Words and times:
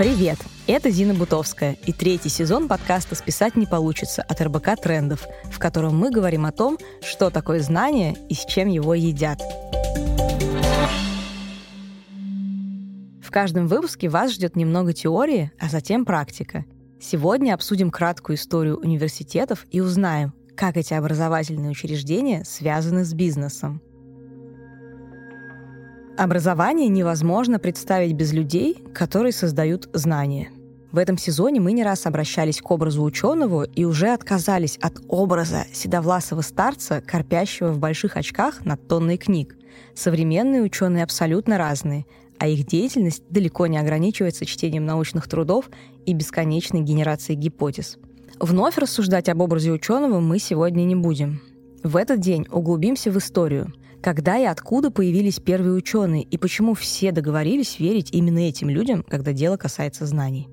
Привет! 0.00 0.38
Это 0.66 0.88
Зина 0.88 1.12
Бутовская 1.12 1.76
и 1.84 1.92
третий 1.92 2.30
сезон 2.30 2.68
подкаста 2.68 3.14
«Списать 3.14 3.54
не 3.54 3.66
получится» 3.66 4.22
от 4.22 4.40
РБК 4.40 4.80
«Трендов», 4.80 5.28
в 5.52 5.58
котором 5.58 5.98
мы 5.98 6.10
говорим 6.10 6.46
о 6.46 6.52
том, 6.52 6.78
что 7.02 7.28
такое 7.28 7.60
знание 7.60 8.16
и 8.30 8.32
с 8.32 8.46
чем 8.46 8.68
его 8.68 8.94
едят. 8.94 9.38
В 13.22 13.30
каждом 13.30 13.66
выпуске 13.66 14.08
вас 14.08 14.32
ждет 14.32 14.56
немного 14.56 14.94
теории, 14.94 15.52
а 15.60 15.68
затем 15.68 16.06
практика. 16.06 16.64
Сегодня 16.98 17.52
обсудим 17.52 17.90
краткую 17.90 18.36
историю 18.36 18.78
университетов 18.78 19.66
и 19.70 19.82
узнаем, 19.82 20.32
как 20.56 20.78
эти 20.78 20.94
образовательные 20.94 21.72
учреждения 21.72 22.42
связаны 22.46 23.04
с 23.04 23.12
бизнесом. 23.12 23.82
Образование 26.20 26.88
невозможно 26.88 27.58
представить 27.58 28.12
без 28.12 28.34
людей, 28.34 28.84
которые 28.92 29.32
создают 29.32 29.88
знания. 29.94 30.50
В 30.92 30.98
этом 30.98 31.16
сезоне 31.16 31.60
мы 31.60 31.72
не 31.72 31.82
раз 31.82 32.04
обращались 32.04 32.60
к 32.60 32.70
образу 32.70 33.02
ученого 33.02 33.62
и 33.62 33.86
уже 33.86 34.12
отказались 34.12 34.76
от 34.82 35.00
образа 35.08 35.64
седовласого 35.72 36.42
старца, 36.42 37.00
корпящего 37.00 37.72
в 37.72 37.78
больших 37.78 38.18
очках 38.18 38.66
над 38.66 38.86
тонной 38.86 39.16
книг. 39.16 39.56
Современные 39.94 40.60
ученые 40.60 41.04
абсолютно 41.04 41.56
разные, 41.56 42.04
а 42.38 42.48
их 42.48 42.66
деятельность 42.66 43.22
далеко 43.30 43.66
не 43.66 43.78
ограничивается 43.78 44.44
чтением 44.44 44.84
научных 44.84 45.26
трудов 45.26 45.70
и 46.04 46.12
бесконечной 46.12 46.82
генерацией 46.82 47.38
гипотез. 47.38 47.96
Вновь 48.38 48.76
рассуждать 48.76 49.30
об 49.30 49.40
образе 49.40 49.72
ученого 49.72 50.20
мы 50.20 50.38
сегодня 50.38 50.82
не 50.82 50.96
будем. 50.96 51.40
В 51.82 51.96
этот 51.96 52.20
день 52.20 52.46
углубимся 52.50 53.10
в 53.10 53.16
историю– 53.16 53.72
когда 54.02 54.38
и 54.38 54.44
откуда 54.44 54.90
появились 54.90 55.40
первые 55.40 55.74
ученые, 55.74 56.22
и 56.22 56.38
почему 56.38 56.74
все 56.74 57.12
договорились 57.12 57.78
верить 57.78 58.10
именно 58.12 58.38
этим 58.38 58.70
людям, 58.70 59.04
когда 59.08 59.32
дело 59.32 59.56
касается 59.56 60.06
знаний. 60.06 60.48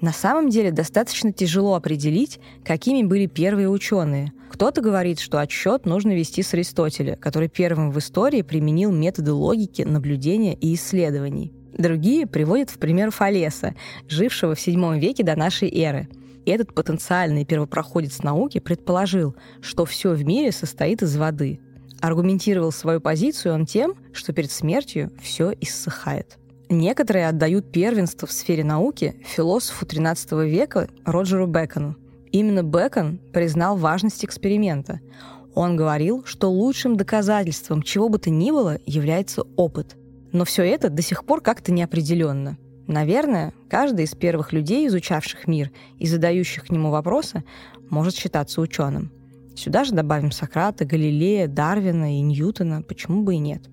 На 0.00 0.12
самом 0.12 0.50
деле 0.50 0.72
достаточно 0.72 1.32
тяжело 1.32 1.74
определить, 1.74 2.40
какими 2.64 3.06
были 3.06 3.26
первые 3.26 3.68
ученые. 3.68 4.32
Кто-то 4.50 4.80
говорит, 4.80 5.20
что 5.20 5.40
отсчет 5.40 5.86
нужно 5.86 6.12
вести 6.12 6.42
с 6.42 6.52
Аристотеля, 6.54 7.16
который 7.16 7.48
первым 7.48 7.92
в 7.92 7.98
истории 7.98 8.42
применил 8.42 8.90
методы 8.90 9.32
логики, 9.32 9.82
наблюдения 9.82 10.54
и 10.54 10.74
исследований. 10.74 11.52
Другие 11.78 12.26
приводят 12.26 12.70
в 12.70 12.78
пример 12.78 13.12
Фалеса, 13.12 13.74
жившего 14.08 14.56
в 14.56 14.58
VII 14.58 14.98
веке 14.98 15.22
до 15.22 15.36
нашей 15.36 15.70
эры. 15.70 16.08
Этот 16.44 16.74
потенциальный 16.74 17.44
первопроходец 17.44 18.24
науки 18.24 18.58
предположил, 18.58 19.36
что 19.60 19.84
все 19.84 20.14
в 20.14 20.24
мире 20.24 20.50
состоит 20.50 21.02
из 21.02 21.16
воды, 21.16 21.60
Аргументировал 22.02 22.72
свою 22.72 23.00
позицию 23.00 23.54
он 23.54 23.64
тем, 23.64 23.94
что 24.12 24.32
перед 24.32 24.50
смертью 24.50 25.12
все 25.22 25.52
иссыхает. 25.60 26.36
Некоторые 26.68 27.28
отдают 27.28 27.70
первенство 27.70 28.26
в 28.26 28.32
сфере 28.32 28.64
науки 28.64 29.14
философу 29.24 29.86
XIII 29.86 30.48
века 30.48 30.88
Роджеру 31.04 31.46
Бекону. 31.46 31.94
Именно 32.32 32.64
Бекон 32.64 33.20
признал 33.32 33.76
важность 33.76 34.24
эксперимента. 34.24 34.98
Он 35.54 35.76
говорил, 35.76 36.24
что 36.24 36.50
лучшим 36.50 36.96
доказательством 36.96 37.82
чего 37.82 38.08
бы 38.08 38.18
то 38.18 38.30
ни 38.30 38.50
было 38.50 38.78
является 38.84 39.42
опыт. 39.56 39.96
Но 40.32 40.44
все 40.44 40.64
это 40.64 40.90
до 40.90 41.02
сих 41.02 41.24
пор 41.24 41.40
как-то 41.40 41.70
неопределенно. 41.70 42.58
Наверное, 42.88 43.52
каждый 43.70 44.06
из 44.06 44.14
первых 44.16 44.52
людей, 44.52 44.88
изучавших 44.88 45.46
мир 45.46 45.70
и 46.00 46.08
задающих 46.08 46.66
к 46.66 46.70
нему 46.70 46.90
вопросы, 46.90 47.44
может 47.90 48.16
считаться 48.16 48.60
ученым. 48.60 49.12
Сюда 49.54 49.84
же 49.84 49.92
добавим 49.92 50.32
Сократа, 50.32 50.84
Галилея, 50.84 51.46
Дарвина 51.46 52.18
и 52.18 52.20
Ньютона, 52.20 52.82
почему 52.82 53.22
бы 53.22 53.34
и 53.34 53.38
нет. 53.38 53.68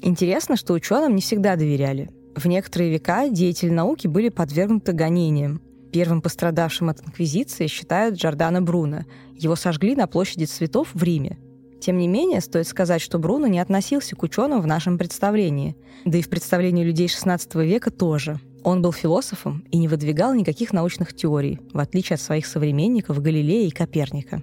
Интересно, 0.00 0.56
что 0.56 0.74
ученым 0.74 1.14
не 1.14 1.20
всегда 1.20 1.56
доверяли. 1.56 2.10
В 2.36 2.46
некоторые 2.46 2.90
века 2.90 3.28
деятели 3.28 3.70
науки 3.70 4.06
были 4.06 4.28
подвергнуты 4.28 4.92
гонениям. 4.92 5.60
Первым 5.92 6.22
пострадавшим 6.22 6.90
от 6.90 7.00
инквизиции 7.00 7.66
считают 7.66 8.16
Джордана 8.16 8.62
Бруно. 8.62 9.04
Его 9.34 9.56
сожгли 9.56 9.96
на 9.96 10.06
площади 10.06 10.44
цветов 10.44 10.90
в 10.92 11.02
Риме. 11.02 11.38
Тем 11.80 11.98
не 11.98 12.08
менее, 12.08 12.40
стоит 12.40 12.66
сказать, 12.66 13.00
что 13.00 13.18
Бруно 13.18 13.46
не 13.46 13.60
относился 13.60 14.16
к 14.16 14.22
ученым 14.22 14.60
в 14.60 14.66
нашем 14.66 14.98
представлении. 14.98 15.76
Да 16.04 16.18
и 16.18 16.22
в 16.22 16.28
представлении 16.28 16.84
людей 16.84 17.06
XVI 17.06 17.64
века 17.64 17.90
тоже. 17.90 18.40
Он 18.64 18.82
был 18.82 18.92
философом 18.92 19.64
и 19.70 19.78
не 19.78 19.88
выдвигал 19.88 20.34
никаких 20.34 20.72
научных 20.72 21.14
теорий, 21.14 21.60
в 21.72 21.78
отличие 21.78 22.14
от 22.14 22.20
своих 22.20 22.46
современников 22.46 23.22
Галилея 23.22 23.68
и 23.68 23.70
Коперника. 23.70 24.42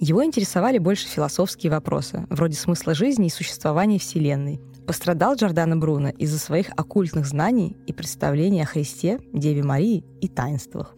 Его 0.00 0.24
интересовали 0.24 0.78
больше 0.78 1.06
философские 1.06 1.70
вопросы, 1.70 2.26
вроде 2.28 2.56
смысла 2.56 2.94
жизни 2.94 3.26
и 3.26 3.30
существования 3.30 3.98
Вселенной. 3.98 4.60
Пострадал 4.86 5.34
Джордано 5.34 5.76
Бруно 5.76 6.10
из-за 6.10 6.38
своих 6.38 6.68
оккультных 6.76 7.26
знаний 7.26 7.76
и 7.86 7.92
представлений 7.92 8.62
о 8.62 8.66
Христе, 8.66 9.20
Деве 9.32 9.62
Марии 9.62 10.04
и 10.20 10.28
таинствах. 10.28 10.94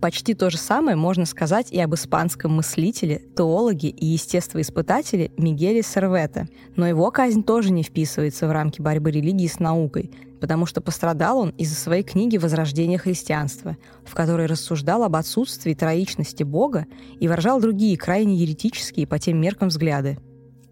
Почти 0.00 0.34
то 0.34 0.48
же 0.48 0.58
самое 0.58 0.96
можно 0.96 1.26
сказать 1.26 1.72
и 1.72 1.80
об 1.80 1.94
испанском 1.94 2.54
мыслителе, 2.54 3.20
теологе 3.36 3.88
и 3.88 4.06
естествоиспытателе 4.06 5.32
Мигеле 5.36 5.82
Сервете. 5.82 6.48
Но 6.76 6.86
его 6.86 7.10
казнь 7.10 7.42
тоже 7.42 7.72
не 7.72 7.82
вписывается 7.82 8.46
в 8.46 8.52
рамки 8.52 8.80
борьбы 8.80 9.10
религии 9.10 9.48
с 9.48 9.58
наукой, 9.58 10.12
потому 10.40 10.66
что 10.66 10.80
пострадал 10.80 11.38
он 11.38 11.50
из-за 11.50 11.74
своей 11.74 12.02
книги 12.02 12.36
«Возрождение 12.36 12.98
христианства», 12.98 13.76
в 14.04 14.14
которой 14.14 14.46
рассуждал 14.46 15.04
об 15.04 15.16
отсутствии 15.16 15.74
троичности 15.74 16.42
Бога 16.42 16.86
и 17.20 17.28
выражал 17.28 17.60
другие 17.60 17.96
крайне 17.96 18.36
еретические 18.36 19.06
по 19.06 19.18
тем 19.18 19.40
меркам 19.40 19.68
взгляды. 19.68 20.18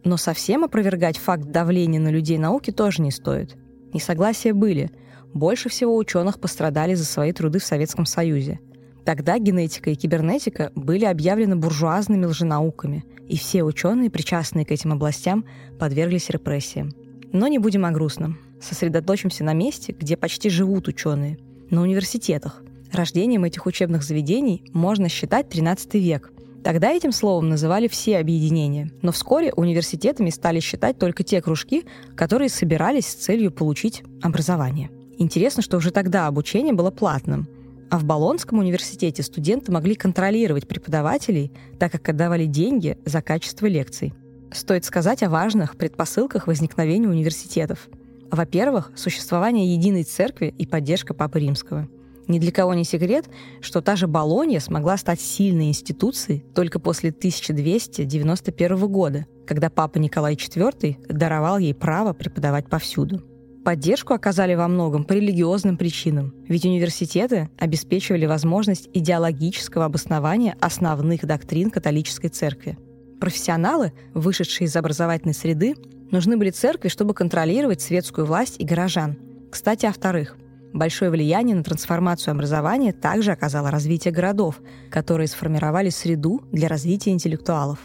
Но 0.05 0.17
совсем 0.17 0.65
опровергать 0.65 1.19
факт 1.19 1.51
давления 1.51 2.01
на 2.01 2.09
людей 2.09 2.39
науки 2.39 2.71
тоже 2.71 3.03
не 3.03 3.11
стоит. 3.11 3.57
Несогласия 3.93 4.53
были. 4.53 4.91
Больше 5.35 5.69
всего 5.69 5.97
ученых 5.97 6.39
пострадали 6.41 6.95
за 6.95 7.05
свои 7.05 7.33
труды 7.33 7.59
в 7.59 7.65
Советском 7.65 8.07
Союзе– 8.07 8.61
Тогда 9.07 9.39
генетика 9.39 9.91
и 9.91 9.95
кибернетика 9.95 10.73
были 10.75 11.05
объявлены 11.05 11.55
буржуазными 11.55 12.27
лженауками, 12.27 13.05
и 13.29 13.39
все 13.39 13.63
ученые, 13.63 14.11
причастные 14.11 14.67
к 14.67 14.73
этим 14.73 14.93
областям, 14.93 15.45
подверглись 15.79 16.29
репрессиям. 16.29 16.93
Но 17.33 17.47
не 17.47 17.61
будем 17.61 17.85
о 17.85 17.93
грустном. 17.93 18.37
Сосредоточимся 18.67 19.45
на 19.45 19.53
месте, 19.53 19.95
где 19.97 20.17
почти 20.17 20.51
живут 20.51 20.89
ученые, 20.89 21.39
на 21.71 21.83
университетах. 21.83 22.65
Рождением 22.93 23.45
этих 23.45 23.65
учебных 23.65 24.03
заведений 24.03 24.65
можно 24.73 25.09
считать 25.09 25.47
XIII 25.47 26.01
век. 26.01 26.33
Тогда 26.65 26.91
этим 26.91 27.13
словом 27.13 27.49
называли 27.49 27.87
все 27.87 28.19
объединения, 28.19 28.91
но 29.03 29.13
вскоре 29.13 29.53
университетами 29.53 30.31
стали 30.31 30.59
считать 30.59 30.99
только 30.99 31.23
те 31.23 31.41
кружки, 31.41 31.85
которые 32.17 32.49
собирались 32.49 33.07
с 33.07 33.15
целью 33.15 33.53
получить 33.53 34.03
образование. 34.21 34.91
Интересно, 35.17 35.63
что 35.63 35.77
уже 35.77 35.93
тогда 35.93 36.27
обучение 36.27 36.75
было 36.75 36.91
платным, 36.91 37.47
а 37.89 38.01
в 38.01 38.05
Болонском 38.05 38.59
университете 38.59 39.23
студенты 39.23 39.71
могли 39.71 39.95
контролировать 39.95 40.67
преподавателей, 40.67 41.53
так 41.79 41.93
как 41.93 42.09
отдавали 42.09 42.47
деньги 42.47 42.99
за 43.05 43.23
качество 43.23 43.67
лекций. 43.67 44.13
Стоит 44.53 44.85
сказать 44.85 45.23
о 45.23 45.31
важных 45.31 45.77
предпосылках 45.77 46.49
возникновения 46.49 47.09
университетов. 47.09 47.89
Во-первых, 48.31 48.93
существование 48.97 49.75
единой 49.75 50.03
церкви 50.03 50.55
и 50.57 50.67
поддержка 50.67 51.15
Папы 51.15 51.41
Римского. 51.41 51.89
Ни 52.29 52.39
для 52.41 52.51
кого 52.51 52.75
не 52.75 52.85
секрет, 52.85 53.27
что 53.61 53.81
та 53.81 53.95
же 53.95 54.09
Болонья 54.09 54.59
смогла 54.59 54.97
стать 54.97 55.21
сильной 55.21 55.69
институцией 55.69 56.45
только 56.55 56.81
после 56.81 57.11
1291 57.11 58.89
года, 58.89 59.27
когда 59.47 59.71
Папа 59.71 59.99
Николай 59.99 60.35
IV 60.35 61.07
даровал 61.09 61.59
ей 61.59 61.75
право 61.75 62.13
преподавать 62.13 62.69
повсюду. 62.69 63.23
Поддержку 63.65 64.15
оказали 64.15 64.55
во 64.55 64.69
многом 64.69 65.05
по 65.05 65.13
религиозным 65.13 65.77
причинам, 65.77 66.33
ведь 66.47 66.65
университеты 66.65 67.51
обеспечивали 67.59 68.27
возможность 68.27 68.89
идеологического 68.93 69.87
обоснования 69.87 70.57
основных 70.61 71.27
доктрин 71.27 71.71
католической 71.71 72.29
церкви. 72.29 72.79
Профессионалы, 73.21 73.93
вышедшие 74.15 74.67
из 74.67 74.77
образовательной 74.77 75.35
среды, 75.35 75.75
нужны 76.11 76.37
были 76.37 76.51
церкви, 76.51 76.89
чтобы 76.89 77.15
контролировать 77.15 77.81
светскую 77.81 78.27
власть 78.27 78.57
и 78.59 78.65
горожан. 78.65 79.19
Кстати, 79.51 79.87
о 79.87 79.93
вторых. 79.93 80.37
Большое 80.73 81.11
влияние 81.11 81.57
на 81.57 81.65
трансформацию 81.65 82.33
образования 82.33 82.93
также 82.93 83.33
оказало 83.33 83.71
развитие 83.71 84.13
городов, 84.13 84.61
которые 84.91 85.29
сформировали 85.29 85.89
среду 85.89 86.43
для 86.53 86.69
развития 86.69 87.11
интеллектуалов. 87.11 87.79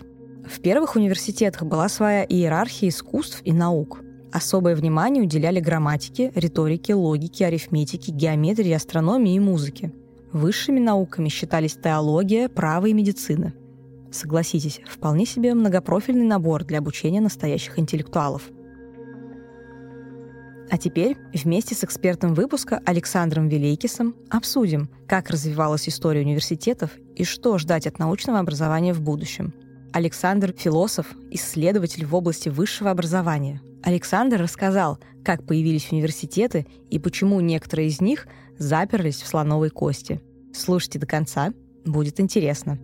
В 0.46 0.60
первых 0.60 0.96
университетах 0.96 1.64
была 1.64 1.88
своя 1.88 2.26
иерархия 2.26 2.90
искусств 2.90 3.42
и 3.44 3.54
наук– 3.54 4.02
Особое 4.32 4.76
внимание 4.76 5.24
уделяли 5.24 5.60
грамматике, 5.60 6.32
риторике, 6.36 6.94
логике, 6.96 7.48
арифметике, 7.48 8.14
геометрии, 8.14 8.72
астрономии 8.72 9.36
и 9.36 9.40
музыке. 9.40 9.92
Высшими 10.32 10.80
науками 10.80 11.28
считались 11.28 11.76
теология, 11.76 12.48
право 12.48 12.86
и 12.86 12.94
медицина. 12.94 13.54
Согласитесь, 14.12 14.82
вполне 14.88 15.26
себе 15.26 15.54
многопрофильный 15.54 16.26
набор 16.26 16.64
для 16.64 16.80
обучения 16.80 17.22
настоящих 17.22 17.80
интеллектуалов. 17.80 18.44
А 20.70 20.78
теперь 20.78 21.18
вместе 21.34 21.76
с 21.76 21.84
экспертом 21.84 22.34
выпуска 22.34 22.82
Александром 22.86 23.50
Велейкисом 23.50 24.16
обсудим, 24.30 24.90
как 25.08 25.30
развивалась 25.30 25.90
история 25.90 26.22
университетов 26.22 26.92
и 27.16 27.24
что 27.24 27.58
ждать 27.58 27.88
от 27.88 28.00
научного 28.00 28.40
образования 28.40 28.94
в 28.94 29.02
будущем. 29.02 29.54
Александр– 29.92 30.54
философ, 30.58 31.08
исследователь 31.30 32.06
в 32.06 32.16
области 32.16 32.50
высшего 32.50 32.92
образования– 32.92 33.62
Александр 33.84 34.42
рассказал, 34.42 35.00
как 35.24 35.46
появились 35.46 35.92
университеты 35.92 36.68
и 36.90 37.00
почему 37.00 37.40
некоторые 37.40 37.88
из 37.88 38.00
них 38.00 38.28
заперлись 38.58 39.22
в 39.22 39.28
слоновой 39.28 39.70
кости. 39.70 40.22
Слушайте 40.54 41.00
до 41.00 41.08
конца, 41.08 41.54
будет 41.84 42.20
интересно. 42.20 42.80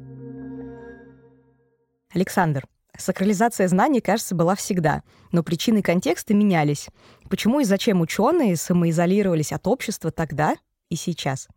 Александр, 2.13 2.65
Сакрализация 2.97 3.67
знаний, 3.67 4.01
кажется, 4.01 4.33
была 4.33 4.55
всегда, 4.55 5.03
но 5.31 5.43
причины 5.43 5.79
и 5.79 5.81
контексты 5.83 6.33
менялись. 6.33 6.87
Почему 7.29 7.59
и 7.59 7.63
зачем 7.63 8.01
ученые 8.01 8.55
самоизолировались 8.55 9.51
от 9.51 9.67
общества 9.67 10.11
тогда 10.11 10.55
и 10.89 10.95
сейчас? 10.95 11.47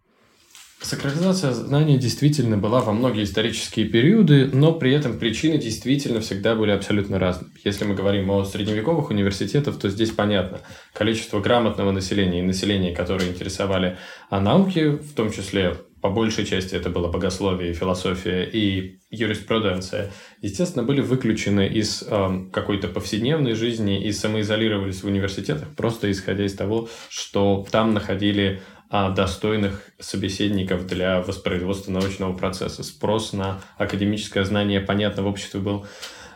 Сакрализация 0.83 1.53
знаний 1.53 1.99
действительно 1.99 2.57
была 2.57 2.81
во 2.81 2.93
многие 2.93 3.25
исторические 3.25 3.87
периоды, 3.87 4.51
но 4.53 4.73
при 4.73 4.93
этом 4.93 5.19
причины 5.19 5.59
действительно 5.59 6.21
всегда 6.21 6.55
были 6.55 6.71
абсолютно 6.71 7.19
разными. 7.19 7.53
Если 7.65 7.85
мы 7.85 7.95
говорим 7.95 8.31
о 8.31 8.45
средневековых 8.45 9.11
университетах, 9.11 9.79
то 9.79 9.91
здесь 9.91 10.11
понятно. 10.11 10.61
Количество 10.95 11.41
грамотного 11.41 11.91
населения 11.91 12.39
и 12.39 12.43
населения, 12.43 12.95
которые 12.95 13.31
интересовали 13.31 13.99
о 14.31 14.41
науке, 14.41 14.93
в 14.93 15.13
том 15.15 15.31
числе 15.31 15.77
по 16.01 16.11
большей 16.11 16.47
части 16.47 16.75
это 16.75 16.91
было 16.91 17.09
богословие, 17.09 17.75
философия 17.75 18.45
и 18.45 19.01
юриспруденция, 19.11 20.11
естественно, 20.41 20.85
были 20.85 21.01
выключены 21.01 21.67
из 21.67 22.05
э, 22.07 22.29
какой-то 22.53 22.89
повседневной 22.89 23.55
жизни 23.55 24.03
и 24.03 24.13
самоизолировались 24.13 25.03
в 25.03 25.07
университетах, 25.07 25.69
просто 25.77 26.11
исходя 26.11 26.45
из 26.45 26.55
того, 26.55 26.89
что 27.09 27.67
там 27.71 27.93
находили 27.93 28.63
э, 28.91 29.15
достойных 29.15 29.83
собеседников 29.99 30.87
для 30.87 31.21
воспроизводства 31.21 31.93
научного 31.93 32.37
процесса. 32.37 32.83
Спрос 32.83 33.33
на 33.33 33.61
академическое 33.77 34.45
знание, 34.45 34.81
понятно, 34.81 35.23
в 35.23 35.27
обществе 35.27 35.61
был 35.61 35.87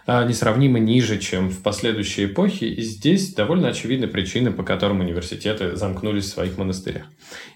несравнимо 0.07 0.79
ниже, 0.79 1.19
чем 1.19 1.49
в 1.51 1.63
последующие 1.63 2.27
эпохи, 2.27 2.65
и 2.65 2.83
здесь 2.83 3.33
довольно 3.35 3.69
очевидны 3.69 4.07
причины, 4.07 4.53
по 4.53 4.63
которым 4.63 5.01
университеты 5.01 5.77
замкнулись 5.77 6.25
в 6.25 6.29
своих 6.29 6.59
монастырях. 6.59 7.05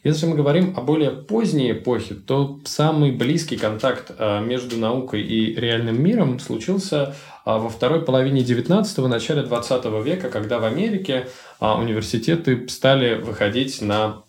Если 0.03 0.27
мы 0.27 0.37
говорим 0.37 0.75
о 0.77 0.81
более 0.81 1.11
поздней 1.11 1.73
эпохе, 1.73 2.15
то 2.15 2.61
самый 2.65 3.13
близкий 3.13 3.57
контакт 3.57 4.13
а, 4.19 4.41
между 4.41 4.79
наукой 4.79 5.23
и 5.23 5.55
реальным 5.55 6.03
миром 6.03 6.39
случился 6.39 7.15
а, 7.45 7.59
во 7.59 7.69
второй 7.69 8.03
половине 8.03 8.41
19-го, 8.43 9.09
начале 9.09 9.43
20 9.43 9.85
века, 10.05 10.31
когда 10.31 10.59
в 10.59 10.65
Америке 10.65 11.29
университеты 11.61 12.69
стали 12.69 13.17
выходить 13.17 13.83
на 13.83 14.23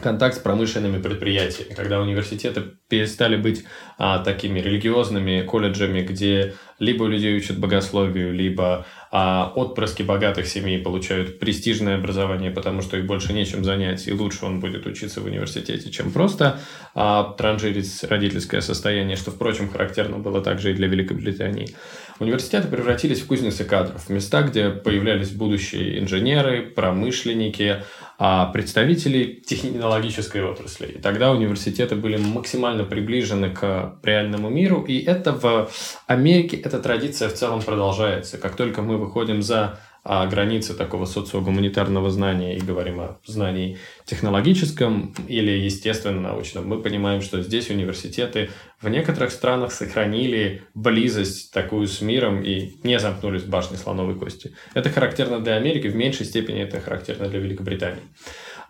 контакт 0.00 0.36
с 0.36 0.38
промышленными 0.38 1.00
предприятиями, 1.00 1.74
когда 1.74 2.00
университеты 2.00 2.62
перестали 2.88 3.36
быть 3.36 3.64
а, 3.98 4.18
такими 4.18 4.60
религиозными 4.60 5.42
колледжами, 5.42 6.02
где 6.02 6.54
либо 6.78 7.06
людей 7.06 7.36
учат 7.36 7.58
богословию, 7.58 8.32
либо 8.32 8.86
а, 9.10 9.52
отпрыски 9.54 10.02
богатых 10.02 10.46
семей 10.46 10.78
получают 10.78 11.38
престижное 11.38 11.96
образование, 11.96 12.50
потому 12.50 12.82
что 12.82 12.96
их 12.96 13.06
больше 13.06 13.32
нечем 13.32 13.64
занять, 13.64 14.06
и 14.06 14.12
лучше 14.12 14.44
он 14.44 14.60
будет 14.60 14.86
учиться 14.86 15.20
в 15.20 15.24
университете, 15.24 15.90
чем 15.90 16.10
просто 16.12 16.60
а, 16.94 17.34
транжирить 17.36 18.04
родительское 18.04 18.60
состояние, 18.60 19.16
что, 19.16 19.30
впрочем, 19.30 19.70
характерно 19.70 20.18
было 20.18 20.40
также 20.42 20.72
и 20.72 20.74
для 20.74 20.88
Великобритании. 20.88 21.74
Университеты 22.20 22.66
превратились 22.66 23.20
в 23.20 23.26
кузницы 23.26 23.64
кадров, 23.64 24.08
места, 24.10 24.42
где 24.42 24.70
появлялись 24.70 25.30
будущие 25.30 26.00
инженеры, 26.00 26.62
промышленники, 26.62 27.84
а 28.18 28.46
представители 28.46 29.40
технологической 29.46 30.42
отрасли. 30.42 30.86
И 30.86 30.98
тогда 30.98 31.30
университеты 31.30 31.94
были 31.94 32.16
максимально 32.16 32.82
приближены 32.82 33.50
к 33.50 34.00
реальному 34.02 34.50
миру, 34.50 34.82
и 34.82 34.98
это 34.98 35.32
в 35.32 35.70
Америке, 36.08 36.56
эта 36.56 36.80
традиция 36.80 37.28
в 37.28 37.34
целом 37.34 37.62
продолжается. 37.62 38.36
Как 38.36 38.56
только 38.56 38.82
мы 38.82 38.97
выходим 38.98 39.42
за 39.42 39.78
а 40.10 40.26
границы 40.26 40.72
такого 40.72 41.04
социогуманитарного 41.04 42.10
знания 42.10 42.56
и 42.56 42.60
говорим 42.60 42.98
о 42.98 43.18
знании 43.26 43.76
технологическом 44.06 45.14
или 45.28 45.50
естественно-научном, 45.50 46.66
мы 46.66 46.80
понимаем, 46.80 47.20
что 47.20 47.42
здесь 47.42 47.68
университеты 47.68 48.48
в 48.80 48.88
некоторых 48.88 49.32
странах 49.32 49.70
сохранили 49.70 50.62
близость 50.72 51.52
такую 51.52 51.86
с 51.88 52.00
миром 52.00 52.42
и 52.42 52.78
не 52.84 52.98
замкнулись 52.98 53.42
в 53.42 53.50
башне 53.50 53.76
слоновой 53.76 54.14
кости. 54.14 54.54
Это 54.72 54.88
характерно 54.88 55.40
для 55.40 55.56
Америки, 55.56 55.88
в 55.88 55.96
меньшей 55.96 56.24
степени 56.24 56.62
это 56.62 56.80
характерно 56.80 57.28
для 57.28 57.40
Великобритании. 57.40 58.02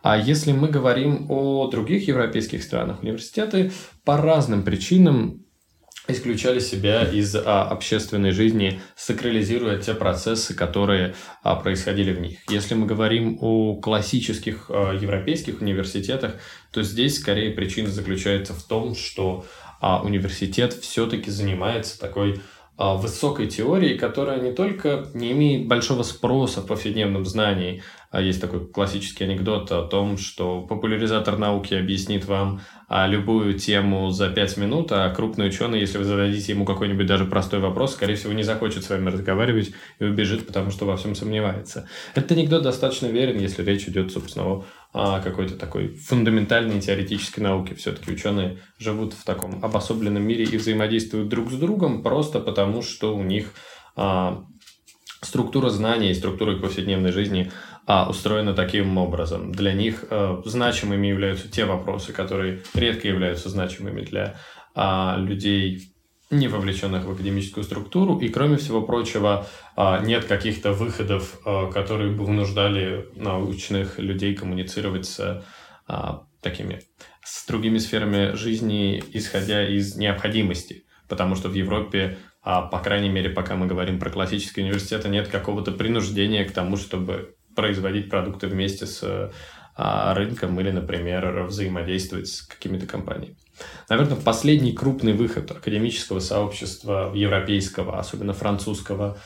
А 0.03 0.19
если 0.19 0.51
мы 0.51 0.67
говорим 0.69 1.27
о 1.29 1.69
других 1.69 2.09
европейских 2.09 2.65
странах, 2.65 3.03
университеты 3.03 3.71
по 4.05 4.17
разным 4.17 4.65
причинам 4.65 5.45
исключали 6.09 6.59
себя 6.59 7.05
из 7.05 7.37
а, 7.37 7.65
общественной 7.65 8.31
жизни, 8.31 8.81
сакрализируя 8.97 9.79
те 9.79 9.95
процессы, 9.95 10.55
которые 10.55 11.15
а, 11.43 11.55
происходили 11.55 12.13
в 12.13 12.21
них. 12.21 12.39
Если 12.49 12.75
мы 12.75 12.87
говорим 12.87 13.39
о 13.41 13.77
классических 13.77 14.71
а, 14.71 14.95
европейских 14.95 15.61
университетах, 15.61 16.37
то 16.73 16.83
здесь 16.83 17.21
скорее 17.21 17.51
причина 17.51 17.91
заключается 17.91 18.55
в 18.55 18.63
том, 18.63 18.95
что 18.95 19.45
а, 19.81 20.03
университет 20.03 20.73
все-таки 20.73 21.31
занимается 21.31 22.01
такой 22.01 22.41
а, 22.81 22.95
высокой 22.95 23.49
теорией, 23.49 23.99
которая 23.99 24.41
не 24.41 24.53
только 24.53 25.09
не 25.13 25.33
имеет 25.33 25.67
большого 25.67 26.05
спроса 26.05 26.61
в 26.61 26.67
повседневном 26.67 27.27
знании, 27.27 27.83
а 28.13 28.21
есть 28.21 28.41
такой 28.41 28.67
классический 28.67 29.25
анекдот 29.25 29.73
о 29.73 29.83
том, 29.83 30.17
что 30.17 30.63
популяризатор 30.63 31.39
науки 31.39 31.75
объяснит 31.75 32.25
вам 32.25 32.61
любую 32.89 33.59
тему 33.59 34.11
за 34.11 34.31
пять 34.31 34.57
минут, 34.57 34.93
а 34.93 35.11
крупный 35.11 35.49
ученый, 35.49 35.79
если 35.79 35.99
вы 35.99 36.05
зададите 36.05 36.53
ему 36.53 36.65
какой-нибудь 36.65 37.07
даже 37.07 37.27
простой 37.27 37.61
вопрос, 37.61 37.93
скорее 37.93 38.15
всего, 38.15 38.33
не 38.33 38.43
захочет 38.43 38.85
с 38.85 38.89
вами 38.89 39.11
разговаривать 39.11 39.73
и 39.99 40.05
убежит, 40.05 40.47
потому 40.47 40.71
что 40.71 40.87
во 40.87 40.97
всем 40.97 41.15
сомневается. 41.15 41.87
Этот 42.15 42.33
анекдот 42.33 42.63
достаточно 42.63 43.07
верен, 43.07 43.39
если 43.39 43.63
речь 43.63 43.87
идет, 43.89 44.11
собственно, 44.11 44.65
о 44.95 45.21
какой-то 45.21 45.57
такой 45.57 45.89
фундаментальной 45.89 46.81
теоретической 46.81 47.45
науке. 47.45 47.75
Все-таки 47.75 48.11
ученые 48.11 48.59
живут 48.79 49.13
в 49.13 49.23
таком 49.23 49.63
обособленном 49.63 50.27
мире 50.27 50.45
и 50.45 50.57
взаимодействуют 50.57 51.29
друг 51.29 51.51
с 51.51 51.57
другом 51.57 52.03
просто 52.03 52.41
потому, 52.41 52.81
что 52.81 53.15
у 53.15 53.23
них 53.23 53.53
а, 53.97 54.45
структура 55.21 55.69
знаний 55.69 56.11
и 56.11 56.15
структура 56.15 56.57
повседневной 56.57 57.13
жизни 57.13 57.51
а, 57.89 58.07
устроена 58.07 58.53
таким 58.53 58.99
образом. 58.99 59.51
Для 59.51 59.73
них 59.73 60.05
э, 60.11 60.43
значимыми 60.45 61.07
являются 61.07 61.51
те 61.51 61.65
вопросы, 61.65 62.13
которые 62.13 62.61
редко 62.75 63.09
являются 63.09 63.49
значимыми 63.49 64.03
для 64.03 64.37
а, 64.75 65.17
людей, 65.17 65.95
не 66.31 66.49
вовлеченных 66.49 67.07
в 67.07 67.11
академическую 67.11 67.65
структуру, 67.65 68.19
и, 68.19 68.29
кроме 68.29 68.59
всего 68.59 68.83
прочего, 68.83 69.47
а, 69.75 70.01
нет 70.01 70.27
каких-то 70.27 70.75
выходов, 70.75 71.41
а, 71.47 71.73
которые 71.73 72.13
бы 72.13 72.27
вынуждали 72.27 73.09
научных 73.17 73.99
людей 73.99 74.35
коммуницировать 74.35 75.07
с 75.07 75.43
а, 75.87 76.25
такими, 76.43 76.83
с 77.25 77.47
другими 77.47 77.79
сферами 77.79 78.37
жизни, 78.37 79.03
исходя 79.15 79.67
из 79.67 79.97
необходимости. 79.97 80.85
Потому 81.09 81.37
что 81.37 81.49
в 81.49 81.55
Европе 81.55 82.19
а, 82.43 82.63
по 82.63 82.81
крайней 82.81 83.09
мере, 83.09 83.31
пока 83.31 83.57
мы 83.57 83.67
говорим 83.67 83.99
про 83.99 84.11
классические 84.11 84.67
университеты, 84.67 85.09
нет 85.09 85.29
какого-то 85.29 85.73
принуждения 85.73 86.45
к 86.45 86.53
тому, 86.53 86.77
чтобы 86.77 87.35
производить 87.59 88.09
продукты 88.09 88.47
вместе 88.47 88.87
с 88.87 89.33
а, 89.75 90.15
рынком 90.15 90.61
или, 90.61 90.71
например, 90.71 91.43
взаимодействовать 91.43 92.29
с 92.29 92.43
какими-то 92.43 92.87
компаниями. 92.87 93.35
Наверное, 93.89 94.15
последний 94.15 94.73
крупный 94.73 95.13
выход 95.13 95.51
академического 95.51 96.21
сообщества 96.21 97.11
европейского, 97.13 97.99
особенно 97.99 98.33
французского, 98.33 99.19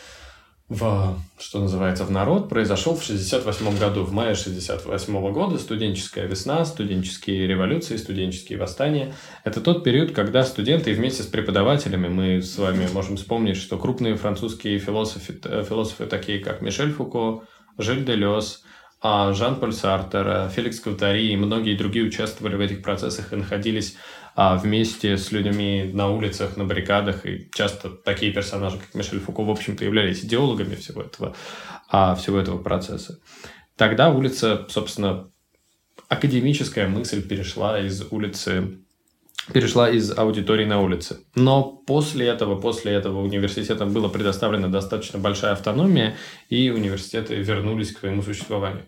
в, 0.72 1.18
что 1.38 1.60
называется, 1.60 2.06
в 2.06 2.10
народ 2.10 2.48
произошел 2.48 2.96
в 2.96 3.02
68 3.02 3.78
году. 3.78 4.04
В 4.04 4.12
мае 4.12 4.34
68 4.34 5.32
года 5.32 5.58
студенческая 5.58 6.26
весна, 6.26 6.64
студенческие 6.64 7.46
революции, 7.46 7.98
студенческие 7.98 8.58
восстания. 8.58 9.14
Это 9.44 9.60
тот 9.60 9.84
период, 9.84 10.12
когда 10.12 10.44
студенты 10.44 10.94
вместе 10.94 11.24
с 11.24 11.26
преподавателями, 11.26 12.08
мы 12.08 12.40
с 12.40 12.56
вами 12.56 12.88
можем 12.94 13.18
вспомнить, 13.18 13.58
что 13.58 13.76
крупные 13.76 14.16
французские 14.16 14.78
философы, 14.78 15.38
э, 15.44 15.62
философы 15.68 16.06
такие 16.06 16.38
как 16.38 16.62
Мишель 16.62 16.92
Фуко, 16.92 17.42
Жиль 17.78 18.04
Делес, 18.04 18.62
а 19.00 19.32
Жан-Поль 19.32 19.72
Сартер, 19.72 20.48
Феликс 20.50 20.78
Кавтари 20.80 21.32
и 21.32 21.36
многие 21.36 21.76
другие 21.76 22.04
участвовали 22.04 22.54
в 22.54 22.60
этих 22.60 22.82
процессах 22.82 23.32
и 23.32 23.36
находились 23.36 23.96
а, 24.34 24.56
вместе 24.56 25.16
с 25.16 25.32
людьми 25.32 25.90
на 25.92 26.08
улицах, 26.08 26.56
на 26.56 26.64
баррикадах. 26.64 27.26
И 27.26 27.50
часто 27.52 27.90
такие 27.90 28.32
персонажи, 28.32 28.78
как 28.78 28.94
Мишель 28.94 29.20
Фуко, 29.20 29.42
в 29.42 29.50
общем-то, 29.50 29.84
являлись 29.84 30.24
идеологами 30.24 30.76
всего 30.76 31.02
этого, 31.02 31.34
а, 31.88 32.14
всего 32.14 32.38
этого 32.38 32.58
процесса. 32.58 33.18
Тогда 33.76 34.10
улица, 34.10 34.66
собственно, 34.68 35.28
академическая 36.08 36.86
мысль 36.86 37.26
перешла 37.26 37.80
из 37.80 38.02
улицы 38.10 38.78
перешла 39.52 39.90
из 39.90 40.16
аудитории 40.16 40.64
на 40.64 40.80
улице. 40.80 41.20
Но 41.34 41.62
после 41.62 42.26
этого, 42.26 42.61
после 42.61 42.92
этого 42.92 43.20
университетам 43.22 43.92
была 43.92 44.08
предоставлена 44.08 44.68
достаточно 44.68 45.18
большая 45.18 45.52
автономия, 45.52 46.16
и 46.49 46.70
университеты 46.70 47.34
вернулись 47.37 47.92
к 47.92 47.99
своему 47.99 48.22
существованию. 48.22 48.87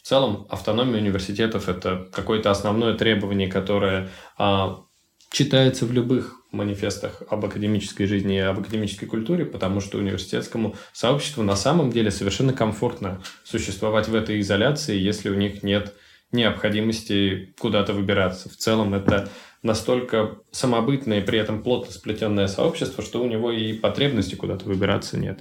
В 0.00 0.06
целом, 0.06 0.46
автономия 0.48 1.00
университетов– 1.00 1.68
это 1.68 2.08
какое-то 2.12 2.52
основное 2.52 2.94
требование, 2.94 3.48
которое 3.48 4.08
а, 4.38 4.84
читается 5.32 5.84
в 5.84 5.92
любых 5.92 6.36
манифестах 6.52 7.22
об 7.28 7.44
академической 7.44 8.06
жизни 8.06 8.36
и 8.36 8.40
об 8.40 8.60
академической 8.60 9.06
культуре, 9.06 9.44
потому 9.44 9.80
что 9.80 9.98
университетскому 9.98 10.76
сообществу 10.92 11.42
на 11.42 11.56
самом 11.56 11.90
деле 11.90 12.12
совершенно 12.12 12.52
комфортно 12.52 13.20
существовать 13.44 14.08
в 14.08 14.14
этой 14.14 14.40
изоляции, 14.40 14.96
если 14.96 15.28
у 15.28 15.34
них 15.34 15.64
нет 15.64 15.94
необходимости 16.32 17.54
куда-то 17.58 17.92
выбираться. 17.92 18.48
В 18.48 18.56
целом 18.56 18.94
это 18.94 19.28
настолько 19.66 20.38
самобытное 20.52 21.20
при 21.20 21.38
этом 21.38 21.62
плотно 21.62 21.92
сплетенное 21.92 22.46
сообщество, 22.46 23.04
что 23.04 23.22
у 23.22 23.26
него 23.26 23.52
и 23.52 23.74
потребности 23.74 24.34
куда-то 24.34 24.64
выбираться 24.64 25.18
нет. 25.18 25.40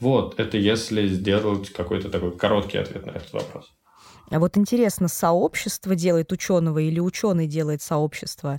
Вот, 0.00 0.38
это 0.38 0.58
если 0.58 1.06
сделать 1.06 1.70
какой-то 1.70 2.10
такой 2.10 2.36
короткий 2.36 2.78
ответ 2.78 3.06
на 3.06 3.12
этот 3.12 3.32
вопрос. 3.32 3.70
А 4.34 4.40
вот 4.40 4.56
интересно, 4.56 5.06
сообщество 5.06 5.94
делает 5.94 6.32
ученого 6.32 6.80
или 6.80 6.98
ученый 6.98 7.46
делает 7.46 7.82
сообщество? 7.82 8.58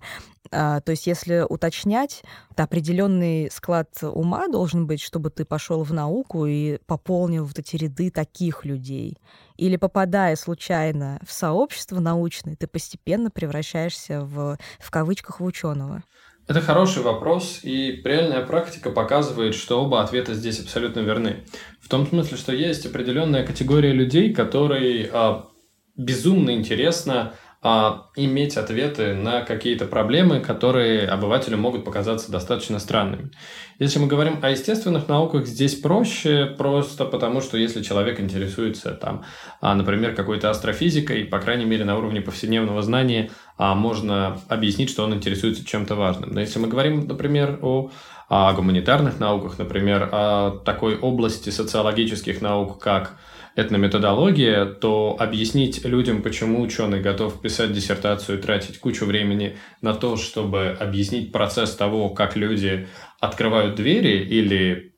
А, 0.49 0.79
то 0.79 0.91
есть, 0.91 1.05
если 1.05 1.45
уточнять, 1.49 2.23
то 2.55 2.63
определенный 2.63 3.51
склад 3.51 3.89
ума 4.01 4.47
должен 4.47 4.87
быть, 4.87 5.01
чтобы 5.01 5.31
ты 5.31 5.43
пошел 5.43 5.83
в 5.83 5.91
науку 5.91 6.45
и 6.45 6.77
пополнил 6.85 7.43
вот 7.43 7.59
эти 7.59 7.75
ряды 7.75 8.09
таких 8.09 8.63
людей. 8.63 9.17
Или 9.57 9.75
попадая 9.75 10.37
случайно 10.37 11.19
в 11.27 11.33
сообщество 11.33 11.99
научное, 11.99 12.55
ты 12.55 12.67
постепенно 12.67 13.29
превращаешься 13.29 14.21
в, 14.21 14.57
в 14.79 14.91
кавычках 14.91 15.41
в 15.41 15.43
ученого. 15.43 16.03
Это 16.47 16.61
хороший 16.61 17.03
вопрос, 17.03 17.59
и 17.63 18.01
реальная 18.05 18.45
практика 18.45 18.91
показывает, 18.91 19.55
что 19.55 19.83
оба 19.83 20.01
ответа 20.01 20.35
здесь 20.35 20.61
абсолютно 20.61 21.01
верны. 21.01 21.43
В 21.81 21.89
том 21.89 22.07
смысле, 22.07 22.37
что 22.37 22.53
есть 22.53 22.85
определенная 22.85 23.45
категория 23.45 23.91
людей, 23.91 24.33
которые 24.33 25.09
а, 25.11 25.49
безумно 25.97 26.51
интересно 26.51 27.33
а, 27.67 28.09
иметь 28.15 28.57
ответы 28.57 29.15
на 29.15 29.41
какие-то 29.41 29.85
проблемы, 29.85 30.39
которые 30.39 31.07
обывателю 31.07 31.57
могут 31.57 31.83
показаться 31.83 32.31
достаточно 32.31 32.77
странными. 32.77 33.31
Если 33.79 33.97
мы 33.97 34.05
говорим 34.05 34.37
о 34.43 34.51
естественных 34.51 35.07
науках, 35.07 35.47
здесь 35.47 35.73
проще, 35.73 36.45
просто 36.45 37.05
потому 37.05 37.41
что 37.41 37.57
если 37.57 37.81
человек 37.81 38.19
интересуется, 38.19 38.91
там, 38.91 39.23
а, 39.61 39.73
например, 39.73 40.13
какой-то 40.13 40.51
астрофизикой, 40.51 41.25
по 41.25 41.39
крайней 41.39 41.65
мере, 41.65 41.85
на 41.85 41.97
уровне 41.97 42.21
повседневного 42.21 42.83
знания, 42.83 43.31
а, 43.57 43.73
можно 43.73 44.39
объяснить, 44.47 44.91
что 44.91 45.03
он 45.03 45.15
интересуется 45.15 45.65
чем-то 45.65 45.95
важным. 45.95 46.33
Но 46.33 46.41
если 46.41 46.59
мы 46.59 46.67
говорим, 46.67 47.07
например, 47.07 47.57
о 47.63 47.89
о 48.27 48.53
гуманитарных 48.53 49.19
науках, 49.19 49.59
например, 49.59 50.09
о 50.11 50.49
такой 50.65 50.97
области 50.97 51.51
социологических 51.51 52.41
наук, 52.41 52.81
как 52.81 53.17
этнометодология, 53.55 54.65
то 54.65 55.15
объяснить 55.17 55.85
людям, 55.85 56.21
почему 56.21 56.61
ученый 56.61 57.01
готов 57.01 57.41
писать 57.41 57.71
диссертацию 57.71 58.37
и 58.37 58.41
тратить 58.41 58.79
кучу 58.79 59.05
времени 59.05 59.57
на 59.81 59.93
то, 59.93 60.17
чтобы 60.17 60.75
объяснить 60.79 61.31
процесс 61.31 61.75
того, 61.75 62.09
как 62.09 62.35
люди 62.35 62.87
открывают 63.19 63.75
двери 63.75 64.23
или 64.23 64.93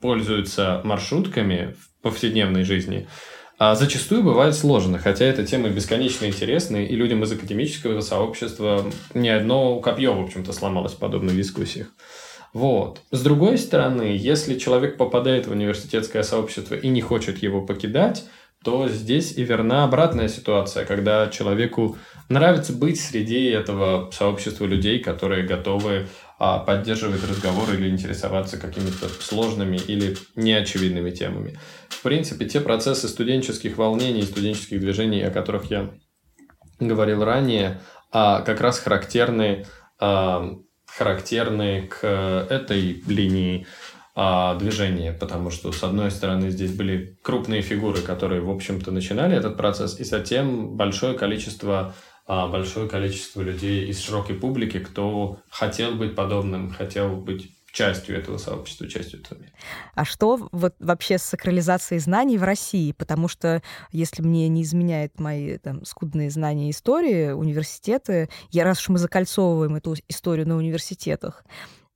пользуются 0.00 0.80
маршрутками 0.84 1.74
в 1.78 2.02
повседневной 2.02 2.64
жизни, 2.64 3.06
а 3.58 3.74
зачастую 3.74 4.22
бывает 4.22 4.54
сложно, 4.54 4.98
хотя 4.98 5.24
эта 5.24 5.46
тема 5.46 5.70
бесконечно 5.70 6.26
интересна, 6.26 6.76
и 6.76 6.94
людям 6.94 7.22
из 7.22 7.32
академического 7.32 8.00
сообщества 8.02 8.84
ни 9.14 9.28
одно 9.28 9.80
копье, 9.80 10.12
в 10.12 10.22
общем-то, 10.22 10.52
сломалось 10.52 10.92
в 10.92 10.98
подобных 10.98 11.34
дискуссиях. 11.34 11.88
Вот. 12.52 13.00
С 13.10 13.22
другой 13.22 13.58
стороны, 13.58 14.16
если 14.18 14.58
человек 14.58 14.96
попадает 14.96 15.46
в 15.46 15.52
университетское 15.52 16.22
сообщество 16.22 16.74
и 16.74 16.88
не 16.88 17.00
хочет 17.00 17.42
его 17.42 17.60
покидать, 17.60 18.24
то 18.64 18.88
здесь 18.88 19.36
и 19.36 19.44
верна 19.44 19.84
обратная 19.84 20.28
ситуация, 20.28 20.84
когда 20.84 21.28
человеку 21.28 21.96
нравится 22.28 22.72
быть 22.72 23.00
среди 23.00 23.44
этого 23.44 24.10
сообщества 24.10 24.64
людей, 24.64 24.98
которые 24.98 25.46
готовы 25.46 26.08
а, 26.38 26.58
поддерживать 26.58 27.22
разговор 27.28 27.72
или 27.72 27.88
интересоваться 27.88 28.58
какими-то 28.58 29.08
сложными 29.08 29.76
или 29.76 30.16
неочевидными 30.34 31.10
темами. 31.10 31.58
В 31.88 32.02
принципе, 32.02 32.46
те 32.46 32.60
процессы 32.60 33.06
студенческих 33.06 33.76
волнений, 33.78 34.22
студенческих 34.22 34.80
движений, 34.80 35.22
о 35.22 35.30
которых 35.30 35.70
я 35.70 35.94
говорил 36.80 37.24
ранее, 37.24 37.80
а, 38.10 38.40
как 38.42 38.60
раз 38.60 38.80
характерны 38.80 39.64
а, 40.00 40.56
характерны 40.96 41.88
к 41.88 42.06
этой 42.06 43.02
линии 43.06 43.66
а, 44.18 44.54
движения, 44.54 45.12
потому 45.12 45.50
что, 45.50 45.72
с 45.72 45.82
одной 45.82 46.10
стороны, 46.10 46.48
здесь 46.50 46.72
были 46.72 47.18
крупные 47.20 47.60
фигуры, 47.60 48.00
которые, 48.00 48.40
в 48.40 48.50
общем-то, 48.50 48.90
начинали 48.90 49.36
этот 49.36 49.58
процесс, 49.58 50.00
и 50.00 50.04
затем 50.04 50.74
большое 50.74 51.12
количество 51.12 51.94
а, 52.26 52.48
большое 52.48 52.88
количество 52.88 53.42
людей 53.42 53.86
из 53.86 54.02
широкой 54.02 54.36
публики, 54.36 54.78
кто 54.78 55.38
хотел 55.50 55.92
быть 55.94 56.14
подобным, 56.14 56.70
хотел 56.70 57.14
быть 57.16 57.55
частью 57.76 58.16
этого 58.16 58.38
сообщества, 58.38 58.88
частью 58.88 59.20
этого 59.20 59.38
мира. 59.38 59.52
А 59.94 60.06
что 60.06 60.48
вот 60.50 60.74
вообще 60.78 61.18
с 61.18 61.22
сакрализацией 61.24 62.00
знаний 62.00 62.38
в 62.38 62.42
России? 62.42 62.92
Потому 62.92 63.28
что, 63.28 63.62
если 63.92 64.22
мне 64.22 64.48
не 64.48 64.62
изменяет 64.62 65.20
мои 65.20 65.58
там, 65.58 65.84
скудные 65.84 66.30
знания 66.30 66.70
истории, 66.70 67.32
университеты, 67.32 68.30
я 68.50 68.64
раз 68.64 68.80
уж 68.80 68.88
мы 68.88 68.98
закольцовываем 68.98 69.76
эту 69.76 69.94
историю 70.08 70.48
на 70.48 70.56
университетах, 70.56 71.44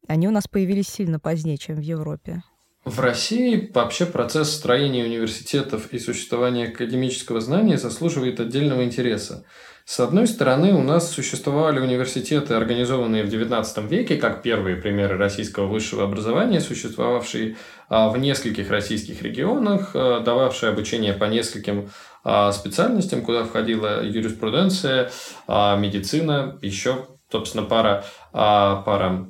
они 0.07 0.29
у 0.29 0.31
нас 0.31 0.47
появились 0.49 0.89
сильно 0.89 1.19
позднее, 1.19 1.57
чем 1.57 1.77
в 1.77 1.81
Европе. 1.81 2.43
В 2.85 3.01
России 3.01 3.71
вообще 3.73 4.05
процесс 4.05 4.51
строения 4.51 5.05
университетов 5.05 5.93
и 5.93 5.99
существования 5.99 6.65
академического 6.65 7.41
знания 7.41 7.79
заслуживает 7.79 8.39
отдельного 8.39 8.85
интереса. 8.85 9.45
С 9.91 9.99
одной 9.99 10.29
стороны, 10.29 10.73
у 10.73 10.85
нас 10.85 11.11
существовали 11.11 11.81
университеты, 11.81 12.55
организованные 12.55 13.25
в 13.25 13.27
XIX 13.27 13.89
веке, 13.89 14.19
как 14.19 14.41
первые 14.41 14.77
примеры 14.77 15.17
российского 15.17 15.67
высшего 15.67 16.05
образования, 16.05 16.61
существовавшие 16.61 17.57
а, 17.89 18.09
в 18.09 18.17
нескольких 18.17 18.71
российских 18.71 19.21
регионах, 19.23 19.91
а, 19.95 20.21
дававшие 20.21 20.71
обучение 20.71 21.13
по 21.13 21.25
нескольким 21.25 21.91
а, 22.23 22.53
специальностям, 22.53 23.23
куда 23.23 23.43
входила 23.43 24.05
юриспруденция, 24.05 25.11
медицина, 25.49 26.57
еще, 26.63 27.09
собственно, 27.29 27.65
пара, 27.65 28.05
пара 28.31 29.27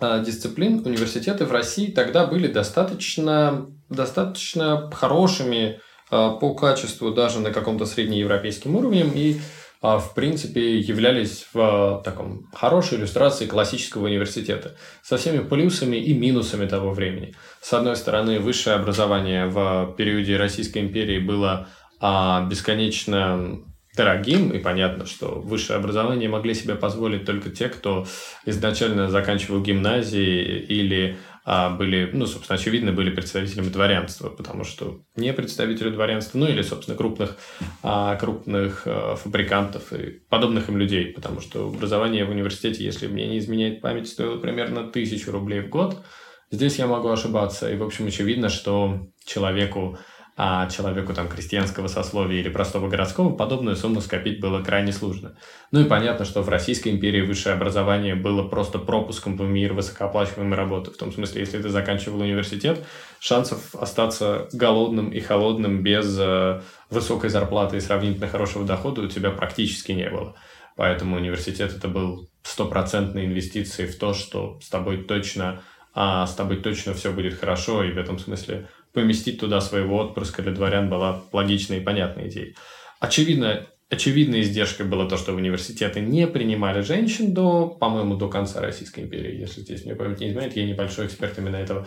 дисциплин. 0.00 0.80
Университеты 0.86 1.44
в 1.44 1.52
России 1.52 1.90
тогда 1.90 2.26
были 2.26 2.46
достаточно, 2.46 3.66
достаточно 3.90 4.90
хорошими 4.90 5.78
по 6.10 6.54
качеству, 6.54 7.10
даже 7.10 7.40
на 7.40 7.50
каком-то 7.50 7.86
среднеевропейском 7.86 8.76
уровне, 8.76 9.04
и 9.14 9.40
а, 9.80 9.98
в 9.98 10.14
принципе, 10.14 10.80
являлись 10.80 11.46
в 11.52 11.60
а, 11.60 12.02
таком 12.02 12.48
хорошей 12.52 12.98
иллюстрации 12.98 13.46
классического 13.46 14.06
университета 14.06 14.76
со 15.02 15.16
всеми 15.16 15.38
плюсами 15.38 15.96
и 15.96 16.14
минусами 16.14 16.66
того 16.66 16.90
времени. 16.90 17.34
С 17.60 17.72
одной 17.72 17.94
стороны, 17.94 18.40
высшее 18.40 18.76
образование 18.76 19.46
в 19.46 19.94
периоде 19.96 20.36
Российской 20.36 20.78
империи 20.78 21.20
было 21.20 21.68
а, 22.00 22.44
бесконечно 22.48 23.60
дорогим, 23.96 24.50
и 24.50 24.58
понятно, 24.58 25.06
что 25.06 25.40
высшее 25.40 25.78
образование 25.78 26.28
могли 26.28 26.54
себе 26.54 26.74
позволить 26.74 27.24
только 27.24 27.50
те, 27.50 27.68
кто 27.68 28.06
изначально 28.46 29.10
заканчивал 29.10 29.60
гимназии 29.60 30.58
или 30.58 31.18
были, 31.70 32.10
ну, 32.12 32.26
собственно, 32.26 32.58
очевидно, 32.58 32.92
были 32.92 33.08
представителями 33.08 33.70
дворянства, 33.70 34.28
потому 34.28 34.64
что 34.64 35.00
не 35.16 35.32
представители 35.32 35.88
дворянства, 35.88 36.36
ну, 36.36 36.46
или, 36.46 36.60
собственно, 36.60 36.94
крупных, 36.94 37.38
а, 37.82 38.16
крупных 38.16 38.82
а, 38.84 39.16
фабрикантов 39.16 39.94
и 39.94 40.20
подобных 40.28 40.68
им 40.68 40.76
людей, 40.76 41.06
потому 41.06 41.40
что 41.40 41.68
образование 41.68 42.26
в 42.26 42.30
университете, 42.30 42.84
если 42.84 43.06
мне 43.06 43.26
не 43.26 43.38
изменяет 43.38 43.80
память, 43.80 44.08
стоило 44.08 44.36
примерно 44.36 44.90
тысячу 44.90 45.32
рублей 45.32 45.60
в 45.60 45.70
год. 45.70 46.04
Здесь 46.50 46.78
я 46.78 46.86
могу 46.86 47.08
ошибаться, 47.08 47.70
и, 47.72 47.76
в 47.76 47.82
общем, 47.82 48.08
очевидно, 48.08 48.50
что 48.50 49.08
человеку, 49.24 49.98
а 50.40 50.70
человеку 50.70 51.12
там 51.14 51.28
крестьянского 51.28 51.88
сословия 51.88 52.38
или 52.38 52.48
простого 52.48 52.88
городского 52.88 53.34
подобную 53.34 53.74
сумму 53.74 54.00
скопить 54.00 54.38
было 54.38 54.62
крайне 54.62 54.92
сложно. 54.92 55.36
Ну 55.72 55.80
и 55.80 55.84
понятно, 55.84 56.24
что 56.24 56.42
в 56.42 56.48
Российской 56.48 56.90
империи 56.90 57.22
высшее 57.22 57.56
образование 57.56 58.14
было 58.14 58.46
просто 58.46 58.78
пропуском 58.78 59.36
в 59.36 59.42
мир 59.42 59.72
высокооплачиваемой 59.72 60.56
работы. 60.56 60.92
В 60.92 60.96
том 60.96 61.10
смысле, 61.10 61.40
если 61.40 61.60
ты 61.60 61.68
заканчивал 61.70 62.20
университет, 62.20 62.84
шансов 63.18 63.74
остаться 63.74 64.48
голодным 64.52 65.10
и 65.10 65.18
холодным 65.18 65.82
без 65.82 66.16
э, 66.20 66.60
высокой 66.88 67.30
зарплаты 67.30 67.78
и 67.78 67.80
сравнительно 67.80 68.28
хорошего 68.28 68.64
дохода 68.64 69.00
у 69.00 69.08
тебя 69.08 69.32
практически 69.32 69.90
не 69.90 70.08
было. 70.08 70.36
Поэтому 70.76 71.16
университет 71.16 71.74
это 71.76 71.88
был 71.88 72.28
стопроцентной 72.44 73.26
инвестицией 73.26 73.90
в 73.90 73.98
то, 73.98 74.14
что 74.14 74.60
с 74.62 74.68
тобой 74.68 74.98
точно, 74.98 75.62
а, 75.94 76.24
с 76.28 76.36
тобой 76.36 76.58
точно 76.58 76.94
все 76.94 77.10
будет 77.10 77.40
хорошо, 77.40 77.82
и 77.82 77.90
в 77.90 77.98
этом 77.98 78.20
смысле 78.20 78.68
поместить 78.98 79.38
туда 79.38 79.60
своего 79.60 79.98
отпрыска 79.98 80.42
для 80.42 80.50
дворян 80.50 80.90
была 80.90 81.22
логичной 81.32 81.78
и 81.78 81.80
понятной 81.80 82.28
идеей. 82.28 82.56
Очевидно, 82.98 83.68
очевидной 83.88 84.40
издержкой 84.40 84.86
было 84.86 85.08
то, 85.08 85.16
что 85.16 85.34
университеты 85.34 86.00
не 86.00 86.26
принимали 86.26 86.80
женщин 86.80 87.32
до, 87.32 87.68
по-моему, 87.68 88.16
до 88.16 88.28
конца 88.28 88.60
Российской 88.60 89.04
империи. 89.04 89.38
Если 89.38 89.60
здесь 89.60 89.84
мне 89.84 89.94
память 89.94 90.18
не 90.18 90.30
изменяет, 90.30 90.56
я 90.56 90.66
небольшой 90.66 91.06
эксперт 91.06 91.38
именно 91.38 91.54
этого 91.54 91.86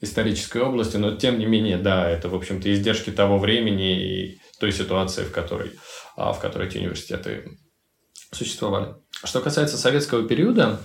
исторической 0.00 0.62
области, 0.62 0.98
но 0.98 1.16
тем 1.16 1.40
не 1.40 1.46
менее, 1.46 1.78
да, 1.78 2.08
это, 2.08 2.28
в 2.28 2.34
общем-то, 2.36 2.72
издержки 2.72 3.10
того 3.10 3.38
времени 3.38 4.00
и 4.00 4.38
той 4.60 4.70
ситуации, 4.70 5.24
в 5.24 5.32
которой, 5.32 5.72
а, 6.16 6.32
в 6.32 6.38
которой 6.38 6.68
эти 6.68 6.78
университеты 6.78 7.58
существовали. 8.30 8.94
Что 9.24 9.40
касается 9.40 9.76
советского 9.76 10.28
периода, 10.28 10.80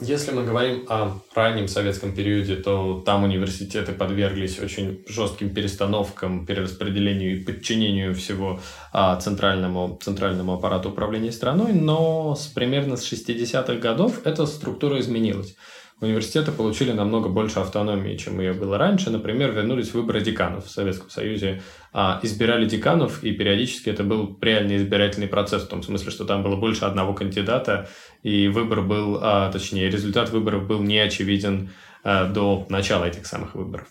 если 0.00 0.32
мы 0.32 0.44
говорим 0.44 0.84
о 0.88 1.18
раннем 1.34 1.68
советском 1.68 2.12
периоде, 2.14 2.56
то 2.56 3.02
там 3.04 3.24
университеты 3.24 3.92
подверглись 3.92 4.58
очень 4.58 5.04
жестким 5.08 5.50
перестановкам, 5.50 6.46
перераспределению 6.46 7.36
и 7.36 7.44
подчинению 7.44 8.14
всего 8.14 8.60
а, 8.92 9.16
центральному, 9.16 9.98
центральному 10.02 10.54
аппарату 10.54 10.90
управления 10.90 11.32
страной, 11.32 11.72
но 11.72 12.36
примерно 12.54 12.96
с 12.96 13.12
60-х 13.12 13.74
годов 13.76 14.20
эта 14.24 14.46
структура 14.46 15.00
изменилась 15.00 15.56
университеты 16.00 16.52
получили 16.52 16.92
намного 16.92 17.28
больше 17.28 17.60
автономии, 17.60 18.16
чем 18.16 18.38
ее 18.38 18.52
было 18.52 18.76
раньше. 18.76 19.10
Например, 19.10 19.52
вернулись 19.52 19.94
выборы 19.94 20.20
деканов 20.20 20.66
в 20.66 20.70
Советском 20.70 21.08
Союзе, 21.08 21.62
а, 21.92 22.20
избирали 22.22 22.66
деканов, 22.66 23.24
и 23.24 23.32
периодически 23.32 23.88
это 23.88 24.04
был 24.04 24.38
реальный 24.40 24.76
избирательный 24.76 25.28
процесс, 25.28 25.62
в 25.62 25.68
том 25.68 25.82
смысле, 25.82 26.10
что 26.10 26.24
там 26.24 26.42
было 26.42 26.56
больше 26.56 26.84
одного 26.84 27.14
кандидата, 27.14 27.88
и 28.22 28.48
выбор 28.48 28.82
был, 28.82 29.18
а, 29.22 29.50
точнее, 29.50 29.90
результат 29.90 30.30
выборов 30.30 30.66
был 30.66 30.82
не 30.82 30.98
очевиден 30.98 31.70
а, 32.04 32.26
до 32.26 32.66
начала 32.68 33.04
этих 33.04 33.26
самых 33.26 33.54
выборов. 33.54 33.88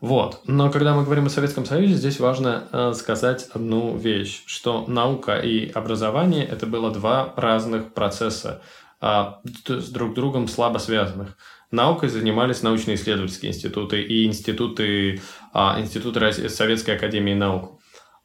Вот. 0.00 0.40
Но 0.46 0.70
когда 0.70 0.94
мы 0.94 1.04
говорим 1.04 1.26
о 1.26 1.30
Советском 1.30 1.66
Союзе, 1.66 1.94
здесь 1.94 2.20
важно 2.20 2.64
э, 2.72 2.92
сказать 2.94 3.48
одну 3.52 3.96
вещь, 3.98 4.42
что 4.46 4.86
наука 4.86 5.36
и 5.36 5.70
образование 5.70 6.46
это 6.46 6.66
было 6.66 6.90
два 6.90 7.34
разных 7.36 7.92
процесса 7.92 8.62
с 9.00 9.88
друг 9.90 10.14
другом 10.14 10.48
слабо 10.48 10.78
связанных. 10.78 11.36
Наукой 11.70 12.08
занимались 12.08 12.62
научно-исследовательские 12.62 13.52
институты 13.52 14.02
и 14.02 14.24
институты, 14.24 15.20
а, 15.52 15.80
институты 15.80 16.48
Советской 16.48 16.96
Академии 16.96 17.34
Наук. 17.34 17.80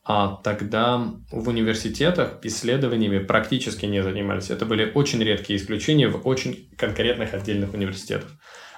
А 0.08 0.40
тогда 0.44 1.02
в 1.32 1.50
университетах 1.50 2.40
исследованиями 2.44 3.20
практически 3.20 3.86
не 3.86 4.04
занимались. 4.04 4.52
Это 4.52 4.66
были 4.66 4.92
очень 4.94 5.24
редкие 5.24 5.58
исключения 5.58 6.08
в 6.08 6.28
очень 6.28 6.70
конкретных 6.78 7.34
отдельных 7.34 7.74
университетах. 7.74 8.30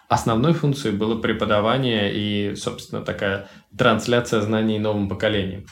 Основной 0.08 0.54
функцией 0.54 0.96
было 0.96 1.20
преподавание 1.20 2.13
и, 2.13 2.56
собственно, 2.56 3.01
такая 3.01 3.50
трансляция 3.77 4.39
знаний 4.39 4.80
новым 4.80 5.10
поколением. 5.10 5.66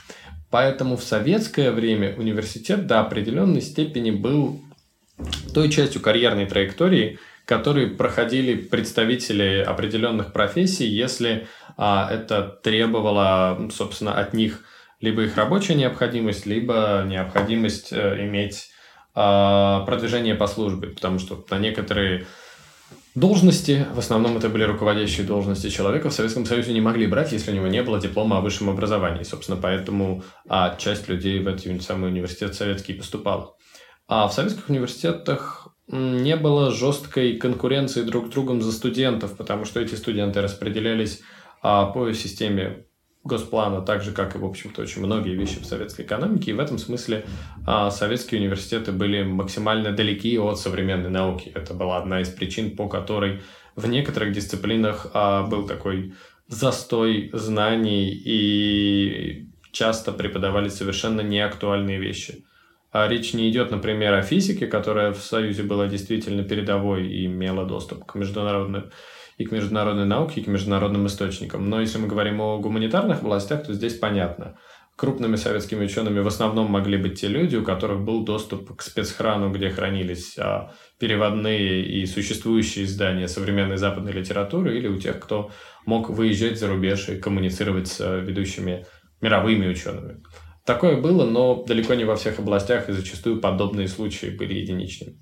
Поэтому 0.51 0.97
в 0.97 1.03
советское 1.03 1.71
время 1.71 2.15
университет 2.17 2.85
до 2.85 2.99
определенной 2.99 3.61
степени 3.61 4.11
был 4.11 4.61
той 5.53 5.69
частью 5.69 6.01
карьерной 6.01 6.45
траектории, 6.45 7.19
которые 7.45 7.87
проходили 7.87 8.55
представители 8.55 9.63
определенных 9.65 10.33
профессий, 10.33 10.87
если 10.87 11.47
а, 11.77 12.09
это 12.11 12.59
требовало, 12.63 13.69
собственно, 13.71 14.13
от 14.13 14.33
них 14.33 14.63
либо 15.01 15.23
их 15.23 15.37
рабочая 15.37 15.75
необходимость, 15.75 16.45
либо 16.45 17.03
необходимость 17.07 17.93
а, 17.93 18.19
иметь 18.25 18.69
а, 19.13 19.81
продвижение 19.85 20.35
по 20.35 20.47
службе, 20.47 20.89
потому 20.89 21.19
что 21.19 21.45
на 21.49 21.59
некоторые 21.59 22.25
должности, 23.13 23.87
в 23.93 23.99
основном 23.99 24.37
это 24.37 24.49
были 24.49 24.63
руководящие 24.63 25.25
должности 25.25 25.69
человека, 25.69 26.09
в 26.09 26.13
Советском 26.13 26.45
Союзе 26.45 26.73
не 26.73 26.81
могли 26.81 27.07
брать, 27.07 27.31
если 27.31 27.51
у 27.51 27.55
него 27.55 27.67
не 27.67 27.81
было 27.81 27.99
диплома 27.99 28.39
о 28.39 28.41
высшем 28.41 28.69
образовании. 28.69 29.23
Собственно, 29.23 29.57
поэтому 29.61 30.23
а, 30.49 30.75
часть 30.77 31.07
людей 31.07 31.39
в 31.39 31.47
эти 31.47 31.79
самые 31.79 32.11
университеты 32.11 32.53
советские 32.53 32.97
поступала. 32.97 33.55
А 34.07 34.27
в 34.27 34.33
советских 34.33 34.69
университетах 34.69 35.67
не 35.87 36.35
было 36.35 36.71
жесткой 36.71 37.37
конкуренции 37.37 38.01
друг 38.01 38.27
с 38.27 38.29
другом 38.29 38.61
за 38.61 38.71
студентов, 38.71 39.37
потому 39.37 39.65
что 39.65 39.79
эти 39.79 39.95
студенты 39.95 40.41
распределялись 40.41 41.21
а, 41.61 41.85
по 41.85 42.11
системе 42.13 42.85
госплана, 43.23 43.81
так 43.81 44.03
же, 44.03 44.11
как 44.11 44.35
и, 44.35 44.37
в 44.37 44.45
общем-то, 44.45 44.83
очень 44.83 45.03
многие 45.03 45.35
вещи 45.35 45.59
в 45.59 45.65
советской 45.65 46.05
экономике. 46.05 46.51
И 46.51 46.53
в 46.53 46.59
этом 46.59 46.77
смысле 46.77 47.25
а, 47.65 47.89
советские 47.89 48.39
университеты 48.39 48.91
были 48.91 49.23
максимально 49.23 49.91
далеки 49.91 50.37
от 50.37 50.59
современной 50.59 51.09
науки. 51.09 51.51
Это 51.55 51.73
была 51.73 51.97
одна 51.97 52.21
из 52.21 52.29
причин, 52.29 52.75
по 52.75 52.87
которой 52.87 53.41
в 53.75 53.87
некоторых 53.87 54.31
дисциплинах 54.31 55.07
а, 55.13 55.43
был 55.43 55.67
такой 55.67 56.13
застой 56.47 57.31
знаний 57.33 58.09
и 58.11 59.49
часто 59.71 60.11
преподавали 60.11 60.69
совершенно 60.69 61.21
неактуальные 61.21 61.99
вещи. 61.99 62.45
А 62.97 63.09
речь 63.09 63.33
не 63.33 63.49
идет, 63.49 63.71
например, 63.71 64.13
о 64.13 64.21
физике, 64.21 64.67
которая 64.67 65.11
в 65.11 65.17
Союзе 65.17 65.63
была 65.63 65.87
действительно 65.87 66.43
передовой 66.43 67.05
и 67.05 67.25
имела 67.25 67.65
доступ 67.65 68.05
к 68.05 68.15
международным 68.15 68.89
и 69.37 69.43
к 69.43 69.51
международной 69.51 70.05
науке, 70.05 70.39
и 70.39 70.43
к 70.45 70.47
международным 70.47 71.05
источникам. 71.07 71.69
Но 71.69 71.81
если 71.81 71.97
мы 71.97 72.07
говорим 72.07 72.39
о 72.39 72.57
гуманитарных 72.57 73.19
областях, 73.19 73.65
то 73.65 73.73
здесь 73.73 73.95
понятно. 73.95 74.57
Крупными 74.95 75.35
советскими 75.35 75.83
учеными 75.83 76.21
в 76.21 76.27
основном 76.27 76.71
могли 76.71 76.95
быть 76.95 77.19
те 77.19 77.27
люди, 77.27 77.57
у 77.57 77.65
которых 77.65 77.99
был 77.99 78.23
доступ 78.23 78.77
к 78.77 78.81
спецхрану, 78.81 79.51
где 79.51 79.69
хранились 79.69 80.37
а, 80.37 80.71
переводные 80.97 81.83
и 81.85 82.05
существующие 82.05 82.85
издания 82.85 83.27
современной 83.27 83.75
западной 83.75 84.13
литературы, 84.13 84.77
или 84.77 84.87
у 84.87 84.97
тех, 84.97 85.19
кто 85.19 85.51
мог 85.85 86.09
выезжать 86.09 86.57
за 86.57 86.69
рубеж 86.69 87.09
и 87.09 87.17
коммуницировать 87.17 87.89
с 87.89 87.99
а, 87.99 88.21
ведущими 88.21 88.85
мировыми 89.19 89.67
учеными. 89.67 90.23
Такое 90.65 90.97
было, 90.97 91.25
но 91.25 91.63
далеко 91.63 91.93
не 91.93 92.05
во 92.05 92.15
всех 92.15 92.39
областях, 92.39 92.89
и 92.89 92.93
зачастую 92.93 93.39
подобные 93.39 93.87
случаи 93.87 94.27
были 94.27 94.55
единичными. 94.55 95.19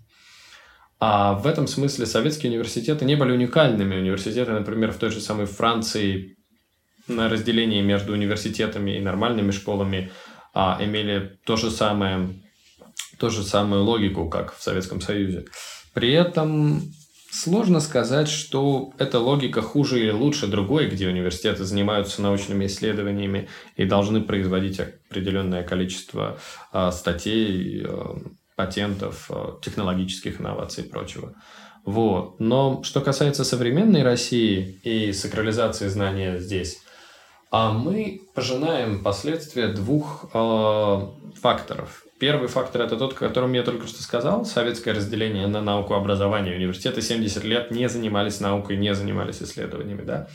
А 0.99 1.33
в 1.33 1.47
этом 1.47 1.67
смысле 1.67 2.05
советские 2.05 2.49
университеты 2.51 3.03
не 3.03 3.15
были 3.15 3.33
уникальными. 3.33 3.97
Университеты, 3.97 4.53
например, 4.53 4.93
в 4.93 4.97
той 4.97 5.09
же 5.09 5.19
самой 5.19 5.47
Франции 5.47 6.37
на 7.09 7.27
разделении 7.27 7.81
между 7.81 8.13
университетами 8.13 8.91
и 8.91 9.01
нормальными 9.01 9.51
школами 9.51 10.11
а, 10.53 10.79
имели 10.81 11.37
то 11.45 11.57
же 11.57 11.71
самое, 11.71 12.29
ту 13.19 13.29
же 13.29 13.43
самую 13.43 13.83
логику, 13.83 14.29
как 14.29 14.55
в 14.55 14.63
Советском 14.63 15.01
Союзе. 15.01 15.43
При 15.93 16.13
этом 16.13 16.81
Сложно 17.33 17.79
сказать, 17.79 18.29
что 18.29 18.93
эта 18.99 19.17
логика 19.17 19.63
хуже 19.63 19.99
или 19.99 20.11
лучше 20.11 20.45
другой, 20.45 20.87
где 20.87 21.07
университеты 21.07 21.63
занимаются 21.63 22.21
научными 22.21 22.67
исследованиями 22.67 23.49
и 23.75 23.85
должны 23.85 24.21
производить 24.21 24.79
определенное 24.79 25.63
количество 25.63 26.37
э, 26.71 26.91
статей, 26.91 27.87
э, 27.87 28.15
патентов, 28.55 29.31
э, 29.31 29.53
технологических 29.63 30.39
инноваций 30.39 30.83
и 30.83 30.87
прочего. 30.87 31.33
Вот. 31.85 32.39
Но 32.39 32.83
что 32.83 33.01
касается 33.01 33.43
современной 33.43 34.03
России 34.03 34.79
и 34.83 35.11
сакрализации 35.11 35.87
знания 35.87 36.37
здесь, 36.37 36.83
а 37.49 37.71
мы 37.71 38.21
пожинаем 38.35 39.03
последствия 39.03 39.69
двух 39.69 40.29
э, 40.35 41.07
факторов. 41.41 42.02
Первый 42.23 42.47
фактор– 42.47 42.81
это 42.83 42.95
тот, 42.95 43.11
о 43.11 43.15
котором 43.15 43.51
я 43.51 43.63
только 43.63 43.85
что 43.85 44.01
сказал, 44.01 44.45
советское 44.45 44.93
разделение 44.93 45.45
на 45.47 45.59
науку 45.59 45.93
и 45.93 45.97
образование. 45.97 46.55
Университеты 46.55 47.01
70 47.01 47.43
лет 47.43 47.69
не 47.69 47.89
занимались 47.89 48.39
наукой, 48.39 48.77
не 48.77 48.95
занимались 48.95 49.41
исследованиями, 49.41 50.03
да. 50.03 50.29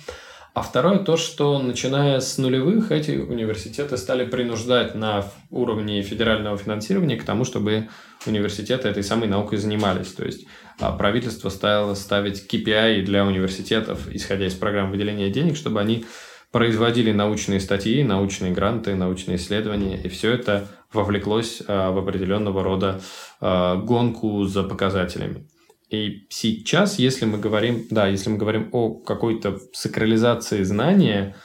А 0.53 0.61
второе 0.61 0.99
то, 0.99 1.17
что 1.17 1.59
начиная 1.59 2.21
с 2.21 2.37
нулевых 2.37 2.93
эти 2.93 3.13
университеты 3.13 3.97
стали 3.97 4.27
принуждать 4.27 4.95
на 4.97 5.25
уровне 5.49 6.03
федерального 6.03 6.59
финансирования 6.59 7.17
к 7.17 7.25
тому, 7.25 7.47
чтобы 7.47 7.89
университеты 8.27 8.87
этой 8.87 9.03
самой 9.03 9.31
наукой 9.31 9.57
занимались. 9.57 10.13
То 10.13 10.27
есть 10.27 10.45
а, 10.79 10.93
правительство 10.93 11.49
стало 11.49 11.95
ставить 11.95 12.53
KPI 12.53 13.01
для 13.01 13.25
университетов, 13.25 14.09
исходя 14.13 14.47
из 14.47 14.55
программ 14.55 14.91
выделения 14.91 15.31
денег, 15.31 15.57
чтобы 15.57 15.81
они 15.81 16.05
производили 16.53 17.13
научные 17.13 17.61
статьи, 17.61 18.03
научные 18.03 18.53
гранты, 18.53 18.95
научные 18.95 19.39
исследования, 19.39 19.99
и 20.03 20.09
все 20.09 20.33
это 20.33 20.69
вовлеклось 20.93 21.63
а, 21.67 21.91
в 21.91 21.99
определенного 21.99 22.63
рода 22.63 23.01
а, 23.41 23.77
гонку 23.77 24.45
за 24.45 24.63
показателями. 24.63 25.49
И 25.91 26.27
сейчас, 26.29 26.99
если 26.99 27.25
мы 27.25 27.39
говорим, 27.39 27.87
да, 27.91 28.09
если 28.09 28.31
мы 28.31 28.37
говорим 28.37 28.69
о 28.73 28.95
какой-то 28.95 29.59
сакрализации 29.73 30.63
знания, 30.63 31.37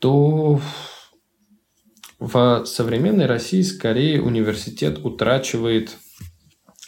то 0.00 0.60
в 2.18 2.64
современной 2.64 3.26
России 3.26 3.62
скорее 3.62 4.20
университет 4.22 4.98
утрачивает, 5.04 5.96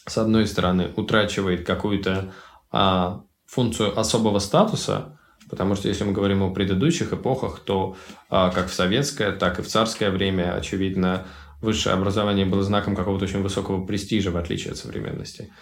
с 0.07 0.19
одной 0.19 0.47
стороны, 0.47 0.93
утрачивает 0.97 1.65
какую-то 1.65 2.33
а, 2.71 3.23
функцию 3.47 3.99
особого 3.99 4.41
статуса, 4.41 5.19
Потому 5.53 5.75
что 5.75 5.87
если 5.87 6.05
мы 6.05 6.13
говорим 6.13 6.43
о 6.43 6.49
предыдущих 6.49 7.13
эпохах, 7.13 7.61
то 7.61 7.95
а, 8.31 8.49
как 8.49 8.71
в 8.71 8.73
советское, 8.73 9.33
так 9.33 9.59
и 9.59 9.63
в 9.63 9.69
царское 9.69 10.09
время, 10.09 10.57
очевидно, 10.57 11.27
высшее 11.63 11.95
образование 11.95 12.45
было 12.45 12.63
знаком 12.63 12.95
какого-то 12.95 13.25
очень 13.25 13.43
высокого 13.43 13.87
престижа, 13.87 14.31
в 14.31 14.37
отличие 14.37 14.73
от 14.73 14.79
современности. 14.79 15.53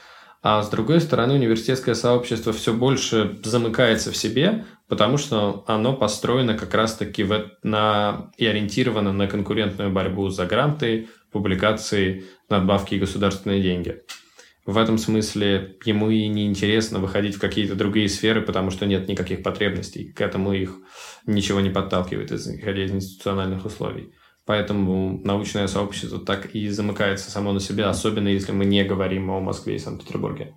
А 0.43 0.63
с 0.63 0.71
другой 0.71 1.01
стороны, 1.01 1.35
университетское 1.35 1.95
сообщество 1.95 2.53
все 2.53 2.73
больше 2.73 3.39
замыкается 3.45 4.11
в 4.11 4.17
себе, 4.17 4.65
потому 4.89 5.19
что 5.19 5.65
оно 5.67 5.95
построено 5.95 6.57
как 6.57 6.75
раз-таки 6.75 7.27
на, 7.63 8.33
и 8.39 8.47
ориентировано 8.47 9.13
на 9.13 9.27
конкурентную 9.29 9.93
борьбу 9.93 10.31
за 10.31 10.47
гранты, 10.47 11.09
публикации, 11.31 12.25
надбавки 12.49 12.95
и 12.95 12.99
государственные 12.99 13.63
деньги 13.63 14.01
в 14.67 14.79
этом 14.79 14.99
смысле 14.99 15.77
ему 15.85 16.11
и 16.11 16.29
не 16.29 16.47
интересно 16.47 16.99
выходить 16.99 17.37
в 17.37 17.41
какие-то 17.41 17.75
другие 17.75 18.09
сферы, 18.09 18.43
потому 18.43 18.71
что 18.71 18.87
нет 18.87 19.09
никаких 19.09 19.43
потребностей. 19.43 20.13
К 20.13 20.21
этому 20.21 20.53
их 20.53 20.77
ничего 21.27 21.61
не 21.61 21.71
подталкивает, 21.71 22.31
исходя 22.31 22.85
из 22.85 22.93
институциональных 22.93 23.65
условий. 23.65 24.13
Поэтому 24.51 25.21
научное 25.23 25.69
сообщество 25.69 26.19
так 26.19 26.57
и 26.57 26.69
замыкается 26.71 27.31
само 27.31 27.53
на 27.53 27.61
себя, 27.61 27.89
особенно 27.89 28.27
если 28.27 28.51
мы 28.51 28.65
не 28.65 28.83
говорим 28.83 29.31
о 29.31 29.39
Москве 29.39 29.77
и 29.77 29.79
Санкт-Петербурге. 29.79 30.57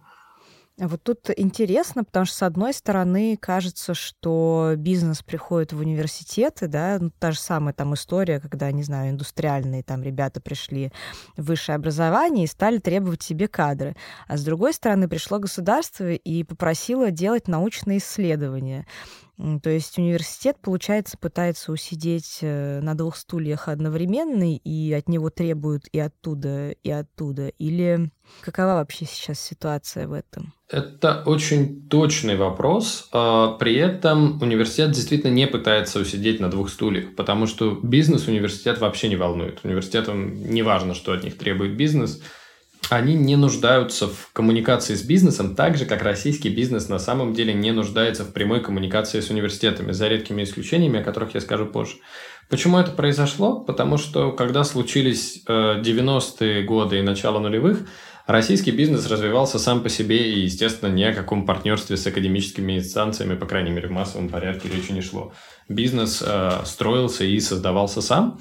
Вот 0.80 1.04
тут 1.04 1.30
интересно, 1.38 2.04
потому 2.04 2.26
что, 2.26 2.36
с 2.38 2.42
одной 2.42 2.74
стороны, 2.74 3.38
кажется, 3.40 3.94
что 3.94 4.74
бизнес 4.78 5.22
приходит 5.22 5.74
в 5.74 5.80
университеты, 5.80 6.68
да, 6.68 6.98
ну, 7.00 7.12
та 7.20 7.34
же 7.34 7.40
самая 7.40 7.76
там 7.76 7.94
история, 7.94 8.40
когда, 8.40 8.72
не 8.72 8.82
знаю, 8.82 9.12
индустриальные 9.12 9.84
там 9.84 10.02
ребята 10.02 10.42
пришли 10.42 10.92
в 11.38 11.44
высшее 11.44 11.76
образование 11.76 12.46
и 12.46 12.48
стали 12.48 12.80
требовать 12.80 13.22
себе 13.22 13.48
кадры. 13.48 13.96
А 14.28 14.38
с 14.38 14.44
другой 14.44 14.74
стороны, 14.74 15.08
пришло 15.08 15.38
государство 15.38 16.12
и 16.12 16.44
попросило 16.44 17.12
делать 17.12 17.48
научные 17.48 18.00
исследования. 18.00 18.88
То 19.38 19.70
есть 19.70 19.98
университет, 19.98 20.58
получается, 20.62 21.18
пытается 21.18 21.72
усидеть 21.72 22.40
э, 22.42 22.82
на 22.82 22.96
двух 22.96 23.18
стульях 23.18 23.68
одновременно, 23.68 24.56
и 24.56 24.94
от 24.94 25.10
него 25.10 25.32
требуют 25.32 25.86
и 25.92 26.00
оттуда, 26.00 26.70
и 26.70 26.92
оттуда. 26.92 27.48
Или 27.48 28.12
какова 28.42 28.76
вообще 28.76 29.06
сейчас 29.06 29.40
ситуация 29.40 30.08
в 30.08 30.14
этом? 30.14 30.54
Это 30.70 31.24
очень 31.26 31.88
точный 31.90 32.36
вопрос. 32.36 33.10
А, 33.12 33.58
при 33.58 33.76
этом 33.76 34.40
университет 34.40 34.92
действительно 34.92 35.32
не 35.32 35.48
пытается 35.48 36.00
усидеть 36.00 36.40
на 36.40 36.52
двух 36.52 36.70
стульях, 36.70 37.16
потому 37.16 37.48
что 37.48 37.80
бизнес 37.82 38.28
университет 38.28 38.80
вообще 38.80 39.10
не 39.10 39.16
волнует. 39.16 39.62
Университетам 39.64 40.44
не 40.44 40.62
важно, 40.62 40.94
что 40.94 41.12
от 41.12 41.24
них 41.24 41.38
требует 41.40 41.76
бизнес– 41.76 42.22
они 42.90 43.16
не 43.16 43.36
нуждаются 43.36 44.08
в 44.08 44.30
коммуникации 44.34 44.96
с 44.96 45.04
бизнесом 45.04 45.56
так 45.56 45.78
же, 45.78 45.86
как 45.86 46.04
российский 46.04 46.50
бизнес 46.50 46.90
на 46.90 47.00
самом 47.00 47.34
деле 47.34 47.54
не 47.54 47.72
нуждается 47.72 48.24
в 48.24 48.34
прямой 48.34 48.62
коммуникации 48.62 49.20
с 49.20 49.30
университетами, 49.30 49.92
за 49.92 50.08
редкими 50.08 50.44
исключениями, 50.44 51.00
о 51.00 51.04
которых 51.04 51.34
я 51.34 51.42
скажу 51.42 51.66
позже. 51.66 51.96
Почему 52.50 52.78
это 52.78 52.92
произошло? 52.92 53.60
Потому 53.60 53.98
что 53.98 54.32
когда 54.32 54.64
случились 54.64 55.44
90-е 55.48 56.62
э, 56.62 56.64
годы 56.64 57.00
и 57.00 57.02
начало 57.02 57.40
нулевых, 57.40 57.88
российский 58.28 58.72
бизнес 58.72 59.10
развивался 59.10 59.60
сам 59.60 59.82
по 59.82 59.90
себе 59.90 60.32
и, 60.32 60.42
естественно, 60.42 60.90
ни 60.90 61.04
о 61.04 61.14
каком 61.14 61.46
партнерстве 61.46 61.98
с 61.98 62.06
академическими 62.06 62.78
инстанциями, 62.78 63.36
по 63.36 63.46
крайней 63.46 63.72
мере, 63.72 63.88
в 63.88 63.92
массовом 63.92 64.30
порядке 64.30 64.70
речи 64.70 64.92
не 64.92 65.02
шло. 65.02 65.34
Бизнес 65.70 66.24
э, 66.26 66.62
строился 66.66 67.24
и 67.24 67.40
создавался 67.40 68.02
сам. 68.02 68.40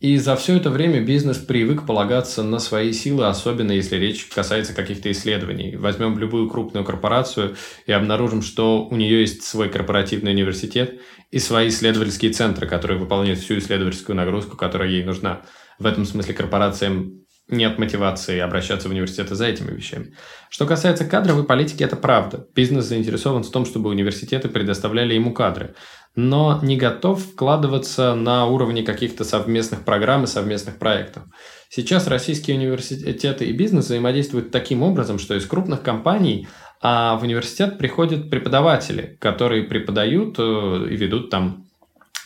И 0.00 0.16
за 0.16 0.34
все 0.34 0.56
это 0.56 0.70
время 0.70 1.02
бизнес 1.02 1.36
привык 1.36 1.84
полагаться 1.84 2.42
на 2.42 2.58
свои 2.58 2.90
силы, 2.90 3.26
особенно 3.26 3.72
если 3.72 3.96
речь 3.96 4.24
касается 4.24 4.72
каких-то 4.72 5.12
исследований. 5.12 5.76
Возьмем 5.76 6.18
любую 6.18 6.48
крупную 6.48 6.86
корпорацию 6.86 7.56
и 7.84 7.92
обнаружим, 7.92 8.40
что 8.40 8.86
у 8.86 8.96
нее 8.96 9.20
есть 9.20 9.42
свой 9.42 9.68
корпоративный 9.68 10.32
университет 10.32 10.98
и 11.30 11.38
свои 11.38 11.68
исследовательские 11.68 12.32
центры, 12.32 12.66
которые 12.66 12.98
выполняют 12.98 13.40
всю 13.40 13.58
исследовательскую 13.58 14.16
нагрузку, 14.16 14.56
которая 14.56 14.88
ей 14.88 15.04
нужна. 15.04 15.42
В 15.78 15.84
этом 15.84 16.06
смысле 16.06 16.32
корпорациям 16.32 17.20
нет 17.50 17.78
мотивации 17.78 18.38
обращаться 18.38 18.88
в 18.88 18.92
университеты 18.92 19.34
за 19.34 19.46
этими 19.46 19.74
вещами. 19.74 20.14
Что 20.48 20.66
касается 20.66 21.04
кадровой 21.04 21.44
политики, 21.44 21.82
это 21.82 21.96
правда. 21.96 22.46
Бизнес 22.54 22.86
заинтересован 22.86 23.42
в 23.42 23.50
том, 23.50 23.66
чтобы 23.66 23.90
университеты 23.90 24.48
предоставляли 24.48 25.14
ему 25.14 25.34
кадры 25.34 25.74
но 26.16 26.58
не 26.62 26.76
готов 26.76 27.22
вкладываться 27.22 28.14
на 28.14 28.46
уровне 28.46 28.82
каких-то 28.82 29.24
совместных 29.24 29.84
программ 29.84 30.24
и 30.24 30.26
совместных 30.26 30.78
проектов. 30.78 31.24
Сейчас 31.68 32.08
российские 32.08 32.56
университеты 32.56 33.46
и 33.46 33.52
бизнес 33.52 33.86
взаимодействуют 33.86 34.50
таким 34.50 34.82
образом, 34.82 35.18
что 35.18 35.36
из 35.36 35.46
крупных 35.46 35.82
компаний 35.82 36.48
а 36.82 37.16
в 37.16 37.24
университет 37.24 37.76
приходят 37.76 38.30
преподаватели, 38.30 39.18
которые 39.20 39.64
преподают 39.64 40.36
э, 40.38 40.86
и 40.90 40.96
ведут 40.96 41.28
там 41.28 41.66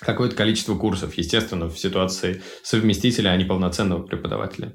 какое-то 0.04 0.36
количество 0.36 0.74
курсов, 0.74 1.14
естественно, 1.14 1.68
в 1.68 1.78
ситуации 1.78 2.42
совместителя, 2.62 3.30
а 3.30 3.36
не 3.36 3.44
полноценного 3.44 4.02
преподавателя. 4.02 4.72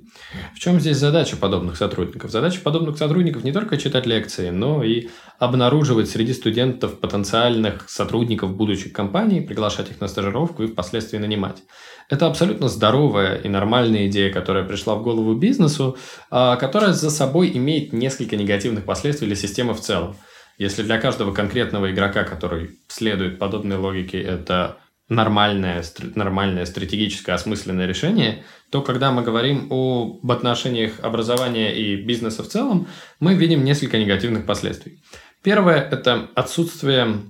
В 0.55 0.59
чем 0.59 0.79
здесь 0.79 0.97
задача 0.97 1.37
подобных 1.37 1.77
сотрудников? 1.77 2.31
Задача 2.31 2.61
подобных 2.61 2.97
сотрудников 2.97 3.43
не 3.43 3.51
только 3.51 3.77
читать 3.77 4.05
лекции, 4.05 4.49
но 4.49 4.83
и 4.83 5.09
обнаруживать 5.37 6.09
среди 6.09 6.33
студентов 6.33 6.99
потенциальных 6.99 7.89
сотрудников 7.89 8.55
будущих 8.55 8.91
компаний, 8.93 9.41
приглашать 9.41 9.91
их 9.91 10.01
на 10.01 10.07
стажировку 10.07 10.63
и 10.63 10.67
впоследствии 10.67 11.17
нанимать. 11.17 11.63
Это 12.09 12.25
абсолютно 12.25 12.67
здоровая 12.69 13.35
и 13.35 13.47
нормальная 13.47 14.07
идея, 14.07 14.33
которая 14.33 14.63
пришла 14.63 14.95
в 14.95 15.03
голову 15.03 15.35
бизнесу, 15.35 15.97
а, 16.31 16.55
которая 16.55 16.93
за 16.93 17.11
собой 17.11 17.51
имеет 17.53 17.93
несколько 17.93 18.35
негативных 18.35 18.85
последствий 18.85 19.27
для 19.27 19.35
системы 19.35 19.73
в 19.73 19.81
целом. 19.81 20.15
Если 20.57 20.83
для 20.83 20.99
каждого 20.99 21.33
конкретного 21.33 21.89
игрока, 21.91 22.25
который 22.25 22.79
следует 22.89 23.39
подобной 23.39 23.77
логике, 23.77 24.21
это 24.21 24.77
нормальное, 25.09 25.83
нормальное 26.15 26.65
стратегическое 26.65 27.33
осмысленное 27.33 27.87
решение, 27.87 28.43
то 28.69 28.81
когда 28.81 29.11
мы 29.11 29.23
говорим 29.23 29.67
об 29.71 30.31
отношениях 30.31 30.99
образования 31.01 31.75
и 31.75 31.95
бизнеса 31.95 32.43
в 32.43 32.47
целом, 32.47 32.87
мы 33.19 33.33
видим 33.33 33.63
несколько 33.63 33.97
негативных 33.97 34.45
последствий. 34.45 35.03
Первое– 35.41 35.77
это 35.91 36.29
отсутствие 36.35 37.21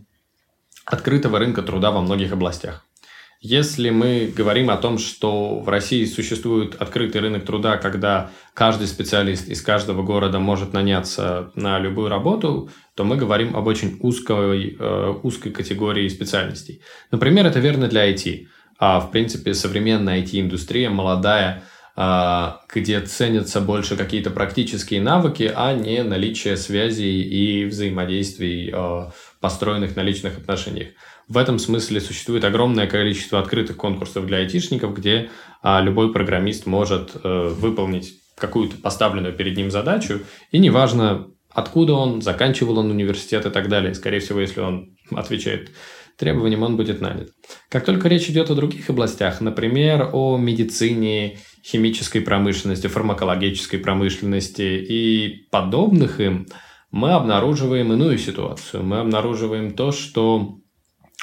открытого 0.85 1.39
рынка 1.39 1.61
труда 1.61 1.91
во 1.91 2.01
многих 2.01 2.33
областях. 2.33 2.85
Если 3.41 3.89
мы 3.89 4.33
говорим 4.35 4.69
о 4.69 4.75
том, 4.75 4.97
что 4.97 5.59
в 5.59 5.69
России 5.69 6.03
существует 6.03 6.75
открытый 6.75 7.21
рынок 7.21 7.45
труда, 7.45 7.77
когда 7.77 8.31
каждый 8.53 8.87
специалист 8.87 9.47
из 9.47 9.61
каждого 9.61 10.03
города 10.03 10.39
может 10.39 10.73
наняться 10.73 11.49
на 11.55 11.79
любую 11.79 12.09
работу, 12.09 12.69
то 12.95 13.05
мы 13.05 13.15
говорим 13.15 13.55
об 13.55 13.67
очень 13.67 13.97
узкой, 14.01 14.75
э, 14.77 15.13
узкой 15.23 15.53
категории 15.53 16.09
специальностей. 16.09 16.81
Например, 17.11 17.45
это 17.45 17.59
верно 17.59 17.87
для 17.87 18.11
IT. 18.11 18.47
А 18.77 18.99
в 18.99 19.09
принципе 19.09 19.53
современная 19.53 20.19
IT-индустрия 20.19 20.89
молодая, 20.89 21.63
а, 21.95 22.61
где 22.73 23.01
ценятся 23.01 23.59
больше 23.59 23.97
какие-то 23.97 24.31
практические 24.31 25.01
навыки, 25.01 25.51
а 25.53 25.73
не 25.73 26.01
наличие 26.03 26.55
связей 26.55 27.21
и 27.21 27.65
взаимодействий, 27.65 28.71
а, 28.73 29.11
построенных 29.41 29.97
на 29.97 30.01
личных 30.01 30.37
отношениях. 30.37 30.89
В 31.29 31.37
этом 31.37 31.59
смысле 31.59 32.01
существует 32.01 32.43
огромное 32.43 32.87
количество 32.87 33.39
открытых 33.39 33.77
конкурсов 33.77 34.25
для 34.25 34.39
айтишников, 34.39 34.95
где 34.95 35.29
а, 35.61 35.79
любой 35.79 36.11
программист 36.11 36.65
может 36.65 37.11
э, 37.23 37.47
выполнить 37.49 38.15
какую-то 38.35 38.77
поставленную 38.77 39.35
перед 39.35 39.55
ним 39.55 39.69
задачу, 39.69 40.21
и 40.51 40.57
неважно, 40.57 41.27
откуда 41.51 41.93
он, 41.93 42.23
заканчивал 42.23 42.79
он 42.79 42.89
университет 42.89 43.45
и 43.45 43.51
так 43.51 43.69
далее. 43.69 43.93
Скорее 43.93 44.21
всего, 44.21 44.39
если 44.39 44.61
он 44.61 44.95
отвечает 45.11 45.69
требованиям, 46.17 46.63
он 46.63 46.77
будет 46.77 46.99
нанят. 46.99 47.29
Как 47.69 47.85
только 47.85 48.07
речь 48.07 48.27
идет 48.27 48.49
о 48.49 48.55
других 48.55 48.89
областях, 48.89 49.39
например, 49.39 50.09
о 50.11 50.35
медицине, 50.37 51.37
химической 51.63 52.21
промышленности, 52.21 52.87
фармакологической 52.87 53.77
промышленности 53.77 54.61
и 54.61 55.47
подобных 55.51 56.19
им, 56.19 56.47
мы 56.89 57.11
обнаруживаем 57.11 57.93
иную 57.93 58.17
ситуацию. 58.17 58.83
Мы 58.83 58.97
обнаруживаем 58.97 59.75
то, 59.75 59.91
что 59.91 60.59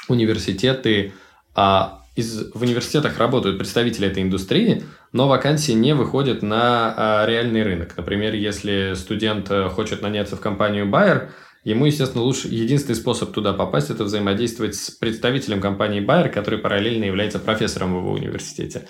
университеты, 0.09 1.13
а 1.55 2.03
из, 2.17 2.51
в 2.53 2.61
университетах 2.61 3.19
работают 3.19 3.59
представители 3.59 4.07
этой 4.07 4.23
индустрии, 4.23 4.83
но 5.13 5.27
вакансии 5.27 5.73
не 5.73 5.93
выходят 5.93 6.41
на 6.41 6.93
а, 6.95 7.25
реальный 7.27 7.63
рынок. 7.63 7.95
Например, 7.95 8.33
если 8.33 8.93
студент 8.95 9.49
э, 9.51 9.69
хочет 9.69 10.01
наняться 10.01 10.35
в 10.35 10.39
компанию 10.39 10.87
Bayer, 10.87 11.29
ему, 11.63 11.85
естественно, 11.85 12.23
лучше, 12.23 12.47
единственный 12.47 12.95
способ 12.95 13.33
туда 13.33 13.53
попасть– 13.53 13.89
это 13.91 14.03
взаимодействовать 14.03 14.75
с 14.75 14.89
представителем 14.89 15.61
компании 15.61 16.03
Bayer, 16.03 16.29
который 16.29 16.57
параллельно 16.57 17.05
является 17.05 17.37
профессором 17.37 17.93
в 17.93 17.99
его 17.99 18.13
университете. 18.13 18.87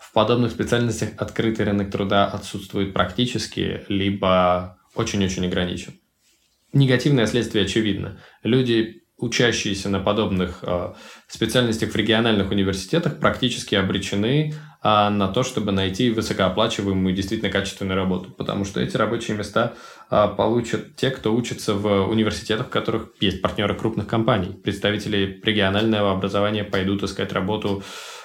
В 0.00 0.10
подобных 0.14 0.50
специальностях 0.50 1.10
открытый 1.18 1.66
рынок 1.66 1.90
труда 1.90 2.26
отсутствует 2.26 2.94
практически, 2.94 3.84
либо 3.88 4.78
очень-очень 4.94 5.46
ограничен. 5.46 5.94
Негативное 6.72 7.26
следствие 7.26 7.66
очевидно. 7.66 8.18
Люди 8.42 9.01
учащиеся 9.22 9.88
на 9.88 10.00
подобных 10.00 10.58
э, 10.62 10.92
специальностях 11.28 11.92
в 11.92 11.96
региональных 11.96 12.50
университетах 12.50 13.20
практически 13.20 13.76
обречены 13.76 14.52
э, 14.52 14.52
на 14.82 15.28
то, 15.28 15.44
чтобы 15.44 15.70
найти 15.70 16.10
высокооплачиваемую 16.10 17.14
действительно 17.14 17.50
качественную 17.50 17.96
работу, 17.96 18.32
потому 18.32 18.64
что 18.64 18.80
эти 18.80 18.96
рабочие 18.96 19.36
места 19.36 19.74
э, 20.10 20.28
получат 20.36 20.96
те, 20.96 21.10
кто 21.10 21.32
учится 21.34 21.74
в 21.74 22.08
университетах, 22.08 22.66
в 22.66 22.70
которых 22.70 23.10
есть 23.20 23.40
партнеры 23.40 23.76
крупных 23.76 24.08
компаний. 24.08 24.60
Представители 24.62 25.40
регионального 25.44 26.10
образования 26.10 26.64
пойдут 26.64 27.04
искать 27.04 27.32
работу 27.32 27.82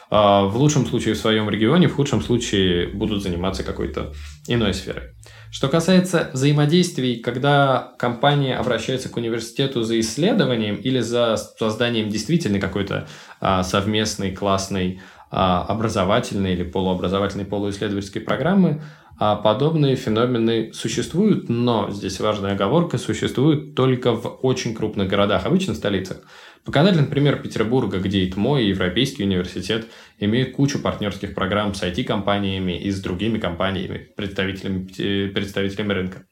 в 0.09 0.53
лучшем 0.55 0.85
случае 0.85 1.15
в 1.15 1.17
своем 1.17 1.49
регионе, 1.49 1.89
в 1.89 1.95
худшем 1.95 2.21
случае 2.21 2.87
будут 2.87 3.21
заниматься 3.21 3.63
какой-то 3.63 4.13
иной 4.47 4.73
сферой. 4.73 5.09
Что 5.49 5.69
касается 5.69 6.29
взаимодействий, 6.33 7.17
когда 7.17 7.93
компания 7.97 8.57
обращается 8.57 9.09
к 9.09 9.17
университету 9.17 9.83
за 9.83 9.99
исследованием 9.99 10.75
или 10.75 10.99
за 10.99 11.37
созданием 11.37 12.09
действительно 12.09 12.59
какой-то 12.59 13.07
а, 13.39 13.63
совместной, 13.63 14.35
классной 14.35 14.99
а, 15.31 15.63
образовательной 15.63 16.53
или 16.53 16.63
полуобразовательной, 16.63 17.45
полуисследовательской 17.45 18.21
программы, 18.21 18.81
а 19.19 19.35
подобные 19.35 19.95
феномены 19.95 20.71
существуют, 20.73 21.49
но 21.49 21.89
здесь 21.89 22.19
важная 22.19 22.53
оговорка, 22.53 22.97
существуют 22.97 23.73
только 23.73 24.11
в 24.11 24.39
очень 24.43 24.75
крупных 24.75 25.07
городах, 25.07 25.45
обычно 25.45 25.73
в 25.73 25.77
столицах. 25.77 26.17
Показательный 26.65 27.07
пример 27.07 27.41
Петербурга, 27.41 27.99
где 27.99 28.25
ИТМО 28.25 28.59
и 28.59 28.69
Европейский 28.69 29.23
университет 29.23 29.87
имеют 30.19 30.55
кучу 30.55 30.79
партнерских 30.79 31.33
программ 31.33 31.73
с 31.73 31.83
IT-компаниями 31.83 32.79
и 32.79 32.91
с 32.91 33.01
другими 33.01 33.39
компаниями, 33.39 34.09
представителями, 34.15 35.29
представителями 35.29 35.93
рынка. 35.93 36.25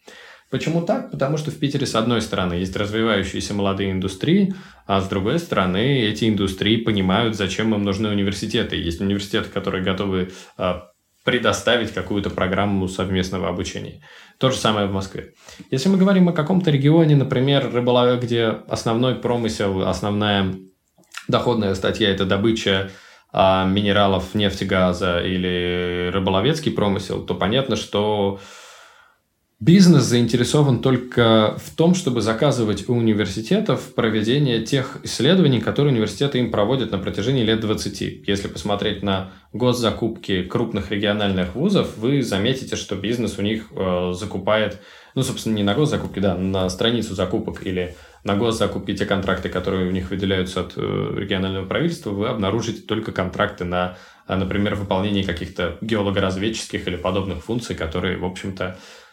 Почему 0.51 0.85
так? 0.85 1.11
Потому 1.11 1.37
что 1.37 1.51
в 1.51 1.59
Питере, 1.59 1.85
с 1.87 1.95
одной 1.95 2.21
стороны, 2.21 2.53
есть 2.53 2.75
развивающиеся 2.75 3.53
молодые 3.53 3.91
индустрии, 3.91 4.53
а 4.85 5.01
с 5.01 5.07
другой 5.07 5.39
стороны, 5.39 6.01
эти 6.01 6.29
индустрии 6.29 6.77
понимают, 6.77 7.35
зачем 7.35 7.73
им 7.73 7.83
нужны 7.83 8.09
университеты. 8.09 8.75
Есть 8.75 9.01
университеты, 9.01 9.49
которые 9.49 9.83
готовы 9.83 10.31
а, 10.57 10.83
предоставить 11.25 11.91
какую-то 11.91 12.29
программу 12.29 12.87
совместного 12.87 13.49
обучения. 13.49 14.01
То 14.37 14.51
же 14.51 14.57
самое 14.57 14.87
в 14.87 14.91
Москве. 14.91 15.33
Если 15.71 15.87
мы 15.87 15.97
говорим 15.97 16.27
о 16.27 16.33
каком-то 16.33 16.69
регионе, 16.69 17.15
например, 17.15 17.71
рыболов, 17.73 18.21
где 18.21 18.47
основной 18.67 19.15
промысел, 19.15 19.87
основная 19.87 20.55
доходная 21.27 21.73
статья– 21.75 22.09
это 22.11 22.25
добыча 22.25 22.91
а, 23.31 23.65
минералов, 23.65 24.35
нефти, 24.35 24.65
газа 24.65 25.19
или 25.19 26.09
рыболовецкий 26.13 26.71
промысел, 26.71 27.25
то 27.25 27.33
понятно, 27.33 27.75
что 27.75 28.39
Бизнес 29.61 30.03
заинтересован 30.03 30.81
только 30.81 31.55
в 31.63 31.73
том, 31.77 31.95
чтобы 31.95 32.19
заказывать 32.19 32.89
у 32.89 32.93
университетов 32.93 33.95
проведение 33.95 34.61
тех 34.61 34.97
исследований, 35.03 35.61
которые 35.61 35.93
университеты 35.93 36.39
им 36.39 36.51
проводят 36.51 36.91
на 36.91 36.97
протяжении 36.97 37.41
лет 37.41 37.61
20. 37.61 38.27
Если 38.27 38.49
посмотреть 38.49 39.01
на 39.01 39.31
госзакупки 39.53 40.43
крупных 40.43 40.91
региональных 40.91 41.55
вузов, 41.55 41.95
вы 41.95 42.21
заметите, 42.21 42.75
что 42.75 42.97
бизнес 42.97 43.39
у 43.39 43.43
них 43.43 43.67
э, 43.71 44.11
закупает, 44.13 44.81
ну, 45.15 45.23
собственно, 45.23 45.55
не 45.55 45.63
на 45.63 45.73
госзакупки, 45.73 46.19
да, 46.19 46.35
на 46.35 46.67
страницу 46.67 47.15
закупок 47.15 47.65
или 47.65 47.95
на 48.25 48.35
госзакупки 48.35 48.93
те 48.93 49.05
контракты, 49.05 49.47
которые 49.47 49.87
у 49.87 49.91
них 49.91 50.09
выделяются 50.09 50.61
от 50.61 50.73
э, 50.75 51.13
регионального 51.15 51.65
правительства, 51.65 52.09
вы 52.09 52.27
обнаружите 52.27 52.81
только 52.81 53.13
контракты 53.13 53.63
на, 53.63 53.97
например, 54.27 54.75
выполнение 54.75 55.23
каких-то 55.23 55.77
геологоразведческих 55.79 56.85
или 56.89 56.97
подобных 56.97 57.41
функций, 57.41 57.73
которые, 57.73 58.17
в 58.17 58.25
общем-то, 58.25 58.75
Э, 58.75 59.04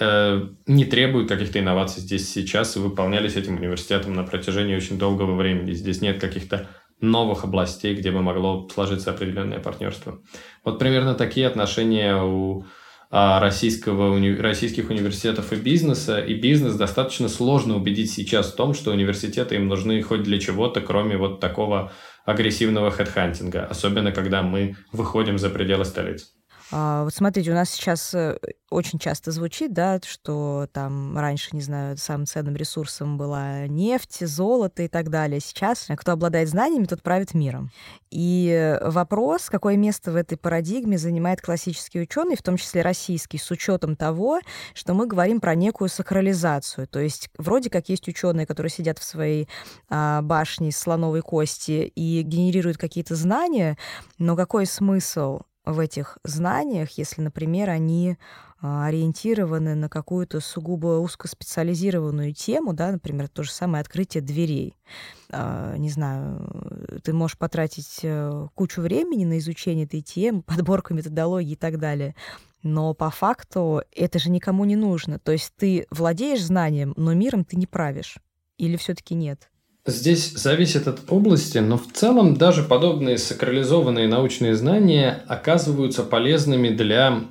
не 0.00 0.84
требуют 0.84 1.28
каких-то 1.28 1.58
инноваций 1.58 2.00
здесь 2.02 2.28
сейчас 2.32 2.76
и 2.76 2.80
выполнялись 2.80 3.36
этим 3.36 3.56
университетом 3.56 4.14
на 4.14 4.22
протяжении 4.22 4.76
очень 4.76 4.98
долгого 4.98 5.34
времени. 5.34 5.72
Здесь 5.72 6.00
нет 6.00 6.20
каких-то 6.20 6.68
новых 7.00 7.44
областей, 7.44 7.94
где 7.94 8.10
бы 8.10 8.22
могло 8.22 8.68
сложиться 8.68 9.10
определенное 9.10 9.60
партнерство. 9.60 10.20
Вот 10.64 10.78
примерно 10.78 11.14
такие 11.14 11.46
отношения 11.46 12.16
у 12.16 12.64
а, 13.10 13.40
российского, 13.40 14.12
уни, 14.12 14.34
российских 14.34 14.90
университетов 14.90 15.52
и 15.52 15.56
бизнеса. 15.56 16.20
И 16.20 16.34
бизнес 16.34 16.74
достаточно 16.74 17.28
сложно 17.28 17.76
убедить 17.76 18.12
сейчас 18.12 18.52
в 18.52 18.56
том, 18.56 18.74
что 18.74 18.90
университеты 18.90 19.54
им 19.54 19.66
нужны 19.66 20.02
хоть 20.02 20.22
для 20.22 20.38
чего-то, 20.38 20.80
кроме 20.82 21.16
вот 21.16 21.40
такого 21.40 21.92
агрессивного 22.26 22.90
хедхантинга, 22.90 23.64
особенно 23.64 24.12
когда 24.12 24.42
мы 24.42 24.76
выходим 24.92 25.38
за 25.38 25.48
пределы 25.48 25.86
столицы. 25.86 26.26
А, 26.70 27.04
вот 27.04 27.14
смотрите, 27.14 27.50
у 27.50 27.54
нас 27.54 27.70
сейчас 27.70 28.12
э, 28.14 28.38
очень 28.70 28.98
часто 28.98 29.30
звучит, 29.30 29.72
да, 29.72 29.98
что 30.04 30.68
там 30.72 31.16
раньше, 31.16 31.50
не 31.52 31.62
знаю, 31.62 31.96
самым 31.96 32.26
ценным 32.26 32.56
ресурсом 32.56 33.16
была 33.16 33.66
нефть, 33.66 34.26
золото 34.26 34.82
и 34.82 34.88
так 34.88 35.08
далее. 35.08 35.40
Сейчас 35.40 35.86
кто 35.96 36.12
обладает 36.12 36.48
знаниями, 36.48 36.84
тот 36.84 37.02
правит 37.02 37.32
миром. 37.32 37.70
И 38.10 38.78
вопрос, 38.82 39.48
какое 39.48 39.76
место 39.76 40.12
в 40.12 40.16
этой 40.16 40.36
парадигме 40.36 40.98
занимает 40.98 41.40
классический 41.40 42.00
ученый, 42.00 42.36
в 42.36 42.42
том 42.42 42.56
числе 42.56 42.82
российский, 42.82 43.38
с 43.38 43.50
учетом 43.50 43.96
того, 43.96 44.40
что 44.74 44.92
мы 44.92 45.06
говорим 45.06 45.40
про 45.40 45.54
некую 45.54 45.88
сакрализацию. 45.88 46.86
То 46.86 47.00
есть 47.00 47.30
вроде 47.38 47.70
как 47.70 47.88
есть 47.88 48.06
ученые, 48.08 48.46
которые 48.46 48.70
сидят 48.70 48.98
в 48.98 49.04
своей 49.04 49.48
а, 49.88 50.20
башне 50.22 50.70
слоновой 50.72 51.22
кости 51.22 51.90
и 51.94 52.22
генерируют 52.22 52.76
какие-то 52.76 53.14
знания, 53.14 53.78
но 54.18 54.36
какой 54.36 54.66
смысл 54.66 55.40
в 55.72 55.78
этих 55.78 56.18
знаниях, 56.24 56.90
если, 56.92 57.20
например, 57.20 57.70
они 57.70 58.16
а, 58.60 58.86
ориентированы 58.86 59.74
на 59.74 59.88
какую-то 59.88 60.40
сугубо 60.40 60.98
узкоспециализированную 60.98 62.32
тему, 62.34 62.72
да, 62.72 62.90
например, 62.90 63.28
то 63.28 63.42
же 63.42 63.52
самое 63.52 63.82
открытие 63.82 64.22
дверей. 64.22 64.76
А, 65.30 65.76
не 65.76 65.90
знаю, 65.90 67.00
ты 67.04 67.12
можешь 67.12 67.38
потратить 67.38 68.00
э, 68.02 68.48
кучу 68.54 68.80
времени 68.80 69.24
на 69.24 69.38
изучение 69.38 69.84
этой 69.84 70.00
темы, 70.00 70.42
подборку 70.46 70.94
методологии 70.94 71.52
и 71.52 71.56
так 71.56 71.78
далее, 71.78 72.16
но 72.62 72.94
по 72.94 73.10
факту 73.10 73.82
это 73.94 74.18
же 74.18 74.30
никому 74.30 74.64
не 74.64 74.76
нужно. 74.76 75.18
То 75.18 75.32
есть 75.32 75.52
ты 75.56 75.86
владеешь 75.90 76.44
знанием, 76.44 76.94
но 76.96 77.14
миром 77.14 77.44
ты 77.44 77.56
не 77.56 77.66
правишь. 77.66 78.18
Или 78.56 78.76
все-таки 78.76 79.14
нет? 79.14 79.50
Здесь 79.88 80.32
зависит 80.34 80.86
от 80.86 81.10
области, 81.10 81.56
но 81.56 81.78
в 81.78 81.90
целом 81.90 82.36
даже 82.36 82.62
подобные 82.62 83.16
сакрализованные 83.16 84.06
научные 84.06 84.54
знания 84.54 85.24
оказываются 85.26 86.02
полезными 86.02 86.68
для 86.68 87.22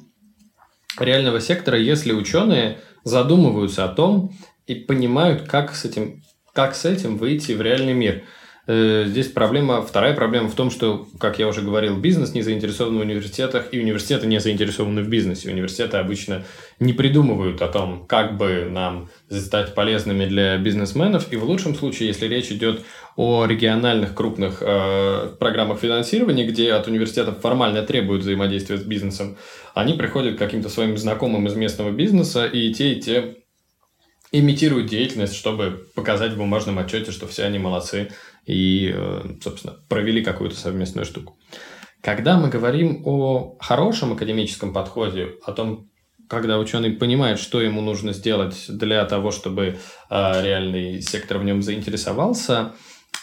реального 0.97 1.39
сектора, 1.39 1.77
если 1.77 2.13
ученые 2.13 2.79
задумываются 3.03 3.85
о 3.85 3.89
том 3.89 4.33
и 4.65 4.73
понимают, 4.73 5.43
как 5.43 5.75
с 5.75 5.85
этим, 5.85 6.23
как 6.51 6.73
с 6.73 6.85
этим 6.85 7.17
выйти 7.17 7.51
в 7.51 7.61
реальный 7.61 7.93
мир– 7.93 8.23
здесь 8.67 9.27
проблема, 9.27 9.81
вторая 9.81 10.13
проблема 10.13 10.49
в 10.49 10.55
том, 10.55 10.69
что, 10.69 11.07
как 11.19 11.39
я 11.39 11.47
уже 11.47 11.61
говорил, 11.61 11.97
бизнес 11.97 12.33
не 12.33 12.41
заинтересован 12.41 12.97
в 12.97 13.01
университетах, 13.01 13.67
и 13.71 13.79
университеты 13.79 14.27
не 14.27 14.39
заинтересованы 14.39 15.03
в 15.03 15.07
бизнесе. 15.07 15.49
Университеты 15.49 15.97
обычно 15.97 16.43
не 16.79 16.91
придумывают 16.91 17.61
о 17.61 17.69
том, 17.69 18.05
как 18.07 18.35
бы 18.35 18.67
нам 18.69 19.09
стать 19.29 19.73
полезными 19.73 20.25
для 20.25 20.57
бизнесменов. 20.57 21.31
И 21.31 21.37
в 21.37 21.45
лучшем 21.45 21.75
случае, 21.75 22.09
если 22.09 22.27
речь 22.27 22.51
идет 22.51 22.83
о 23.15 23.45
региональных 23.45 24.13
крупных 24.13 24.57
э, 24.61 25.29
программах 25.39 25.79
финансирования, 25.79 26.45
где 26.45 26.73
от 26.73 26.87
университетов 26.87 27.39
формально 27.39 27.83
требуют 27.83 28.23
взаимодействия 28.23 28.77
с 28.77 28.83
бизнесом, 28.83 29.37
они 29.73 29.93
приходят 29.93 30.35
к 30.35 30.39
каким-то 30.39 30.67
своим 30.67 30.97
знакомым 30.97 31.47
из 31.47 31.55
местного 31.55 31.91
бизнеса, 31.91 32.45
и 32.45 32.73
те, 32.73 32.93
и 32.93 33.01
те 33.01 33.37
имитируют 34.31 34.87
деятельность, 34.87 35.35
чтобы 35.35 35.87
показать 35.95 36.33
в 36.33 36.37
бумажном 36.37 36.79
отчете, 36.79 37.11
что 37.11 37.27
все 37.27 37.43
они 37.43 37.59
молодцы 37.59 38.09
и, 38.47 38.91
э, 38.95 39.35
собственно, 39.41 39.75
провели 39.89 40.23
какую-то 40.23 40.55
совместную 40.55 41.05
штуку. 41.05 41.37
Когда 42.01 42.37
мы 42.37 42.49
говорим 42.49 43.01
о 43.05 43.57
хорошем 43.59 44.13
академическом 44.13 44.73
подходе, 44.73 45.35
о 45.45 45.51
том, 45.51 45.89
когда 46.29 46.57
ученый 46.57 46.91
понимает, 46.91 47.39
что 47.39 47.61
ему 47.61 47.81
нужно 47.81 48.13
сделать 48.13 48.65
для 48.69 49.03
того, 49.05 49.31
чтобы 49.31 49.77
э, 50.09 50.43
реальный 50.43 51.01
сектор 51.01 51.37
в 51.37 51.43
нем 51.43 51.61
заинтересовался, 51.61 52.73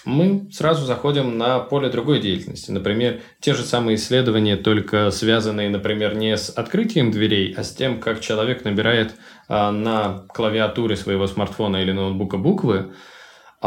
мы 0.04 0.48
сразу 0.52 0.84
заходим 0.84 1.38
на 1.38 1.60
поле 1.60 1.88
другой 1.88 2.20
деятельности. 2.20 2.70
Например, 2.70 3.20
те 3.40 3.54
же 3.54 3.62
самые 3.62 3.96
исследования, 3.96 4.56
только 4.56 5.10
связанные, 5.10 5.70
например, 5.70 6.14
не 6.14 6.36
с 6.36 6.50
открытием 6.50 7.10
дверей, 7.10 7.54
а 7.56 7.62
с 7.62 7.74
тем, 7.74 8.00
как 8.00 8.20
человек 8.20 8.64
набирает 8.64 9.14
а, 9.48 9.72
на 9.72 10.26
клавиатуре 10.28 10.96
своего 10.96 11.26
смартфона 11.26 11.78
или 11.78 11.92
ноутбука 11.92 12.36
буквы, 12.36 12.92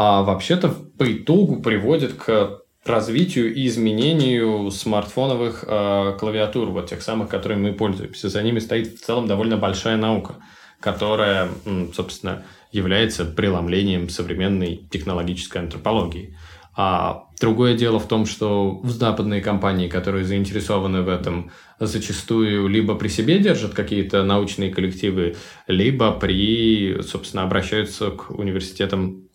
а 0.00 0.22
вообще-то 0.22 0.68
по 0.68 1.12
итогу 1.12 1.60
приводит 1.60 2.12
к 2.12 2.60
развитию 2.84 3.52
и 3.52 3.66
изменению 3.66 4.70
смартфоновых 4.70 5.64
э, 5.66 6.16
клавиатур, 6.20 6.70
вот 6.70 6.88
тех 6.88 7.02
самых, 7.02 7.28
которыми 7.28 7.70
мы 7.70 7.72
пользуемся. 7.72 8.28
За 8.28 8.40
ними 8.44 8.60
стоит 8.60 8.96
в 8.96 9.04
целом 9.04 9.26
довольно 9.26 9.56
большая 9.56 9.96
наука, 9.96 10.36
которая, 10.78 11.48
собственно, 11.92 12.44
является 12.70 13.24
преломлением 13.24 14.08
современной 14.08 14.86
технологической 14.88 15.62
антропологии. 15.62 16.36
А 16.76 17.24
другое 17.40 17.76
дело 17.76 17.98
в 17.98 18.06
том, 18.06 18.24
что 18.24 18.80
западные 18.84 19.40
компании, 19.40 19.88
которые 19.88 20.24
заинтересованы 20.24 21.02
в 21.02 21.08
этом, 21.08 21.50
зачастую 21.80 22.68
либо 22.68 22.94
при 22.94 23.08
себе 23.08 23.40
держат 23.40 23.74
какие-то 23.74 24.22
научные 24.22 24.72
коллективы, 24.72 25.34
либо 25.66 26.12
при, 26.12 27.02
собственно, 27.02 27.42
обращаются 27.42 28.12
к 28.12 28.30
университетам 28.30 29.27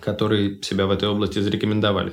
которые 0.00 0.62
себя 0.62 0.86
в 0.86 0.90
этой 0.90 1.08
области 1.08 1.38
зарекомендовали. 1.38 2.12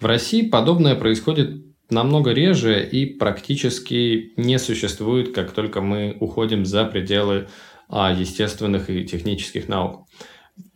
В 0.00 0.06
России 0.06 0.48
подобное 0.48 0.94
происходит 0.94 1.62
намного 1.90 2.32
реже 2.32 2.86
и 2.86 3.06
практически 3.06 4.32
не 4.36 4.58
существует, 4.58 5.34
как 5.34 5.52
только 5.52 5.80
мы 5.80 6.16
уходим 6.20 6.64
за 6.64 6.84
пределы 6.84 7.48
а, 7.88 8.12
естественных 8.12 8.90
и 8.90 9.04
технических 9.04 9.68
наук. 9.68 10.06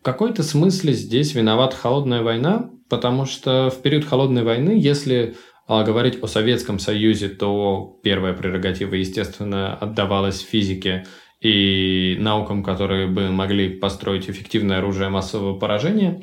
В 0.00 0.02
какой-то 0.02 0.42
смысле 0.42 0.92
здесь 0.92 1.34
виновата 1.34 1.76
холодная 1.76 2.22
война, 2.22 2.70
потому 2.88 3.26
что 3.26 3.70
в 3.70 3.80
период 3.82 4.04
холодной 4.04 4.42
войны, 4.42 4.74
если 4.76 5.37
а, 5.66 5.84
говорить 5.84 6.22
о 6.22 6.26
Советском 6.26 6.78
Союзе, 6.78 7.28
то 7.28 7.98
первая 8.02 8.32
прерогатива, 8.32 8.94
естественно, 8.94 9.74
отдавалась 9.74 10.40
физике 10.40 11.04
и 11.40 12.16
наукам, 12.18 12.62
которые 12.62 13.07
бы 13.07 13.31
могли 13.31 13.68
построить 13.68 14.29
эффективное 14.29 14.79
оружие 14.79 15.09
массового 15.09 15.59
поражения. 15.59 16.22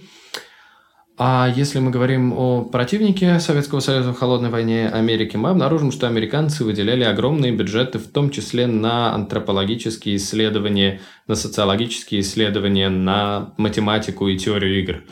А 1.18 1.50
если 1.56 1.80
мы 1.80 1.92
говорим 1.92 2.34
о 2.34 2.66
противнике 2.66 3.40
Советского 3.40 3.80
Союза 3.80 4.12
в 4.12 4.18
холодной 4.18 4.50
войне 4.50 4.90
Америки, 4.90 5.38
мы 5.38 5.52
обнаружим, 5.52 5.94
что 5.94 6.08
американцы 6.08 6.66
выделяли 6.66 7.06
огромные 7.06 7.54
бюджеты, 7.54 8.00
в 8.00 8.08
том 8.08 8.32
числе 8.32 8.68
на 8.68 9.14
антропологические 9.16 10.18
исследования, 10.18 11.00
на 11.28 11.36
социологические 11.36 12.20
исследования, 12.20 12.90
на 12.90 13.54
математику 13.56 14.28
и 14.28 14.38
теорию 14.38 14.78
игр. 14.82 15.04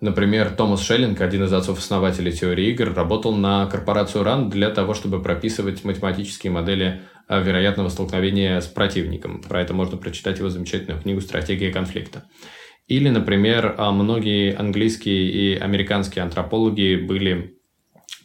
Например, 0.00 0.48
Томас 0.48 0.82
Шеллинг, 0.82 1.20
один 1.20 1.44
из 1.44 1.52
отцов-основателей 1.52 2.32
теории 2.32 2.70
игр, 2.70 2.94
работал 2.94 3.34
на 3.34 3.66
корпорацию 3.66 4.24
RAND 4.24 4.48
для 4.48 4.70
того, 4.70 4.94
чтобы 4.94 5.22
прописывать 5.22 5.84
математические 5.84 6.52
модели 6.52 7.02
вероятного 7.38 7.88
столкновения 7.88 8.60
с 8.60 8.66
противником. 8.66 9.40
Про 9.40 9.62
это 9.62 9.72
можно 9.74 9.96
прочитать 9.96 10.38
его 10.38 10.48
замечательную 10.48 11.00
книгу 11.00 11.20
«Стратегия 11.20 11.70
конфликта». 11.70 12.24
Или, 12.88 13.08
например, 13.08 13.76
а, 13.78 13.92
многие 13.92 14.52
английские 14.52 15.30
и 15.30 15.54
американские 15.56 16.24
антропологи 16.24 16.96
были 16.96 17.56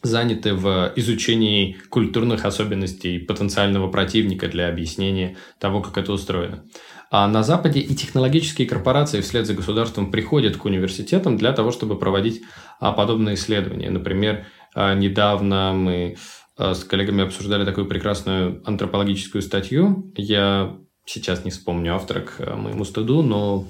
заняты 0.02 0.54
в 0.54 0.92
изучении 0.96 1.76
культурных 1.88 2.44
особенностей 2.44 3.18
потенциального 3.18 3.88
противника 3.88 4.48
для 4.48 4.68
объяснения 4.68 5.36
того, 5.60 5.80
как 5.80 5.98
это 5.98 6.12
устроено. 6.12 6.64
А 7.10 7.28
на 7.28 7.44
Западе 7.44 7.80
и 7.80 7.94
технологические 7.94 8.66
корпорации 8.66 9.20
вслед 9.20 9.46
за 9.46 9.54
государством 9.54 10.10
приходят 10.10 10.56
к 10.56 10.64
университетам 10.64 11.36
для 11.36 11.52
того, 11.52 11.70
чтобы 11.70 11.98
проводить 11.98 12.42
а, 12.80 12.92
подобные 12.92 13.36
исследования. 13.36 13.90
Например, 13.90 14.46
а, 14.74 14.94
недавно 14.94 15.72
мы 15.72 16.16
с 16.58 16.84
коллегами 16.84 17.24
обсуждали 17.24 17.64
такую 17.64 17.86
прекрасную 17.86 18.62
антропологическую 18.64 19.42
статью. 19.42 20.12
Я 20.16 20.76
сейчас 21.04 21.44
не 21.44 21.50
вспомню 21.50 21.94
автора 21.94 22.20
к 22.20 22.56
моему 22.56 22.84
стыду, 22.84 23.22
но 23.22 23.66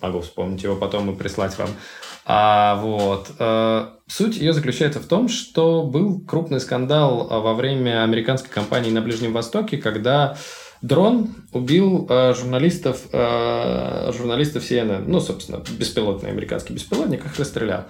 могу 0.00 0.20
вспомнить 0.20 0.62
его 0.62 0.76
потом 0.76 1.10
и 1.10 1.16
прислать 1.16 1.56
вам. 1.58 1.70
А, 2.24 2.76
вот. 2.76 3.30
А, 3.38 3.94
суть 4.06 4.36
ее 4.36 4.52
заключается 4.52 5.00
в 5.00 5.06
том, 5.06 5.28
что 5.28 5.82
был 5.82 6.20
крупный 6.20 6.60
скандал 6.60 7.26
во 7.28 7.54
время 7.54 8.02
американской 8.02 8.50
кампании 8.50 8.90
на 8.90 9.00
Ближнем 9.00 9.32
Востоке, 9.32 9.78
когда 9.78 10.36
дрон 10.82 11.34
убил 11.52 12.06
журналистов, 12.08 13.02
а, 13.12 14.10
журналистов 14.12 14.64
CNN. 14.64 15.04
Ну, 15.06 15.20
собственно, 15.20 15.62
беспилотный 15.78 16.30
американский 16.30 16.74
беспилотник 16.74 17.24
их 17.24 17.38
расстрелял. 17.38 17.84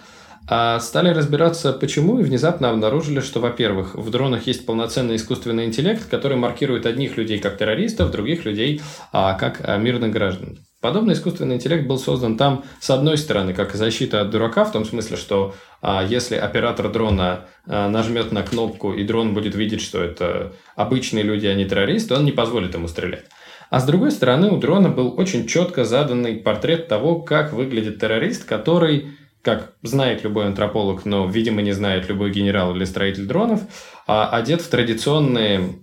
А 0.48 0.78
стали 0.78 1.08
разбираться, 1.08 1.72
почему, 1.72 2.20
и 2.20 2.22
внезапно 2.22 2.70
обнаружили, 2.70 3.20
что, 3.20 3.40
во-первых, 3.40 3.96
в 3.96 4.10
дронах 4.10 4.46
есть 4.46 4.64
полноценный 4.64 5.16
искусственный 5.16 5.64
интеллект, 5.64 6.08
который 6.08 6.36
маркирует 6.36 6.86
одних 6.86 7.16
людей 7.16 7.38
как 7.38 7.58
террористов, 7.58 8.12
других 8.12 8.44
людей 8.44 8.80
а, 9.12 9.34
как 9.34 9.60
а, 9.64 9.76
мирных 9.76 10.12
граждан. 10.12 10.58
Подобный 10.80 11.14
искусственный 11.14 11.56
интеллект 11.56 11.88
был 11.88 11.98
создан 11.98 12.36
там, 12.36 12.64
с 12.78 12.90
одной 12.90 13.18
стороны, 13.18 13.54
как 13.54 13.74
защита 13.74 14.20
от 14.20 14.30
дурака, 14.30 14.64
в 14.64 14.70
том 14.70 14.84
смысле, 14.84 15.16
что 15.16 15.54
а, 15.82 16.04
если 16.04 16.36
оператор 16.36 16.92
дрона 16.92 17.46
а, 17.66 17.88
нажмет 17.88 18.30
на 18.30 18.44
кнопку, 18.44 18.92
и 18.92 19.02
дрон 19.02 19.34
будет 19.34 19.56
видеть, 19.56 19.80
что 19.80 20.00
это 20.00 20.52
обычные 20.76 21.24
люди, 21.24 21.46
а 21.46 21.54
не 21.54 21.64
террористы, 21.64 22.14
он 22.14 22.24
не 22.24 22.30
позволит 22.30 22.74
ему 22.74 22.86
стрелять. 22.86 23.24
А 23.68 23.80
с 23.80 23.84
другой 23.84 24.12
стороны, 24.12 24.48
у 24.50 24.58
дрона 24.58 24.90
был 24.90 25.18
очень 25.18 25.48
четко 25.48 25.84
заданный 25.84 26.36
портрет 26.36 26.86
того, 26.86 27.20
как 27.20 27.52
выглядит 27.52 27.98
террорист, 27.98 28.44
который 28.44 29.08
как 29.46 29.74
знает 29.82 30.24
любой 30.24 30.46
антрополог, 30.46 31.04
но, 31.04 31.24
видимо, 31.24 31.62
не 31.62 31.70
знает 31.70 32.08
любой 32.08 32.32
генерал 32.32 32.74
или 32.74 32.84
строитель 32.84 33.26
дронов, 33.26 33.60
а 34.08 34.28
одет 34.28 34.60
в 34.60 34.68
традиционные 34.68 35.78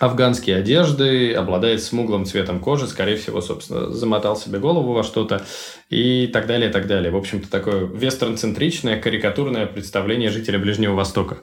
афганские 0.00 0.56
одежды, 0.56 1.32
обладает 1.32 1.80
смуглым 1.80 2.24
цветом 2.24 2.58
кожи, 2.58 2.88
скорее 2.88 3.14
всего, 3.14 3.40
собственно, 3.40 3.92
замотал 3.92 4.36
себе 4.36 4.58
голову 4.58 4.94
во 4.94 5.04
что-то 5.04 5.44
и 5.90 6.26
так 6.26 6.48
далее, 6.48 6.70
и 6.70 6.72
так 6.72 6.88
далее. 6.88 7.12
В 7.12 7.16
общем-то, 7.16 7.48
такое 7.48 7.86
вестерн-центричное, 7.86 9.00
карикатурное 9.00 9.66
представление 9.66 10.30
жителя 10.30 10.58
Ближнего 10.58 10.94
Востока. 10.94 11.38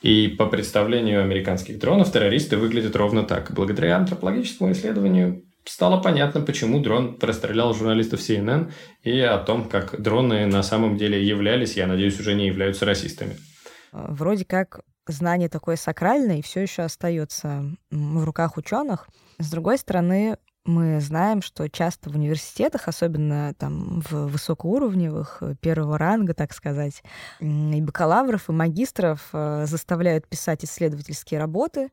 И 0.00 0.28
по 0.28 0.46
представлению 0.46 1.20
американских 1.20 1.78
дронов 1.78 2.12
террористы 2.12 2.56
выглядят 2.56 2.96
ровно 2.96 3.24
так. 3.24 3.52
Благодаря 3.52 3.98
антропологическому 3.98 4.72
исследованию 4.72 5.42
стало 5.64 6.00
понятно, 6.00 6.40
почему 6.40 6.80
дрон 6.80 7.18
расстрелял 7.20 7.74
журналистов 7.74 8.20
CNN 8.20 8.72
и 9.02 9.20
о 9.20 9.38
том, 9.38 9.68
как 9.68 10.00
дроны 10.00 10.46
на 10.46 10.62
самом 10.62 10.96
деле 10.96 11.22
являлись, 11.24 11.76
я 11.76 11.86
надеюсь, 11.86 12.18
уже 12.20 12.34
не 12.34 12.46
являются 12.46 12.84
расистами. 12.84 13.36
Вроде 13.92 14.44
как 14.44 14.80
знание 15.06 15.48
такое 15.48 15.76
сакральное 15.76 16.38
и 16.38 16.42
все 16.42 16.60
еще 16.60 16.82
остается 16.82 17.64
в 17.90 18.24
руках 18.24 18.56
ученых. 18.56 19.08
С 19.38 19.50
другой 19.50 19.78
стороны, 19.78 20.38
мы 20.66 20.98
знаем, 21.00 21.42
что 21.42 21.68
часто 21.68 22.08
в 22.08 22.14
университетах, 22.14 22.88
особенно 22.88 23.52
там 23.58 24.00
в 24.00 24.28
высокоуровневых, 24.28 25.38
э, 25.42 25.56
первого 25.60 25.98
ранга, 25.98 26.32
так 26.32 26.54
сказать, 26.54 27.02
и 27.40 27.80
бакалавров, 27.82 28.48
и 28.48 28.52
магистров 28.52 29.28
э, 29.34 29.66
заставляют 29.66 30.26
писать 30.26 30.64
исследовательские 30.64 31.38
работы, 31.38 31.90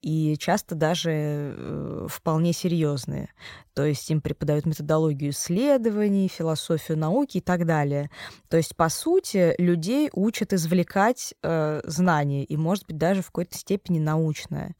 и 0.00 0.36
часто 0.38 0.74
даже 0.74 1.10
э, 1.12 2.06
вполне 2.08 2.52
серьезные. 2.52 3.30
То 3.74 3.84
есть 3.84 4.10
им 4.10 4.20
преподают 4.20 4.66
методологию 4.66 5.30
исследований, 5.30 6.28
философию 6.28 6.98
науки 6.98 7.38
и 7.38 7.40
так 7.40 7.64
далее. 7.64 8.10
То 8.48 8.56
есть, 8.56 8.76
по 8.76 8.88
сути, 8.88 9.54
людей 9.58 10.08
учат 10.12 10.52
извлекать 10.52 11.34
э, 11.42 11.80
знания, 11.84 12.44
и, 12.44 12.56
может 12.56 12.86
быть, 12.86 12.96
даже 12.96 13.22
в 13.22 13.26
какой-то 13.26 13.56
степени 13.56 13.98
научное. 13.98 14.74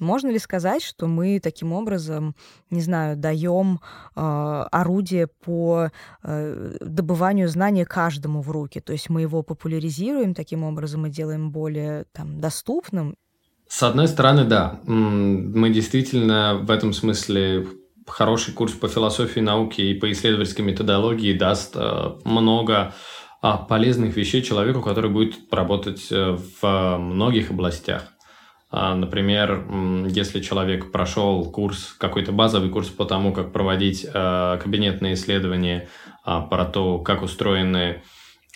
Можно 0.00 0.28
ли 0.28 0.38
сказать, 0.38 0.82
что 0.82 1.06
мы 1.06 1.40
таким 1.40 1.72
образом, 1.72 2.34
не 2.70 2.80
знаю, 2.80 3.16
даем 3.16 3.80
э, 4.14 4.20
орудие 4.70 5.26
по 5.26 5.90
э, 6.22 6.76
добыванию 6.80 7.48
знания 7.48 7.84
каждому 7.84 8.40
в 8.42 8.50
руки? 8.50 8.80
То 8.80 8.92
есть 8.92 9.10
мы 9.10 9.22
его 9.22 9.42
популяризируем 9.42 10.34
таким 10.34 10.64
образом 10.64 11.06
и 11.06 11.10
делаем 11.10 11.52
более 11.52 12.04
там, 12.12 12.40
доступным? 12.40 13.16
С 13.72 13.82
одной 13.82 14.06
стороны, 14.06 14.44
да. 14.44 14.80
Мы 14.84 15.70
действительно 15.70 16.60
в 16.60 16.70
этом 16.70 16.92
смысле 16.92 17.66
хороший 18.06 18.52
курс 18.52 18.74
по 18.74 18.86
философии 18.86 19.40
науки 19.40 19.80
и 19.80 19.94
по 19.94 20.12
исследовательской 20.12 20.62
методологии 20.62 21.32
даст 21.32 21.72
э, 21.74 22.10
много 22.26 22.92
а, 23.40 23.56
полезных 23.56 24.14
вещей 24.14 24.42
человеку, 24.42 24.82
который 24.82 25.08
будет 25.08 25.36
работать 25.50 26.08
э, 26.10 26.36
в 26.60 26.98
многих 26.98 27.50
областях. 27.50 28.12
А, 28.70 28.94
например, 28.94 29.64
если 30.06 30.42
человек 30.42 30.92
прошел 30.92 31.50
курс, 31.50 31.94
какой-то 31.96 32.30
базовый 32.30 32.68
курс 32.68 32.88
по 32.88 33.06
тому, 33.06 33.32
как 33.32 33.54
проводить 33.54 34.04
э, 34.04 34.58
кабинетные 34.62 35.14
исследования, 35.14 35.88
а, 36.24 36.42
про 36.42 36.66
то, 36.66 36.98
как 36.98 37.22
устроены 37.22 38.02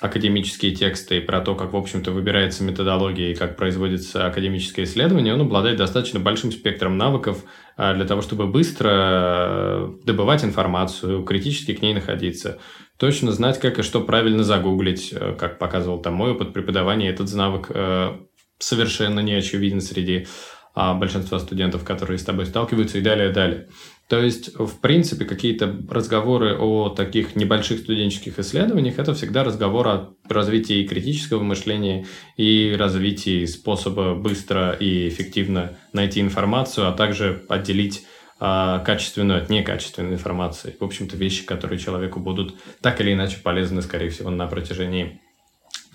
академические 0.01 0.75
тексты 0.75 1.19
и 1.19 1.21
про 1.21 1.41
то, 1.41 1.55
как, 1.55 1.73
в 1.73 1.77
общем-то, 1.77 2.13
выбирается 2.13 2.63
методология 2.63 3.31
и 3.31 3.35
как 3.35 3.57
производится 3.57 4.27
академическое 4.27 4.85
исследование, 4.85 5.33
он 5.33 5.41
обладает 5.41 5.79
достаточно 5.79 6.21
большим 6.21 6.53
спектром 6.53 6.99
навыков 6.99 7.43
а, 7.79 7.95
для 7.95 8.05
того, 8.05 8.21
чтобы 8.21 8.47
быстро 8.47 8.91
э, 8.93 9.89
добывать 10.05 10.45
информацию, 10.45 11.25
критически 11.25 11.73
к 11.73 11.81
ней 11.81 11.95
находиться, 11.95 12.59
точно 12.99 13.33
знать, 13.33 13.59
как 13.59 13.79
и 13.79 13.83
что 13.83 14.03
правильно 14.03 14.45
загуглить, 14.45 15.15
э, 15.15 15.35
как 15.39 15.59
показывал 15.59 16.03
там 16.03 16.13
мой 16.13 16.33
опыт 16.33 16.53
преподавания, 16.53 17.09
этот 17.09 17.33
навык 17.33 17.71
э, 17.71 18.19
совершенно 18.59 19.21
не 19.21 19.33
очевиден 19.33 19.81
среди 19.81 20.27
а, 20.75 20.93
большинства 20.93 21.39
студентов, 21.39 21.85
которые 21.85 22.19
с 22.19 22.25
тобой 22.25 22.45
сталкиваются 22.45 22.99
и 22.99 23.01
далее, 23.01 23.31
далее. 23.31 23.69
То 24.09 24.23
есть, 24.23 24.55
в 24.55 24.81
принципе, 24.81 25.25
какие-то 25.25 25.77
разговоры 25.91 26.57
о 26.57 26.91
таких 26.91 27.35
небольших 27.35 27.81
студенческих 27.81 28.39
исследованиях– 28.39 28.99
это 28.99 29.15
всегда 29.15 29.43
разговор 29.43 29.89
о 29.89 30.15
развитии 30.29 30.87
критического 30.87 31.43
мышления 31.43 32.07
и 32.37 32.77
развитии 32.79 33.45
способа 33.47 34.15
быстро 34.15 34.73
и 34.73 35.09
эффективно 35.09 35.77
найти 35.93 36.21
информацию, 36.21 36.89
а 36.89 36.93
также 36.93 37.45
отделить 37.49 38.07
а, 38.39 38.79
качественную 38.81 39.43
от 39.43 39.51
некачественной 39.51 40.13
информации. 40.13 40.77
В 40.79 40.85
общем-то, 40.85 41.17
вещи, 41.17 41.45
которые 41.45 41.81
человеку 41.81 42.21
будут 42.21 42.55
так 42.83 43.01
или 43.01 43.13
иначе 43.13 43.39
полезны, 43.43 43.83
скорее 43.83 44.11
всего, 44.11 44.31
на 44.31 44.47
протяжении 44.47 45.21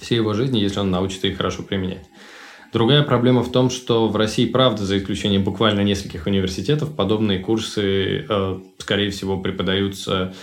всей 0.01 0.15
его 0.15 0.33
жизни, 0.33 0.59
если 0.59 0.79
он 0.79 0.91
научится 0.91 1.27
их 1.27 1.37
хорошо 1.37 1.63
применять. 1.63 2.05
Другая 2.71 3.03
проблема 3.03 3.43
в 3.43 3.51
том, 3.51 3.69
что 3.69 4.07
в 4.07 4.15
России, 4.15 4.45
правда, 4.45 4.85
за 4.85 4.97
исключением 4.97 5.43
буквально 5.43 5.81
нескольких 5.81 6.25
университетов, 6.25 6.95
подобные 6.95 7.39
курсы, 7.39 8.25
э, 8.27 8.59
скорее 8.77 9.09
всего, 9.09 9.37
преподаются 9.39 10.33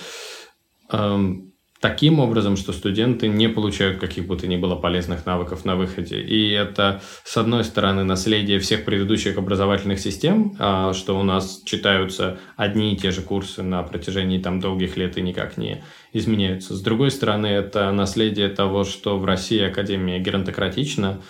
э, 0.93 1.35
таким 1.81 2.19
образом, 2.21 2.57
что 2.57 2.73
студенты 2.73 3.29
не 3.29 3.49
получают 3.49 3.99
каких 3.99 4.27
бы 4.27 4.37
то 4.37 4.47
ни 4.47 4.57
было 4.57 4.75
полезных 4.75 5.25
навыков 5.25 5.65
на 5.65 5.77
выходе. 5.77 6.21
И 6.21 6.51
это, 6.51 7.01
с 7.25 7.37
одной 7.37 7.65
стороны, 7.65 8.05
наследие 8.05 8.59
всех 8.59 8.85
предыдущих 8.85 9.39
образовательных 9.39 9.99
систем, 9.99 10.55
э, 10.59 10.93
что 10.95 11.19
у 11.19 11.23
нас 11.23 11.63
читаются 11.65 12.39
одни 12.57 12.93
и 12.93 12.97
те 12.97 13.11
же 13.11 13.23
курсы 13.23 13.63
на 13.63 13.83
протяжении 13.83 14.39
там 14.39 14.61
долгих 14.61 14.99
лет 14.99 15.17
и 15.17 15.23
никак 15.23 15.57
не 15.57 15.83
изменяются. 16.13 16.75
С 16.75 16.83
другой 16.83 17.11
стороны, 17.11 17.47
это 17.47 17.91
наследие 17.91 18.49
того, 18.49 18.85
что 18.85 19.19
в 19.19 19.25
России 19.25 19.63
Академия 19.63 20.19
геронтократична, 20.19 21.23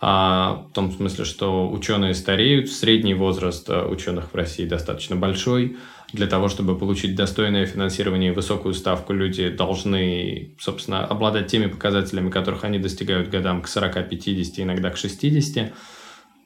а, 0.00 0.66
в 0.70 0.72
том 0.74 0.92
смысле, 0.92 1.24
что 1.24 1.68
ученые 1.70 2.14
стареют, 2.14 2.70
средний 2.70 3.14
возраст 3.14 3.68
э, 3.68 3.84
ученых 3.84 4.32
в 4.32 4.36
России 4.36 4.64
достаточно 4.64 5.16
большой. 5.16 5.76
Для 6.12 6.26
того, 6.26 6.48
чтобы 6.48 6.78
получить 6.78 7.16
достойное 7.16 7.66
финансирование 7.66 8.30
и 8.30 8.34
высокую 8.34 8.74
ставку, 8.74 9.12
люди 9.12 9.48
должны, 9.48 10.54
собственно, 10.58 11.04
обладать 11.04 11.48
теми 11.48 11.66
показателями, 11.66 12.30
которых 12.30 12.64
они 12.64 12.78
достигают 12.78 13.28
годам 13.28 13.60
к 13.60 13.66
40-50, 13.66 14.62
иногда 14.62 14.90
к 14.90 14.96
60. 14.96 15.72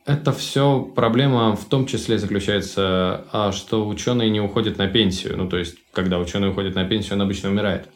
Это 0.05 0.33
все 0.33 0.81
проблема 0.81 1.55
в 1.55 1.67
том 1.67 1.87
числе 1.87 2.19
заключается, 2.19 3.27
а, 3.33 3.53
что 3.53 3.87
ученые 3.87 4.31
не 4.31 4.41
уходят 4.41 4.79
на 4.79 4.89
пенсию. 4.89 5.37
Ну, 5.37 5.49
то 5.49 5.59
есть, 5.59 5.77
когда 5.93 6.19
ученый 6.19 6.49
уходит 6.49 6.75
на 6.75 6.85
пенсию, 6.85 7.15
он 7.15 7.23
обычно 7.23 7.51
умирает. 7.51 7.89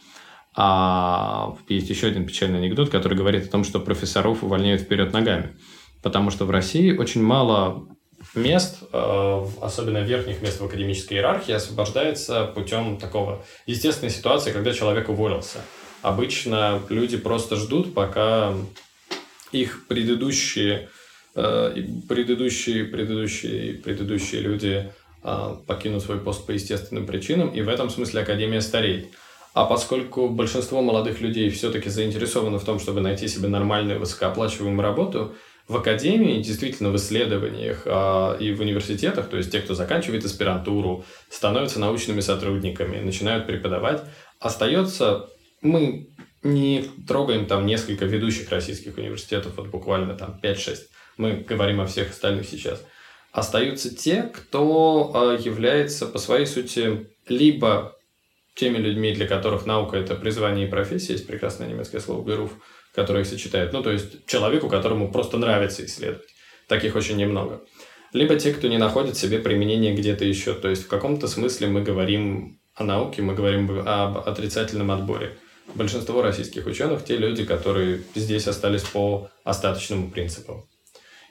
А 0.59 1.55
есть 1.69 1.91
еще 1.91 2.07
один 2.07 2.27
печальный 2.27 2.59
анекдот, 2.59 2.89
который 2.89 3.17
говорит 3.17 3.45
о 3.45 3.51
том, 3.51 3.63
что 3.63 3.79
профессоров 3.79 4.43
увольняют 4.43 4.81
вперед 4.81 5.13
ногами. 5.13 5.55
Потому 6.03 6.31
что 6.31 6.47
в 6.47 6.51
России 6.51 6.97
очень 6.97 7.23
мало 7.23 7.87
мест, 8.35 8.79
э, 8.91 9.47
особенно 9.61 9.99
верхних 9.99 10.41
мест 10.41 10.61
в 10.61 10.65
академической 10.65 11.15
иерархии, 11.15 11.53
освобождается 11.53 12.47
путем 12.47 12.97
такого 12.97 13.45
естественной 13.67 14.11
ситуации, 14.11 14.53
когда 14.53 14.73
человек 14.73 15.11
уволился. 15.11 15.59
Обычно 16.01 16.81
люди 16.89 17.19
просто 17.19 17.57
ждут, 17.57 17.93
пока 17.93 18.55
их 19.53 19.87
предыдущие, 19.89 20.89
э, 21.35 21.85
предыдущие, 22.09 22.85
предыдущие, 22.85 23.75
предыдущие 23.75 24.41
люди 24.41 24.93
э, 25.23 25.57
покинут 25.67 26.03
свой 26.03 26.19
пост 26.19 26.47
по 26.47 26.53
естественным 26.53 27.07
причинам, 27.07 27.49
и 27.51 27.61
в 27.61 27.69
этом 27.69 27.91
смысле 27.91 28.23
Академия 28.23 28.63
стареет. 28.63 29.09
А 29.57 29.65
поскольку 29.65 30.29
большинство 30.29 30.83
молодых 30.83 31.23
людей 31.23 31.49
все-таки 31.49 31.89
заинтересованы 31.89 32.59
в 32.59 32.65
том, 32.65 32.79
чтобы 32.79 33.01
найти 33.01 33.27
себе 33.27 33.49
нормальную 33.49 33.99
высокооплачиваемую 33.99 34.83
работу, 34.83 35.35
в 35.67 35.79
академии, 35.79 36.43
действительно 36.43 36.91
в 36.91 36.97
исследованиях 36.97 37.85
а, 37.87 38.37
и 38.37 38.53
в 38.53 38.61
университетах, 38.61 39.31
то 39.31 39.39
есть 39.39 39.51
те, 39.51 39.61
кто 39.61 39.73
заканчивает 39.73 40.27
аспирантуру, 40.27 41.07
становятся 41.31 41.81
научными 41.81 42.21
сотрудниками, 42.21 42.99
начинают 42.99 43.47
преподавать, 43.47 44.03
остается, 44.41 45.31
мы 45.63 46.11
не 46.43 46.91
трогаем 47.09 47.47
там 47.47 47.65
несколько 47.65 48.05
ведущих 48.05 48.51
российских 48.51 48.99
университетов, 48.99 49.55
вот 49.57 49.69
буквально 49.69 50.13
там 50.17 50.39
5-6, 50.43 50.77
мы 51.17 51.33
говорим 51.49 51.81
о 51.81 51.87
всех 51.87 52.11
остальных 52.11 52.47
сейчас, 52.47 52.85
остаются 53.33 53.97
те, 53.97 54.25
кто 54.25 55.13
а, 55.15 55.35
является 55.35 56.05
по 56.05 56.19
своей 56.19 56.45
сути 56.45 57.09
либо 57.27 57.96
теми 58.57 58.79
людьми, 58.79 59.13
для 59.13 59.29
которых 59.29 59.67
наука– 59.67 59.97
это 59.99 60.15
призвание 60.17 60.67
и 60.67 60.71
профессия, 60.71 61.13
есть 61.13 61.27
прекрасное 61.27 61.69
немецкое 61.69 62.01
слово 62.01 62.27
«беруф», 62.27 62.53
которые 62.95 63.23
их 63.23 63.29
сочетают. 63.29 63.73
Ну, 63.73 63.83
то 63.83 63.93
есть 63.93 64.27
человеку, 64.27 64.69
которому 64.69 65.13
просто 65.13 65.37
нравится 65.37 65.85
исследовать. 65.85 66.27
Таких 66.67 66.97
очень 66.97 67.17
немного. 67.17 67.61
Либо 68.13 68.37
те, 68.37 68.53
кто 68.53 68.67
не 68.69 68.79
находит 68.79 69.17
себе 69.17 69.39
применение 69.39 69.95
где-то 69.95 70.25
еще. 70.25 70.55
То 70.55 70.69
есть 70.69 70.85
в 70.85 70.89
каком-то 70.89 71.29
смысле 71.29 71.69
мы 71.69 71.83
говорим 71.83 72.59
о 72.75 72.83
науке, 72.85 73.23
мы 73.23 73.35
говорим 73.35 73.71
об 73.87 74.19
отрицательном 74.27 74.91
отборе. 74.91 75.37
Большинство 75.75 76.23
российских 76.23 76.67
ученых– 76.67 77.05
те 77.07 77.19
люди, 77.19 77.45
которые 77.45 78.03
здесь 78.15 78.49
остались 78.49 78.85
по 78.85 79.29
остаточному 79.45 80.11
принципу. 80.11 80.67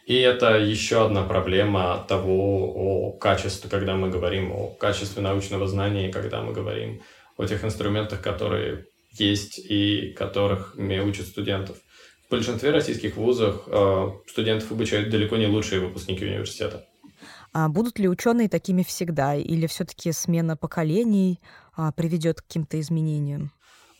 И 0.06 0.16
это 0.20 0.58
еще 0.60 1.06
одна 1.06 1.24
проблема 1.24 2.06
того 2.08 2.72
о 2.76 3.12
качестве, 3.14 3.70
когда 3.70 3.96
мы 3.96 4.10
говорим 4.10 4.52
о 4.52 4.68
качестве 4.68 5.24
научного 5.24 5.68
знания, 5.68 6.12
когда 6.12 6.44
мы 6.44 6.54
говорим 6.54 7.02
о 7.38 7.46
тех 7.46 7.64
инструментах, 7.64 8.22
которые 8.22 8.86
есть 9.12 9.60
и 9.60 10.14
которых 10.18 10.76
учат 10.78 11.28
студентов. 11.28 11.78
В 12.28 12.32
большинстве 12.32 12.72
российских 12.72 13.18
вузов 13.18 13.64
э, 13.68 14.10
студентов 14.28 14.72
обучают 14.72 15.10
далеко 15.10 15.38
не 15.38 15.48
лучшие 15.48 15.80
выпускники 15.80 16.26
университета. 16.26 16.86
А 17.54 17.70
будут 17.70 18.00
ли 18.00 18.10
ученые 18.10 18.50
такими 18.50 18.84
всегда, 18.84 19.36
или 19.36 19.66
все-таки 19.68 20.12
смена 20.12 20.58
поколений 20.58 21.40
а, 21.78 21.94
приведет 21.94 22.42
к 22.42 22.44
каким-то 22.48 22.78
изменениям? 22.82 23.52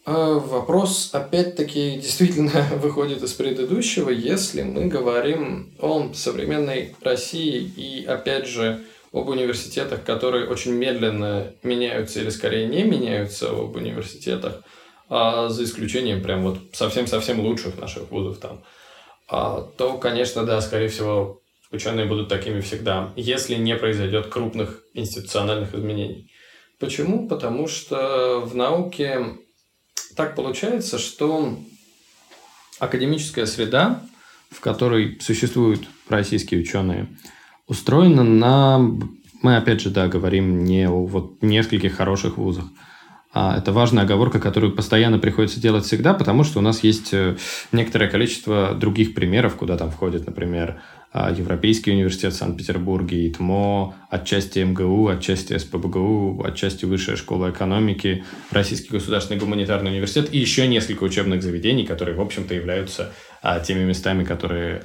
А, 0.06 0.34
вопрос, 0.40 1.12
опять-таки, 1.14 1.96
действительно 1.96 2.66
выходит 2.82 3.24
из 3.24 3.32
предыдущего. 3.32 4.10
Если 4.10 4.62
мы 4.62 4.88
говорим 4.88 5.74
о 5.80 6.12
современной 6.14 6.96
России 7.02 7.64
и, 7.64 8.04
опять 8.06 8.46
же, 8.46 8.82
об 9.16 9.30
университетах, 9.30 10.04
которые 10.04 10.48
очень 10.48 10.74
медленно 10.74 11.54
меняются 11.64 12.20
или 12.20 12.30
скорее 12.30 12.68
не 12.68 12.84
меняются 12.84 13.50
об 13.50 13.74
университетах, 13.76 14.62
а, 15.08 15.48
за 15.48 15.64
исключением 15.64 16.22
прям 16.22 16.44
вот 16.44 16.60
совсем-совсем 16.74 17.40
лучших 17.40 17.80
наших 17.80 18.12
вузов 18.12 18.40
там, 18.40 18.64
а, 19.30 19.62
то, 19.78 19.98
конечно, 19.98 20.44
да, 20.44 20.60
скорее 20.60 20.90
всего, 20.90 21.42
ученые 21.72 22.08
будут 22.08 22.28
такими 22.28 22.60
всегда, 22.60 23.14
если 23.16 23.56
не 23.56 23.78
произойдет 23.78 24.28
крупных 24.28 24.84
институциональных 24.94 25.74
изменений. 25.74 26.30
Почему? 26.78 27.30
Потому 27.30 27.70
что 27.70 28.42
в 28.42 28.54
науке 28.54 29.38
так 30.18 30.36
получается, 30.36 31.00
что 31.00 31.58
академическая 32.80 33.46
среда, 33.46 34.04
в 34.52 34.60
которой 34.60 35.18
существуют 35.22 35.88
российские 36.10 36.60
ученые, 36.60 37.08
устроена 37.68 38.24
на... 38.24 38.80
Мы, 39.42 39.58
опять 39.58 39.82
же, 39.82 39.90
да, 39.90 40.08
говорим 40.08 40.64
не 40.64 40.88
о 40.88 41.06
вот 41.06 41.42
нескольких 41.42 41.96
хороших 41.96 42.38
вузах, 42.38 42.66
а, 43.38 43.58
это 43.58 43.74
важная 43.74 44.04
оговорка, 44.04 44.40
которую 44.40 44.74
постоянно 44.74 45.20
приходится 45.20 45.60
делать 45.60 45.84
всегда, 45.84 46.14
потому 46.14 46.46
что 46.46 46.60
у 46.60 46.62
нас 46.62 46.84
есть 46.84 47.14
э, 47.14 47.36
некоторое 47.74 48.08
количество 48.10 48.74
других 48.74 49.14
примеров, 49.14 49.56
куда 49.58 49.76
там 49.76 49.92
входит, 49.92 50.26
например, 50.26 50.80
а, 51.12 51.34
Европейский 51.34 51.92
университет 51.92 52.32
в 52.32 52.38
Санкт-Петербурге, 52.38 53.28
ИТМО, 53.28 53.94
отчасти 54.10 54.60
МГУ, 54.60 55.10
отчасти 55.10 55.58
СПБГУ, 55.58 56.46
отчасти 56.46 56.86
Высшая 56.86 57.18
школа 57.18 57.52
экономики, 57.52 58.24
Российский 58.52 58.94
государственный 58.94 59.38
гуманитарный 59.38 59.92
университет 59.92 60.34
и 60.34 60.38
еще 60.38 60.66
несколько 60.66 61.04
учебных 61.04 61.44
заведений, 61.44 61.86
которые, 61.86 62.16
в 62.16 62.22
общем-то, 62.22 62.54
являются 62.54 63.12
а, 63.42 63.60
теми 63.60 63.84
местами, 63.84 64.24
которые 64.24 64.84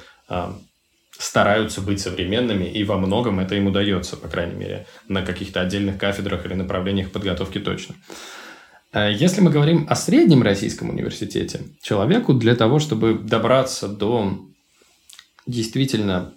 стараются 1.21 1.83
быть 1.83 2.01
современными, 2.01 2.65
и 2.65 2.83
во 2.83 2.97
многом 2.97 3.41
это 3.41 3.55
им 3.55 3.67
удается, 3.67 4.17
по 4.17 4.27
крайней 4.27 4.55
мере, 4.55 4.87
на 5.07 5.23
каких-то 5.23 5.61
отдельных 5.61 5.99
кафедрах 5.99 6.47
или 6.47 6.55
направлениях 6.55 7.11
подготовки 7.13 7.59
точно. 7.59 7.95
Э, 8.95 9.13
если 9.13 9.43
мы 9.43 9.51
говорим 9.51 9.87
о 9.91 9.97
среднем 9.97 10.43
российском 10.43 10.89
университете, 10.89 11.61
человеку 11.83 12.33
для 12.33 12.57
того, 12.57 12.79
чтобы 12.79 13.19
добраться 13.19 13.87
до 13.87 14.39
действительно 15.47 16.33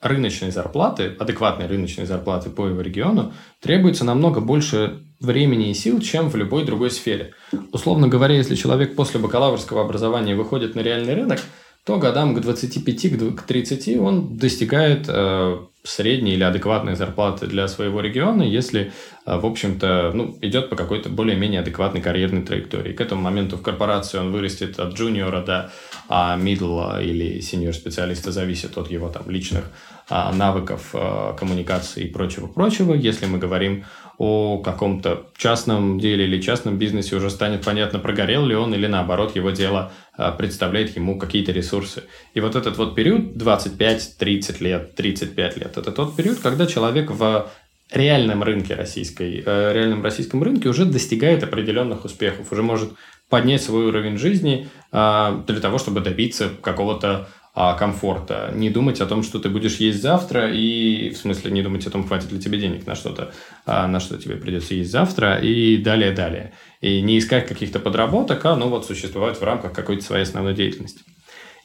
рыночной 0.00 0.52
зарплаты, 0.52 1.16
адекватной 1.18 1.66
рыночной 1.66 2.06
зарплаты 2.06 2.50
по 2.50 2.68
его 2.68 2.80
региону, 2.80 3.34
требуется 3.60 4.04
намного 4.04 4.40
больше 4.40 5.02
времени 5.18 5.70
и 5.70 5.74
сил, 5.74 6.00
чем 6.00 6.30
в 6.30 6.36
любой 6.36 6.64
другой 6.64 6.92
сфере. 6.92 7.34
Условно 7.72 8.06
говоря, 8.06 8.36
если 8.36 8.54
человек 8.54 8.94
после 8.94 9.18
бакалаврского 9.18 9.82
образования 9.82 10.36
выходит 10.36 10.76
на 10.76 10.80
реальный 10.80 11.14
рынок, 11.14 11.40
то 11.84 11.98
годам 11.98 12.34
к 12.34 12.40
25, 12.40 13.36
к 13.36 13.42
30 13.42 13.96
он 13.98 14.36
достигает 14.36 15.06
э, 15.08 15.58
средней 15.82 16.34
или 16.34 16.44
адекватной 16.44 16.94
зарплаты 16.94 17.46
для 17.46 17.66
своего 17.68 18.00
региона, 18.00 18.42
если, 18.42 18.92
э, 19.24 19.38
в 19.38 19.46
общем-то, 19.46 20.12
ну, 20.14 20.36
идет 20.42 20.68
по 20.68 20.76
какой-то 20.76 21.08
более-менее 21.08 21.60
адекватной 21.60 22.02
карьерной 22.02 22.42
траектории. 22.42 22.92
К 22.92 23.00
этому 23.00 23.22
моменту 23.22 23.56
в 23.56 23.62
корпорации 23.62 24.18
он 24.18 24.30
вырастет 24.30 24.78
от 24.78 24.94
джуниора 24.94 25.42
до 25.42 25.72
а, 26.08 26.36
middle 26.38 27.02
или 27.02 27.38
senior 27.38 27.72
специалиста, 27.72 28.30
зависит 28.30 28.76
от 28.76 28.90
его 28.90 29.08
там 29.08 29.30
личных 29.30 29.64
а, 30.10 30.32
навыков 30.32 30.90
а, 30.92 31.32
коммуникации 31.32 32.04
и 32.04 32.08
прочего-прочего. 32.08 32.92
Если 32.92 33.26
мы 33.26 33.38
говорим 33.38 33.84
о 34.18 34.58
каком-то 34.58 35.28
частном 35.34 35.98
деле 35.98 36.24
или 36.26 36.42
частном 36.42 36.76
бизнесе, 36.76 37.16
уже 37.16 37.30
станет 37.30 37.64
понятно, 37.64 37.98
прогорел 38.00 38.44
ли 38.44 38.54
он 38.54 38.74
или 38.74 38.86
наоборот 38.86 39.34
его 39.34 39.50
дело 39.50 39.92
представляет 40.38 40.96
ему 40.96 41.18
какие-то 41.18 41.52
ресурсы. 41.52 42.04
И 42.34 42.40
вот 42.40 42.56
этот 42.56 42.76
вот 42.78 42.94
период 42.94 43.36
25-30 43.36 44.62
лет, 44.62 44.94
35 44.94 45.56
лет, 45.56 45.76
это 45.76 45.92
тот 45.92 46.16
период, 46.16 46.38
когда 46.38 46.66
человек 46.66 47.10
в 47.10 47.50
реальном 47.90 48.42
рынке 48.42 48.74
российской, 48.74 49.42
э, 49.44 49.72
реальном 49.72 50.02
российском 50.02 50.42
рынке 50.42 50.68
уже 50.68 50.84
достигает 50.84 51.42
определенных 51.42 52.04
успехов, 52.04 52.52
уже 52.52 52.62
может 52.62 52.92
поднять 53.30 53.62
свой 53.62 53.86
уровень 53.86 54.18
жизни 54.18 54.68
а, 54.92 55.42
для 55.46 55.60
того, 55.60 55.78
чтобы 55.78 56.00
добиться 56.00 56.50
какого-то 56.60 57.08
а, 57.08 57.28
комфорта. 57.54 58.52
Не 58.54 58.70
думать 58.70 59.00
о 59.00 59.06
том, 59.06 59.22
что 59.22 59.38
ты 59.38 59.48
будешь 59.48 59.76
есть 59.76 60.00
завтра, 60.00 60.52
и 60.52 61.10
в 61.10 61.16
смысле 61.16 61.50
не 61.50 61.62
думать 61.62 61.86
о 61.86 61.90
том, 61.90 62.06
хватит 62.06 62.30
ли 62.32 62.40
тебе 62.40 62.58
денег 62.58 62.86
на 62.86 62.94
что-то, 62.94 63.32
а, 63.66 63.86
на 63.86 64.00
что 64.00 64.16
тебе 64.18 64.36
придется 64.36 64.74
есть 64.74 64.90
завтра, 64.90 65.38
и 65.38 65.76
далее-далее. 65.76 66.52
И 66.80 67.02
не 67.02 67.18
искать 67.18 67.46
каких-то 67.46 67.80
подработок, 67.80 68.44
а 68.44 68.56
ну 68.56 68.68
вот 68.68 68.86
существовать 68.86 69.40
в 69.40 69.42
рамках 69.42 69.72
какой-то 69.72 70.04
своей 70.04 70.22
основной 70.22 70.54
деятельности. 70.54 71.02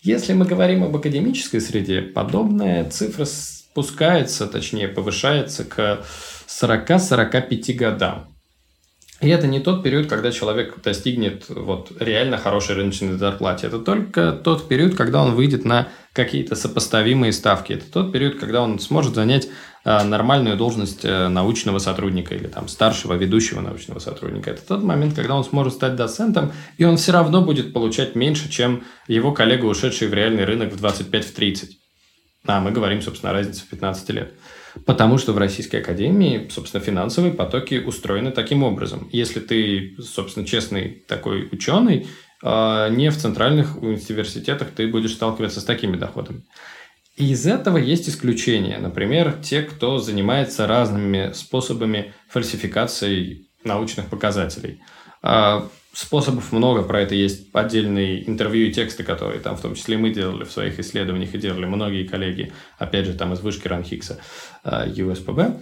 Если 0.02 0.34
мы 0.34 0.46
говорим 0.46 0.84
об 0.84 0.96
академической 0.96 1.60
среде, 1.60 2.02
подобная 2.02 2.90
цифра 2.90 3.26
спускается, 3.26 4.48
точнее 4.48 4.88
повышается 4.88 5.66
к 5.66 6.06
40-45 6.48 7.74
годам. 7.74 8.35
И 9.22 9.30
это 9.30 9.48
не 9.48 9.62
тот 9.62 9.82
период, 9.82 10.08
когда 10.08 10.32
человек 10.32 10.82
достигнет 10.82 11.46
вот, 11.48 11.92
реально 12.00 12.38
хорошей 12.38 12.76
рыночной 12.76 13.18
зарплаты. 13.18 13.68
Это 13.68 13.80
только 13.80 14.34
тот 14.34 14.68
период, 14.68 14.96
когда 14.96 15.24
он 15.24 15.36
выйдет 15.36 15.64
на 15.64 15.88
какие-то 16.12 16.56
сопоставимые 16.56 17.32
ставки. 17.32 17.74
Это 17.74 17.90
тот 17.90 18.12
период, 18.12 18.38
когда 18.40 18.62
он 18.62 18.78
сможет 18.78 19.16
занять 19.16 19.48
э, 19.86 20.04
нормальную 20.04 20.58
должность 20.58 21.06
э, 21.06 21.30
научного 21.30 21.80
сотрудника 21.80 22.36
или 22.36 22.48
там, 22.48 22.68
старшего 22.68 23.14
ведущего 23.14 23.62
научного 23.62 24.00
сотрудника. 24.00 24.52
Это 24.52 24.68
тот 24.68 24.84
момент, 24.84 25.16
когда 25.16 25.36
он 25.36 25.46
сможет 25.46 25.74
стать 25.74 25.96
доцентом, 25.96 26.52
и 26.78 26.84
он 26.84 26.98
все 26.98 27.14
равно 27.14 27.42
будет 27.42 27.72
получать 27.72 28.16
меньше, 28.16 28.50
чем 28.50 28.84
его 29.08 29.32
коллега, 29.32 29.66
ушедший 29.66 30.10
в 30.10 30.14
реальный 30.14 30.44
рынок 30.44 30.74
в 30.74 30.84
25-30. 30.84 31.70
А 32.48 32.60
мы 32.60 32.72
говорим, 32.72 33.02
собственно, 33.02 33.32
о 33.32 33.34
разнице 33.34 33.62
в 33.62 33.70
15 33.70 34.10
лет. 34.10 34.34
Потому 34.86 35.18
что 35.18 35.34
в 35.34 35.38
Российской 35.38 35.78
Академии, 35.78 36.48
собственно, 36.50 36.84
финансовые 36.84 37.34
потоки 37.34 37.76
устроены 37.76 38.32
таким 38.32 38.64
образом. 38.64 39.10
Если 39.12 39.40
ты, 39.40 39.96
собственно, 40.02 40.46
честный 40.46 41.04
такой 41.08 41.48
ученый, 41.52 42.08
а, 42.44 42.90
не 42.90 43.10
в 43.10 43.18
центральных 43.18 43.82
университетах 43.82 44.72
ты 44.72 44.88
будешь 44.88 45.14
сталкиваться 45.14 45.62
с 45.62 45.64
такими 45.64 45.96
доходами. 45.98 46.44
И 47.16 47.32
из 47.32 47.48
этого 47.48 47.78
есть 47.78 48.10
исключения. 48.10 48.78
Например, 48.78 49.34
те, 49.42 49.62
кто 49.62 49.98
занимается 49.98 50.68
разными 50.68 51.32
способами 51.34 52.14
фальсификации 52.28 53.46
научных 53.64 54.08
показателей. 54.08 54.82
А, 55.96 55.98
способов 55.98 56.52
много, 56.52 56.84
про 56.84 57.02
это 57.02 57.16
есть 57.16 57.48
отдельные 57.54 58.28
интервью 58.28 58.68
и 58.68 58.72
тексты, 58.74 59.04
которые 59.04 59.40
там 59.40 59.56
в 59.56 59.62
том 59.62 59.76
числе 59.76 59.98
мы 59.98 60.12
делали 60.12 60.44
в 60.44 60.52
своих 60.52 60.80
исследованиях 60.80 61.34
и 61.34 61.38
делали 61.38 61.66
многие 61.66 62.06
коллеги, 62.06 62.52
опять 62.78 63.06
же, 63.06 63.14
там 63.14 63.34
из 63.34 63.40
вышки 63.40 63.68
Ранхикса, 63.68 64.20
ЮСПБ. 64.64 65.58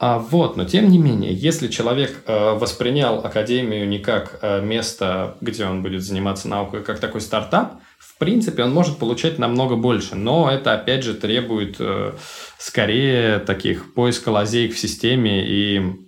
А 0.00 0.18
вот, 0.20 0.56
но 0.56 0.64
тем 0.64 0.90
не 0.90 0.98
менее, 0.98 1.34
если 1.34 1.66
человек 1.66 2.22
э, 2.24 2.54
воспринял 2.54 3.18
академию 3.18 3.88
не 3.88 3.98
как 3.98 4.38
э, 4.42 4.60
место, 4.60 5.36
где 5.40 5.64
он 5.64 5.82
будет 5.82 6.04
заниматься 6.04 6.46
наукой, 6.46 6.84
как 6.84 7.00
такой 7.00 7.20
стартап, 7.20 7.80
в 7.98 8.16
принципе, 8.16 8.62
он 8.62 8.72
может 8.72 8.98
получать 8.98 9.40
намного 9.40 9.74
больше, 9.74 10.14
но 10.14 10.48
это, 10.48 10.74
опять 10.74 11.02
же, 11.02 11.14
требует 11.14 11.76
э, 11.80 12.12
скорее 12.58 13.40
таких 13.40 13.92
поиска 13.92 14.28
лазеек 14.28 14.72
в 14.72 14.78
системе 14.78 15.44
и 15.44 16.07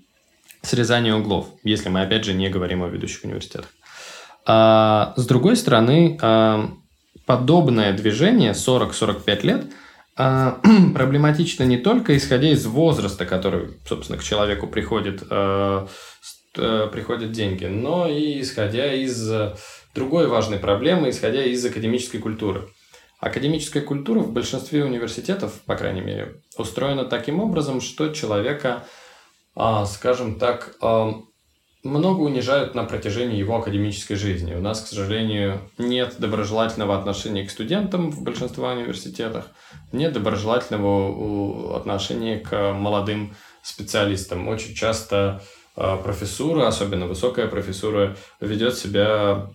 срезания 0.63 1.15
углов, 1.15 1.49
если 1.65 1.89
мы, 1.89 2.03
опять 2.03 2.25
же, 2.25 2.33
не 2.33 2.49
говорим 2.49 2.83
о 2.83 2.89
ведущих 2.89 3.25
университетах. 3.25 3.71
А, 4.47 5.15
с 5.17 5.27
другой 5.27 5.57
стороны, 5.57 6.19
а, 6.21 6.71
подобное 7.27 7.93
движение 7.93 8.53
40-45 8.53 9.47
лет– 9.47 9.65
а, 10.23 10.61
проблематично 10.95 11.65
не 11.65 11.79
только 11.79 12.15
исходя 12.15 12.51
из 12.51 12.67
возраста, 12.67 13.25
который, 13.25 13.79
собственно, 13.87 14.19
к 14.19 14.23
человеку 14.23 14.67
приходит, 14.67 15.23
э, 15.31 15.87
э, 16.57 16.89
приходят 16.93 17.33
деньги, 17.33 17.65
но 17.65 18.07
и 18.07 18.43
исходя 18.43 18.93
из 18.93 19.33
другой 19.95 20.27
важной 20.27 20.59
проблемы, 20.59 21.09
исходя 21.09 21.43
из 21.43 21.65
академической 21.65 22.19
культуры. 22.19 22.69
Академическая 23.19 23.83
культура 23.83 24.21
в 24.21 24.31
большинстве 24.33 24.85
университетов, 24.85 25.61
по 25.65 25.75
крайней 25.75 26.03
мере, 26.03 26.43
устроена 26.59 27.07
таким 27.07 27.41
образом, 27.41 27.81
что 27.81 28.09
человека, 28.13 28.85
а, 28.85 28.85
скажем 29.87 30.39
так, 30.39 30.77
а, 30.81 31.15
много 31.83 32.21
унижают 32.21 32.75
на 32.75 32.85
протяжении 32.85 33.39
его 33.39 33.57
академической 33.57 34.15
жизни. 34.15 34.55
У 34.55 34.61
нас, 34.61 34.83
к 34.83 34.87
сожалению, 34.87 35.61
нет 35.79 36.17
доброжелательного 36.19 36.99
отношения 36.99 37.45
к 37.45 37.51
студентам 37.51 38.11
в 38.11 38.23
большинстве 38.23 38.65
университетах, 38.65 39.47
нет 39.93 40.13
доброжелательного 40.13 41.77
отношения 41.77 42.39
к 42.39 42.73
молодым 42.73 43.35
специалистам. 43.63 44.49
Очень 44.49 44.75
часто 44.75 45.43
а, 45.77 45.97
профессура, 45.97 46.67
особенно 46.67 47.07
высокая 47.07 47.47
профессура, 47.47 48.17
ведет 48.41 48.77
себя 48.77 49.51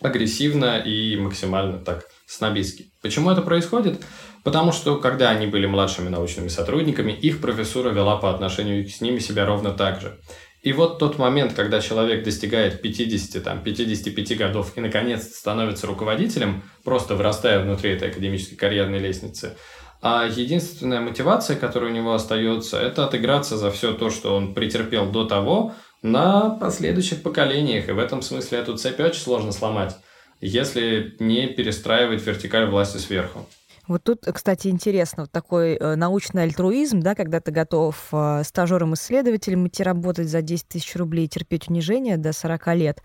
агрессивно 0.00 0.78
и 0.78 1.16
максимально 1.16 1.78
так 1.78 2.06
снобистски. 2.26 2.90
Почему 3.00 3.30
это 3.30 3.42
происходит? 3.42 4.02
Потому 4.44 4.72
что, 4.72 4.98
когда 4.98 5.30
они 5.30 5.46
были 5.46 5.66
младшими 5.66 6.10
научными 6.10 6.48
сотрудниками, 6.48 7.12
их 7.12 7.40
профессура 7.40 7.90
вела 7.90 8.16
по 8.16 8.30
отношению 8.30 8.86
с 8.86 9.00
ними 9.00 9.18
себя 9.18 9.46
ровно 9.46 9.72
так 9.72 10.00
же. 10.00 10.20
И 10.62 10.72
вот 10.72 10.98
тот 10.98 11.18
момент, 11.18 11.54
когда 11.54 11.80
человек 11.80 12.24
достигает 12.24 12.80
50, 12.80 13.42
там, 13.42 13.62
55 13.62 14.36
годов 14.38 14.72
и 14.76 14.80
наконец 14.80 15.34
становится 15.34 15.86
руководителем, 15.86 16.62
просто 16.84 17.16
вырастая 17.16 17.62
внутри 17.62 17.90
этой 17.92 18.10
академической 18.10 18.56
карьерной 18.56 18.98
лестницы, 18.98 19.56
а 20.00 20.26
единственная 20.26 21.00
мотивация, 21.00 21.56
которая 21.56 21.90
у 21.90 21.94
него 21.94 22.12
остается, 22.12 22.78
это 22.78 23.06
отыграться 23.06 23.56
за 23.56 23.70
все 23.70 23.94
то, 23.94 24.10
что 24.10 24.36
он 24.36 24.52
претерпел 24.52 25.10
до 25.10 25.24
того, 25.24 25.74
на 26.02 26.50
последующих 26.50 27.22
поколениях. 27.22 27.88
И 27.88 27.92
в 27.92 27.98
этом 27.98 28.20
смысле 28.20 28.58
эту 28.58 28.76
цепь 28.76 29.00
очень 29.00 29.20
сложно 29.20 29.52
сломать, 29.52 29.96
если 30.42 31.16
не 31.18 31.46
перестраивать 31.46 32.24
вертикаль 32.26 32.66
власти 32.66 32.98
сверху. 32.98 33.48
Вот 33.86 34.02
тут, 34.02 34.24
кстати, 34.24 34.68
интересно, 34.68 35.24
вот 35.24 35.32
такой 35.32 35.74
э, 35.74 35.94
научный 35.94 36.44
альтруизм, 36.44 37.00
да, 37.00 37.14
когда 37.14 37.40
ты 37.40 37.52
готов 37.52 38.08
э, 38.12 38.42
стажером-исследователем 38.42 39.66
идти 39.68 39.82
работать 39.82 40.28
за 40.28 40.40
10 40.40 40.68
тысяч 40.68 40.96
рублей 40.96 41.26
и 41.26 41.28
терпеть 41.28 41.68
унижение 41.68 42.16
до 42.16 42.32
40 42.32 42.66
лет. 42.76 43.02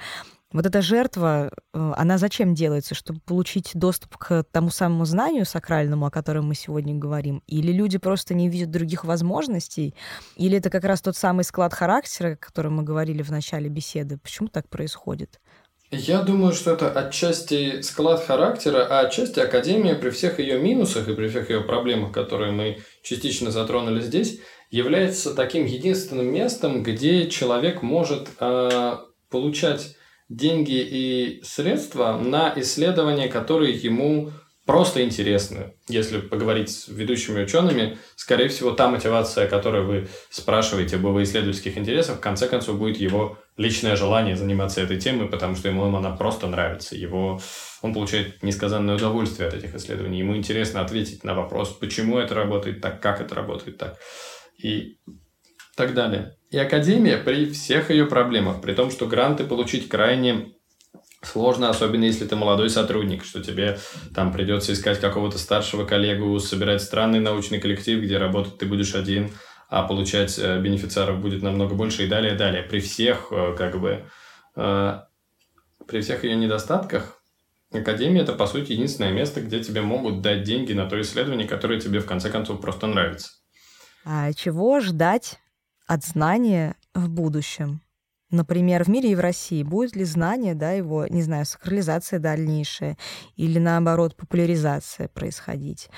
Вот 0.52 0.66
эта 0.66 0.82
жертва, 0.82 1.52
э, 1.74 1.94
она 1.98 2.18
зачем 2.18 2.56
делается? 2.56 2.96
Чтобы 2.96 3.20
получить 3.20 3.72
доступ 3.74 4.18
к 4.18 4.44
тому 4.52 4.70
самому 4.70 5.04
знанию 5.04 5.46
сакральному, 5.46 6.06
о 6.06 6.12
котором 6.12 6.48
мы 6.48 6.56
сегодня 6.56 6.96
говорим? 6.96 7.44
Или 7.46 7.74
люди 7.74 7.98
просто 7.98 8.34
не 8.34 8.48
видят 8.48 8.72
других 8.72 9.04
возможностей? 9.04 9.94
Или 10.38 10.58
это 10.58 10.70
как 10.70 10.86
раз 10.86 11.02
тот 11.02 11.18
самый 11.18 11.44
склад 11.44 11.74
характера, 11.74 12.34
о 12.34 12.38
котором 12.38 12.78
мы 12.78 12.84
говорили 12.84 13.22
в 13.22 13.32
начале 13.32 13.68
беседы? 13.70 14.18
Почему 14.18 14.48
так 14.48 14.70
происходит? 14.70 15.40
Я 15.92 16.22
думаю, 16.22 16.54
что 16.54 16.72
это 16.72 16.92
отчасти 16.92 17.82
склад 17.82 18.24
характера, 18.24 18.86
а 18.88 19.00
отчасти 19.00 19.40
Академия 19.40 19.96
при 19.96 20.12
всех 20.12 20.40
ее 20.40 20.60
минусах 20.60 21.08
и 21.08 21.16
при 21.16 21.28
всех 21.30 21.50
ее 21.50 21.62
проблемах, 21.62 22.12
которые 22.12 22.52
мы 22.52 22.78
частично 23.02 23.50
затронули 23.50 24.00
здесь, 24.02 24.40
является 24.70 25.34
таким 25.34 25.66
единственным 25.66 26.32
местом, 26.32 26.84
где 26.84 27.28
человек 27.28 27.82
может 27.82 28.28
э, 28.40 28.98
получать 29.32 29.96
деньги 30.30 30.80
и 30.80 31.42
средства 31.44 32.20
на 32.20 32.54
исследования, 32.56 33.28
которые 33.28 33.74
ему 33.74 34.32
просто 34.70 35.04
интересны. 35.04 35.74
Если 35.88 36.20
поговорить 36.20 36.70
с 36.70 36.88
ведущими 36.88 37.42
учеными, 37.42 37.98
скорее 38.16 38.50
всего, 38.50 38.70
та 38.70 38.88
мотивация, 38.88 39.48
которую 39.48 39.88
вы 39.88 40.08
спрашиваете 40.30 40.98
об 40.98 41.06
его 41.06 41.24
исследовательских 41.24 41.76
интересах, 41.76 42.18
в 42.18 42.20
конце 42.20 42.48
концов 42.48 42.78
будет 42.78 42.98
его 42.98 43.40
личное 43.60 43.98
желание 43.98 44.38
заниматься 44.38 44.80
этой 44.80 44.98
темой, 44.98 45.28
потому 45.28 45.56
что 45.56 45.68
ему 45.68 45.84
она 45.84 46.12
просто 46.12 46.48
нравится. 46.48 46.96
Его, 46.96 47.42
он 47.82 47.94
получает 47.94 48.42
несказанное 48.42 48.96
удовольствие 48.96 49.50
от 49.50 49.54
этих 49.54 49.76
исследований. 49.76 50.20
Ему 50.20 50.38
интересно 50.38 50.80
ответить 50.80 51.26
на 51.26 51.34
вопрос, 51.34 51.70
почему 51.74 52.18
это 52.18 52.36
работает 52.36 52.80
так, 52.80 53.02
как 53.02 53.20
это 53.20 53.36
работает 53.36 53.78
так. 53.78 53.98
И 54.64 54.98
так 55.76 55.94
далее. 55.94 56.38
И 56.52 56.58
Академия 56.58 57.18
при 57.18 57.52
всех 57.52 57.92
ее 57.92 58.06
проблемах, 58.06 58.62
при 58.62 58.74
том, 58.74 58.92
что 58.92 59.08
гранты 59.08 59.44
получить 59.44 59.90
крайне 59.90 60.54
сложно, 61.22 61.70
особенно 61.70 62.06
если 62.06 62.26
ты 62.26 62.38
молодой 62.38 62.70
сотрудник, 62.70 63.26
что 63.26 63.44
тебе 63.44 63.78
там 64.16 64.32
придется 64.32 64.72
искать 64.72 65.02
какого-то 65.02 65.38
старшего 65.38 65.86
коллегу, 65.86 66.40
собирать 66.40 66.82
странный 66.82 67.20
научный 67.20 67.60
коллектив, 67.60 68.02
где 68.02 68.18
работать 68.18 68.58
ты 68.58 68.66
будешь 68.66 68.96
один, 68.96 69.32
а 69.70 69.84
получать 69.84 70.38
э, 70.40 70.60
бенефициаров 70.60 71.22
будет 71.22 71.44
намного 71.44 71.76
больше 71.76 72.06
и 72.06 72.08
далее, 72.08 72.36
далее. 72.36 72.64
При 72.64 72.80
всех, 72.80 73.28
э, 73.32 73.56
как 73.56 73.80
бы, 73.80 74.06
э, 74.56 75.00
при 75.88 76.02
всех 76.02 76.24
ее 76.24 76.36
недостатках, 76.36 77.22
Академия– 77.72 78.22
это, 78.24 78.34
по 78.34 78.48
сути, 78.48 78.72
единственное 78.72 79.12
место, 79.12 79.42
где 79.42 79.64
тебе 79.64 79.82
могут 79.82 80.22
дать 80.22 80.44
деньги 80.44 80.74
на 80.74 80.90
то 80.90 81.00
исследование, 81.00 81.48
которое 81.48 81.80
тебе, 81.80 82.00
в 82.00 82.08
конце 82.08 82.32
концов, 82.32 82.62
просто 82.62 82.88
нравится. 82.88 83.30
А 84.04 84.34
чего 84.34 84.80
ждать 84.80 85.38
от 85.86 86.04
знания 86.04 86.76
в 86.96 87.10
будущем? 87.10 87.82
Например, 88.32 88.84
в 88.84 88.88
мире 88.90 89.12
и 89.12 89.16
в 89.16 89.20
России 89.20 89.64
будет 89.64 89.96
ли 89.96 90.04
знание, 90.04 90.54
да, 90.54 90.72
его, 90.72 91.08
не 91.08 91.24
знаю, 91.24 91.46
сакрализация 91.46 92.20
дальнейшая 92.20 92.96
или 93.36 93.58
наоборот 93.58 94.16
популяризация 94.16 95.08
происходить? 95.08 95.90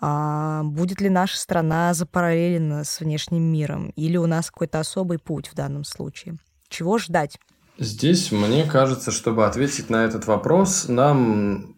А 0.00 0.62
будет 0.64 1.00
ли 1.00 1.08
наша 1.08 1.38
страна 1.38 1.94
запараллелена 1.94 2.84
с 2.84 3.00
внешним 3.00 3.42
миром 3.42 3.90
или 3.96 4.18
у 4.18 4.26
нас 4.26 4.50
какой-то 4.50 4.80
особый 4.80 5.18
путь 5.18 5.48
в 5.48 5.54
данном 5.54 5.84
случае? 5.84 6.38
Чего 6.68 6.98
ждать? 6.98 7.38
Здесь, 7.78 8.32
мне 8.32 8.64
кажется, 8.64 9.10
чтобы 9.10 9.46
ответить 9.46 9.88
на 9.88 10.04
этот 10.04 10.26
вопрос, 10.26 10.88
нам, 10.88 11.76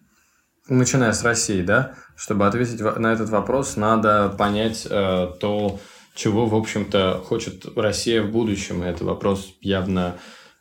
начиная 0.66 1.12
с 1.12 1.22
России, 1.22 1.62
да, 1.62 1.94
чтобы 2.16 2.46
ответить 2.46 2.80
на 2.80 3.12
этот 3.12 3.28
вопрос, 3.28 3.76
надо 3.76 4.30
понять 4.30 4.86
э, 4.90 5.28
то, 5.40 5.78
чего, 6.14 6.46
в 6.46 6.54
общем-то, 6.54 7.22
хочет 7.24 7.66
Россия 7.76 8.22
в 8.22 8.30
будущем. 8.30 8.82
И 8.82 8.86
это 8.86 9.04
вопрос 9.04 9.54
явно 9.60 10.16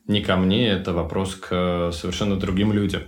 не 0.08 0.22
ко 0.22 0.36
мне, 0.36 0.68
это 0.70 0.93
вопрос 0.93 1.36
к 1.36 1.91
совершенно 1.93 2.36
другим 2.38 2.74
людям. 2.74 3.04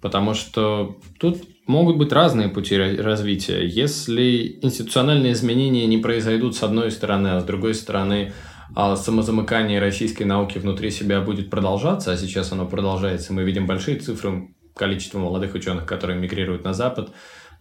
Потому 0.00 0.34
что 0.34 0.98
тут 1.18 1.42
могут 1.66 1.96
быть 1.96 2.12
разные 2.12 2.48
пути 2.48 2.76
развития. 2.76 3.66
Если 3.66 4.58
институциональные 4.62 5.32
изменения 5.32 5.86
не 5.86 5.98
произойдут 5.98 6.56
с 6.56 6.62
одной 6.62 6.90
стороны, 6.90 7.28
а 7.28 7.40
с 7.40 7.44
другой 7.44 7.74
стороны 7.74 8.32
а 8.74 8.96
самозамыкание 8.96 9.78
российской 9.78 10.24
науки 10.24 10.58
внутри 10.58 10.90
себя 10.90 11.20
будет 11.20 11.50
продолжаться, 11.50 12.12
а 12.12 12.16
сейчас 12.16 12.50
оно 12.52 12.66
продолжается, 12.66 13.32
мы 13.32 13.44
видим 13.44 13.66
большие 13.66 13.98
цифры 13.98 14.48
количества 14.74 15.18
молодых 15.18 15.54
ученых, 15.54 15.86
которые 15.86 16.18
мигрируют 16.18 16.64
на 16.64 16.74
Запад, 16.74 17.10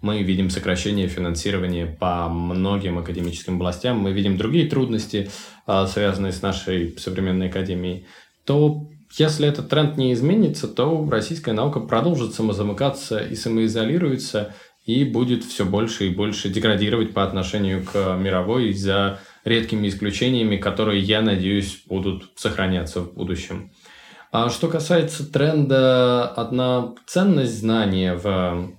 мы 0.04 0.22
видим 0.22 0.50
сокращение 0.50 1.08
финансирования 1.08 1.86
по 1.88 2.28
многим 2.28 3.00
академическим 3.00 3.56
областям, 3.56 4.00
мы 4.00 4.12
видим 4.12 4.38
другие 4.38 4.70
трудности, 4.70 5.32
а, 5.66 5.88
связанные 5.88 6.34
с 6.34 6.42
нашей 6.42 6.96
современной 7.00 7.48
академией, 7.48 8.06
то 8.46 8.90
если 9.18 9.48
этот 9.48 9.70
тренд 9.70 9.96
не 9.96 10.12
изменится, 10.12 10.68
то 10.68 11.08
российская 11.10 11.54
наука 11.54 11.80
продолжит 11.80 12.34
самозамыкаться 12.34 13.20
и 13.20 13.36
самоизолируется, 13.36 14.54
и 14.86 15.06
будет 15.06 15.46
все 15.46 15.64
больше 15.64 16.08
и 16.08 16.14
больше 16.14 16.50
деградировать 16.50 17.14
по 17.14 17.24
отношению 17.24 17.86
к 17.86 18.18
мировой 18.18 18.74
за 18.74 19.20
редкими 19.46 19.88
исключениями, 19.88 20.58
которые, 20.58 21.00
я 21.02 21.22
надеюсь, 21.22 21.84
будут 21.86 22.32
сохраняться 22.36 23.00
в 23.00 23.14
будущем. 23.14 23.72
А 24.34 24.50
что 24.50 24.68
касается 24.68 25.32
тренда 25.32 26.28
«одна 26.28 26.94
ценность 27.06 27.58
знания» 27.58 28.16
в 28.16 28.74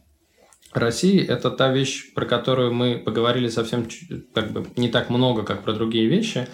России 0.78 1.24
это 1.24 1.50
та 1.50 1.72
вещь, 1.72 2.12
про 2.14 2.26
которую 2.26 2.72
мы 2.72 2.98
поговорили 2.98 3.48
совсем 3.48 3.86
как 4.34 4.52
бы 4.52 4.66
не 4.76 4.88
так 4.88 5.10
много, 5.10 5.42
как 5.42 5.62
про 5.62 5.72
другие 5.72 6.06
вещи, 6.06 6.48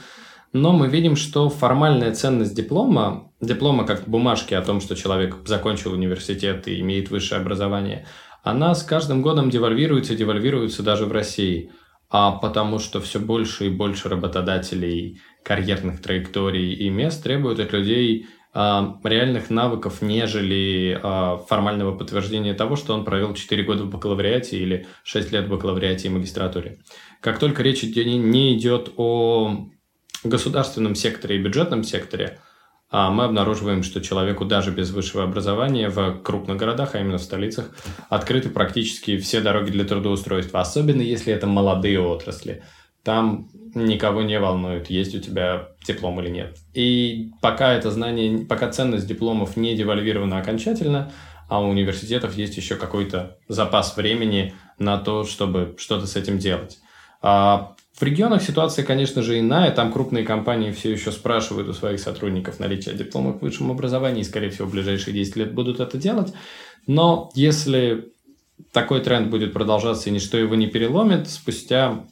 но 0.53 0.73
мы 0.73 0.89
видим, 0.89 1.17
что 1.17 1.49
формальная 1.49 2.13
ценность 2.13 2.55
диплома, 2.55 3.33
диплома 3.41 3.87
как 3.87 4.09
бумажки 4.09 4.55
о 4.55 4.63
том, 4.63 4.81
что 4.81 4.97
человек 4.97 5.37
закончил 5.47 5.93
университет 5.93 6.67
и 6.67 6.81
имеет 6.81 7.11
высшее 7.11 7.41
образование, 7.41 8.07
она 8.43 8.75
с 8.75 8.83
каждым 8.83 9.23
годом 9.23 9.51
девальвируется, 9.51 10.17
девальвируется 10.17 10.83
даже 10.83 11.07
в 11.07 11.13
России, 11.13 11.71
а 12.09 12.33
потому 12.33 12.79
что 12.79 13.01
все 13.01 13.21
больше 13.21 13.67
и 13.67 13.71
больше 13.71 14.09
работодателей, 14.09 15.21
карьерных 15.45 16.03
траекторий 16.03 16.73
и 16.73 16.91
мест 16.91 17.23
требуют 17.23 17.61
от 17.61 17.73
людей 17.73 18.27
реальных 18.53 19.49
навыков, 19.49 20.03
нежели 20.03 20.99
а, 21.01 21.37
формального 21.37 21.97
подтверждения 21.97 22.53
того, 22.53 22.75
что 22.75 22.95
он 22.95 23.05
провел 23.05 23.33
4 23.33 23.63
года 23.63 23.85
в 23.85 23.91
бакалавриате 23.91 24.59
или 24.59 24.87
6 25.05 25.33
лет 25.33 25.47
в 25.47 25.51
бакалавриате 25.51 26.09
и 26.09 26.11
магистратуре. 26.11 26.79
Как 27.21 27.39
только 27.39 27.63
речь 27.63 27.83
не 27.83 28.57
идет 28.57 28.93
о 28.97 29.69
государственном 30.25 30.95
секторе 30.97 31.37
и 31.37 31.43
бюджетном 31.43 31.85
секторе, 31.85 32.41
а 32.93 33.11
мы 33.11 33.25
обнаруживаем, 33.25 33.85
что 33.85 34.01
человеку 34.01 34.45
даже 34.45 34.73
без 34.73 34.91
высшего 34.91 35.23
образования 35.23 35.89
в 35.89 36.21
крупных 36.23 36.57
городах, 36.57 36.97
а 36.97 37.01
именно 37.01 37.19
в 37.19 37.23
столицах, 37.23 37.71
открыты 38.09 38.51
практически 38.51 39.17
все 39.19 39.41
дороги 39.41 39.71
для 39.71 39.85
трудоустройства, 39.85 40.61
особенно 40.61 41.03
если 41.03 41.33
это 41.33 41.47
молодые 41.47 42.01
отрасли. 42.01 42.65
Там 43.03 43.49
никого 43.75 44.23
не 44.23 44.39
волнует, 44.39 44.91
есть 44.91 45.15
у 45.15 45.21
тебя 45.21 45.69
диплом 45.87 46.21
или 46.21 46.29
нет. 46.29 46.59
И 46.75 47.31
пока 47.41 47.73
это 47.73 47.91
знание, 47.91 48.45
пока 48.47 48.71
ценность 48.71 49.07
дипломов 49.07 49.57
не 49.57 49.77
девальвирована 49.77 50.39
окончательно, 50.39 51.13
а 51.49 51.61
у 51.61 51.69
университетов 51.69 52.37
есть 52.37 52.57
еще 52.57 52.77
какой-то 52.77 53.39
запас 53.49 53.97
времени 53.97 54.55
на 54.79 54.99
то, 54.99 55.25
чтобы 55.25 55.75
что-то 55.79 56.07
с 56.07 56.17
этим 56.17 56.39
делать. 56.39 56.79
А 57.23 57.75
в 58.01 58.03
регионах 58.03 58.43
ситуация, 58.43 58.85
конечно 58.85 59.23
же, 59.23 59.39
иная. 59.39 59.73
Там 59.73 59.93
крупные 59.93 60.25
компании 60.25 60.71
все 60.71 60.91
еще 60.91 61.13
спрашивают 61.13 61.69
у 61.69 61.75
своих 61.75 62.01
сотрудников 62.01 62.59
наличие 62.59 62.95
диплома 62.95 63.33
в 63.33 63.41
высшем 63.41 63.71
образовании 63.71 64.23
и, 64.23 64.25
скорее 64.25 64.49
всего, 64.51 64.69
в 64.69 64.71
ближайшие 64.71 65.13
10 65.13 65.37
лет 65.37 65.53
будут 65.53 65.81
это 65.81 65.99
делать. 65.99 66.33
Но 66.87 67.31
если 67.35 68.11
такой 68.73 69.01
тренд 69.01 69.29
будет 69.29 69.53
продолжаться 69.53 70.09
и 70.09 70.13
ничто 70.13 70.39
его 70.39 70.55
не 70.55 70.67
переломит, 70.67 71.29
спустя 71.29 72.07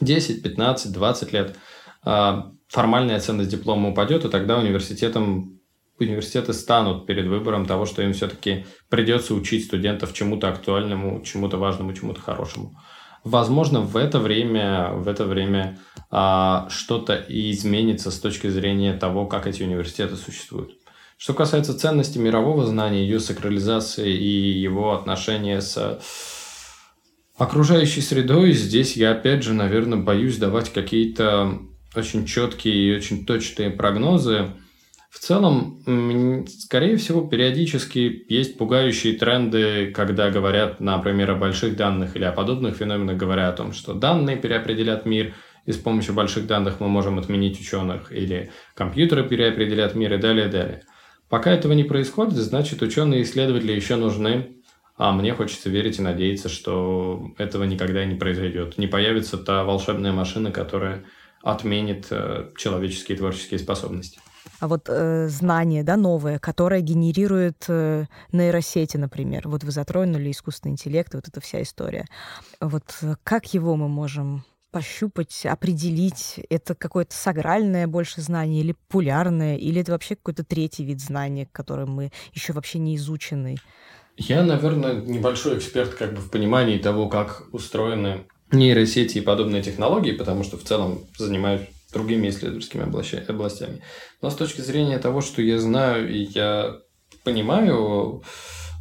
10, 0.00 0.42
15, 0.42 0.92
20 0.92 1.32
лет 1.32 1.56
а, 2.02 2.52
формальная 2.68 3.20
ценность 3.20 3.50
диплома 3.50 3.90
упадет, 3.90 4.24
и 4.24 4.28
тогда 4.28 4.58
университетам 4.58 5.60
университеты 5.98 6.54
станут 6.54 7.06
перед 7.06 7.26
выбором 7.26 7.66
того, 7.66 7.84
что 7.84 8.02
им 8.02 8.12
все-таки 8.12 8.64
придется 8.88 9.34
учить 9.34 9.66
студентов 9.66 10.14
чему-то 10.14 10.48
актуальному, 10.48 11.22
чему-то 11.22 11.58
важному, 11.58 11.92
чему-то 11.92 12.20
хорошему. 12.20 12.74
Возможно, 13.22 13.80
в 13.80 13.98
это 13.98 14.18
время, 14.18 14.92
в 14.92 15.06
это 15.06 15.26
время 15.26 15.78
а, 16.10 16.68
что-то 16.70 17.22
изменится 17.28 18.10
с 18.10 18.18
точки 18.18 18.48
зрения 18.48 18.94
того, 18.94 19.26
как 19.26 19.46
эти 19.46 19.62
университеты 19.62 20.16
существуют. 20.16 20.72
Что 21.18 21.34
касается 21.34 21.78
ценности 21.78 22.16
мирового 22.16 22.64
знания, 22.64 23.02
ее 23.02 23.20
сакрализации 23.20 24.10
и 24.10 24.58
его 24.58 24.94
отношения 24.94 25.60
с 25.60 26.00
окружающей 27.40 28.02
средой, 28.02 28.52
здесь 28.52 28.96
я 28.96 29.12
опять 29.12 29.42
же, 29.42 29.54
наверное, 29.54 29.98
боюсь 29.98 30.36
давать 30.36 30.70
какие-то 30.70 31.58
очень 31.96 32.26
четкие 32.26 32.74
и 32.74 32.94
очень 32.94 33.24
точные 33.24 33.70
прогнозы. 33.70 34.50
В 35.10 35.18
целом, 35.18 36.46
скорее 36.46 36.98
всего, 36.98 37.22
периодически 37.26 38.26
есть 38.28 38.58
пугающие 38.58 39.14
тренды, 39.14 39.90
когда 39.90 40.30
говорят, 40.30 40.80
например, 40.80 41.30
о 41.30 41.36
больших 41.36 41.76
данных 41.76 42.14
или 42.14 42.24
о 42.24 42.32
подобных 42.32 42.76
феноменах, 42.76 43.16
говоря 43.16 43.48
о 43.48 43.52
том, 43.52 43.72
что 43.72 43.94
данные 43.94 44.36
переопределят 44.36 45.06
мир, 45.06 45.34
и 45.64 45.72
с 45.72 45.76
помощью 45.76 46.12
больших 46.12 46.46
данных 46.46 46.78
мы 46.78 46.88
можем 46.88 47.18
отменить 47.18 47.58
ученых, 47.58 48.12
или 48.12 48.50
компьютеры 48.74 49.26
переопределят 49.26 49.94
мир 49.94 50.12
и 50.12 50.18
далее, 50.18 50.48
далее. 50.48 50.82
Пока 51.30 51.52
этого 51.52 51.72
не 51.72 51.84
происходит, 51.84 52.34
значит, 52.34 52.82
ученые 52.82 53.20
и 53.20 53.22
исследователи 53.22 53.72
еще 53.72 53.96
нужны, 53.96 54.59
а 55.00 55.12
мне 55.12 55.32
хочется 55.32 55.70
верить 55.70 55.98
и 55.98 56.02
надеяться, 56.02 56.50
что 56.50 57.32
этого 57.38 57.64
никогда 57.64 58.04
не 58.04 58.16
произойдет. 58.16 58.76
Не 58.76 58.86
появится 58.86 59.38
та 59.38 59.64
волшебная 59.64 60.12
машина, 60.12 60.52
которая 60.52 61.04
отменит 61.42 62.08
э, 62.10 62.50
человеческие 62.58 63.16
творческие 63.16 63.58
способности. 63.58 64.20
А 64.58 64.68
вот 64.68 64.90
э, 64.90 65.28
знание, 65.28 65.82
да, 65.84 65.96
новое, 65.96 66.38
которое 66.38 66.82
генерирует 66.82 67.64
э, 67.68 68.04
нейросети, 68.32 68.98
например. 68.98 69.48
Вот 69.48 69.64
вы 69.64 69.70
затронули 69.70 70.30
искусственный 70.30 70.72
интеллект, 70.72 71.14
вот 71.14 71.28
эта 71.28 71.40
вся 71.40 71.62
история. 71.62 72.04
Вот 72.60 72.94
э, 73.00 73.14
как 73.24 73.54
его 73.54 73.76
мы 73.76 73.88
можем 73.88 74.44
пощупать, 74.70 75.46
определить, 75.46 76.40
это 76.50 76.74
какое-то 76.74 77.14
сагральное 77.14 77.86
больше 77.86 78.20
знание 78.20 78.60
или 78.60 78.72
популярное, 78.72 79.56
или 79.56 79.80
это 79.80 79.92
вообще 79.92 80.14
какой-то 80.14 80.44
третий 80.44 80.84
вид 80.84 81.00
знания, 81.00 81.48
которым 81.50 81.90
мы 81.92 82.12
еще 82.34 82.52
вообще 82.52 82.78
не 82.78 82.96
изучены? 82.96 83.56
Я, 84.28 84.42
наверное, 84.42 85.00
небольшой 85.00 85.56
эксперт 85.56 85.94
как 85.94 86.12
бы 86.12 86.20
в 86.20 86.30
понимании 86.30 86.76
того, 86.76 87.08
как 87.08 87.44
устроены 87.52 88.26
нейросети 88.52 89.16
и 89.16 89.22
подобные 89.22 89.62
технологии, 89.62 90.12
потому 90.12 90.44
что 90.44 90.58
в 90.58 90.62
целом 90.62 91.06
занимаюсь 91.16 91.62
другими 91.90 92.28
исследовательскими 92.28 92.84
областями. 92.84 93.82
Но 94.20 94.28
с 94.28 94.34
точки 94.34 94.60
зрения 94.60 94.98
того, 94.98 95.22
что 95.22 95.40
я 95.40 95.58
знаю 95.58 96.12
и 96.12 96.28
я 96.34 96.76
понимаю 97.24 98.22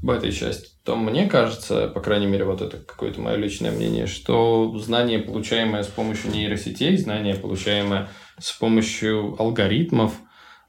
в 0.04 0.10
этой 0.10 0.34
части, 0.34 0.72
то 0.84 0.98
мне 0.98 1.26
кажется, 1.28 1.88
по 1.88 2.02
крайней 2.02 2.28
мере, 2.28 2.44
вот 2.44 2.62
это 2.62 2.78
какое-то 2.78 3.22
мое 3.22 3.38
личное 3.38 3.72
мнение, 3.72 4.08
что 4.08 4.78
знание, 4.78 5.20
получаемое 5.20 5.84
с 5.84 5.88
помощью 5.88 6.32
нейросетей, 6.32 6.98
знание, 6.98 7.36
получаемое 7.36 8.10
с 8.40 8.52
помощью 8.52 9.38
алгоритмов, 9.40 10.16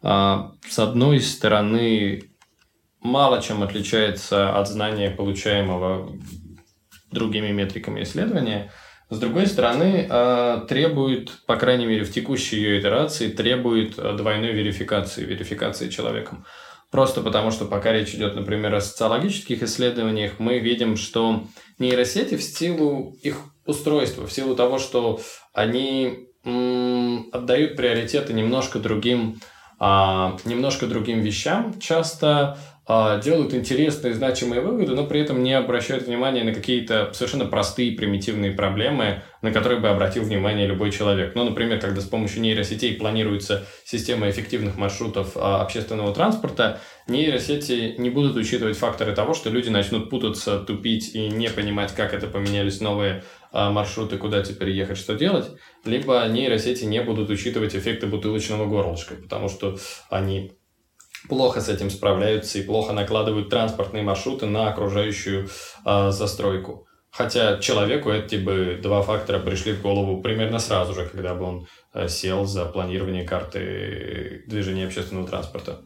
а, 0.00 0.52
с 0.68 0.78
одной 0.78 1.18
стороны, 1.18 2.29
мало 3.00 3.42
чем 3.42 3.62
отличается 3.62 4.56
от 4.56 4.68
знания, 4.68 5.10
получаемого 5.10 6.12
другими 7.10 7.48
метриками 7.48 8.02
исследования. 8.02 8.70
С 9.08 9.18
другой 9.18 9.46
стороны, 9.46 10.06
э, 10.08 10.60
требует, 10.68 11.32
по 11.46 11.56
крайней 11.56 11.86
мере, 11.86 12.04
в 12.04 12.12
текущей 12.12 12.56
ее 12.56 12.80
итерации, 12.80 13.28
требует 13.28 13.98
э, 13.98 14.12
двойной 14.16 14.52
верификации, 14.52 15.24
верификации 15.24 15.88
человеком. 15.88 16.44
Просто 16.90 17.20
потому, 17.20 17.50
что 17.50 17.64
пока 17.64 17.92
речь 17.92 18.14
идет, 18.14 18.36
например, 18.36 18.74
о 18.74 18.80
социологических 18.80 19.62
исследованиях, 19.62 20.34
мы 20.38 20.58
видим, 20.58 20.96
что 20.96 21.44
нейросети 21.78 22.36
в 22.36 22.42
силу 22.42 23.16
их 23.22 23.38
устройства, 23.66 24.26
в 24.26 24.32
силу 24.32 24.54
того, 24.54 24.78
что 24.78 25.20
они 25.52 26.28
отдают 26.44 27.76
приоритеты 27.76 28.32
немножко 28.32 28.78
другим, 28.78 29.40
а, 29.78 30.36
немножко 30.44 30.86
другим 30.86 31.20
вещам, 31.20 31.78
часто 31.78 32.58
делают 33.22 33.54
интересные, 33.54 34.14
значимые 34.14 34.60
выводы, 34.60 34.94
но 34.94 35.06
при 35.06 35.20
этом 35.20 35.42
не 35.42 35.52
обращают 35.52 36.06
внимания 36.06 36.42
на 36.42 36.52
какие-то 36.52 37.12
совершенно 37.12 37.46
простые, 37.46 37.92
примитивные 37.92 38.52
проблемы, 38.52 39.22
на 39.42 39.52
которые 39.52 39.80
бы 39.80 39.88
обратил 39.88 40.24
внимание 40.24 40.66
любой 40.66 40.90
человек. 40.90 41.34
Ну, 41.34 41.44
например, 41.44 41.78
когда 41.78 42.00
с 42.00 42.04
помощью 42.04 42.42
нейросетей 42.42 42.96
планируется 42.96 43.66
система 43.84 44.28
эффективных 44.28 44.76
маршрутов 44.76 45.36
а, 45.36 45.62
общественного 45.62 46.12
транспорта, 46.12 46.80
нейросети 47.06 47.94
не 47.98 48.10
будут 48.10 48.36
учитывать 48.36 48.76
факторы 48.76 49.14
того, 49.14 49.34
что 49.34 49.50
люди 49.50 49.68
начнут 49.68 50.10
путаться, 50.10 50.58
тупить 50.58 51.14
и 51.14 51.28
не 51.28 51.48
понимать, 51.48 51.94
как 51.94 52.12
это 52.12 52.26
поменялись 52.26 52.80
новые 52.80 53.24
а, 53.52 53.70
маршруты, 53.70 54.18
куда 54.18 54.42
теперь 54.42 54.70
ехать, 54.70 54.98
что 54.98 55.14
делать, 55.14 55.46
либо 55.84 56.26
нейросети 56.28 56.84
не 56.84 57.02
будут 57.02 57.30
учитывать 57.30 57.74
эффекты 57.74 58.06
бутылочного 58.06 58.66
горлышка, 58.66 59.14
потому 59.14 59.48
что 59.48 59.78
они 60.08 60.52
плохо 61.28 61.60
с 61.60 61.68
этим 61.68 61.90
справляются 61.90 62.58
и 62.58 62.62
плохо 62.62 62.92
накладывают 62.92 63.48
транспортные 63.48 64.02
маршруты 64.02 64.46
на 64.46 64.68
окружающую 64.68 65.48
э, 65.84 66.10
застройку. 66.10 66.86
Хотя 67.10 67.58
человеку 67.58 68.10
эти 68.10 68.36
бы 68.36 68.78
два 68.80 69.02
фактора 69.02 69.40
пришли 69.40 69.72
в 69.72 69.82
голову 69.82 70.22
примерно 70.22 70.60
сразу 70.60 70.94
же, 70.94 71.08
когда 71.08 71.34
бы 71.34 71.44
он 71.44 71.66
э, 71.92 72.08
сел 72.08 72.44
за 72.44 72.66
планирование 72.66 73.24
карты 73.24 74.44
движения 74.46 74.86
общественного 74.86 75.26
транспорта. 75.26 75.80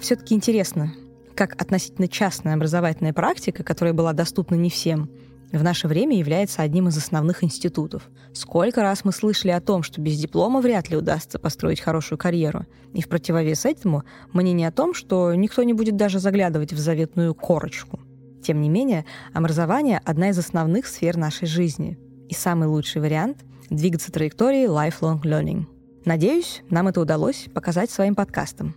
Все-таки 0.00 0.34
интересно, 0.34 0.92
как 1.34 1.60
относительно 1.60 2.08
частная 2.08 2.54
образовательная 2.54 3.12
практика, 3.12 3.64
которая 3.64 3.94
была 3.94 4.12
доступна 4.12 4.56
не 4.56 4.68
всем, 4.68 5.10
в 5.58 5.62
наше 5.62 5.86
время 5.86 6.18
является 6.18 6.62
одним 6.62 6.88
из 6.88 6.96
основных 6.96 7.44
институтов. 7.44 8.08
Сколько 8.32 8.82
раз 8.82 9.04
мы 9.04 9.12
слышали 9.12 9.50
о 9.50 9.60
том, 9.60 9.82
что 9.82 10.00
без 10.00 10.18
диплома 10.18 10.60
вряд 10.60 10.88
ли 10.88 10.96
удастся 10.96 11.38
построить 11.38 11.80
хорошую 11.80 12.18
карьеру. 12.18 12.66
И 12.94 13.02
в 13.02 13.08
противовес 13.08 13.66
этому 13.66 14.04
мнение 14.32 14.68
о 14.68 14.72
том, 14.72 14.94
что 14.94 15.34
никто 15.34 15.62
не 15.62 15.74
будет 15.74 15.96
даже 15.96 16.18
заглядывать 16.18 16.72
в 16.72 16.78
заветную 16.78 17.34
корочку. 17.34 18.00
Тем 18.42 18.60
не 18.60 18.68
менее, 18.68 19.04
образование— 19.34 20.00
одна 20.04 20.30
из 20.30 20.38
основных 20.38 20.86
сфер 20.86 21.16
нашей 21.16 21.46
жизни. 21.46 21.98
И 22.28 22.34
самый 22.34 22.68
лучший 22.68 23.02
вариант— 23.02 23.38
двигаться 23.70 24.10
траекторией 24.10 24.66
lifelong 24.66 25.22
learning. 25.22 25.66
Надеюсь, 26.04 26.62
нам 26.68 26.88
это 26.88 27.00
удалось 27.00 27.46
показать 27.54 27.90
своим 27.90 28.14
подкастом. 28.14 28.74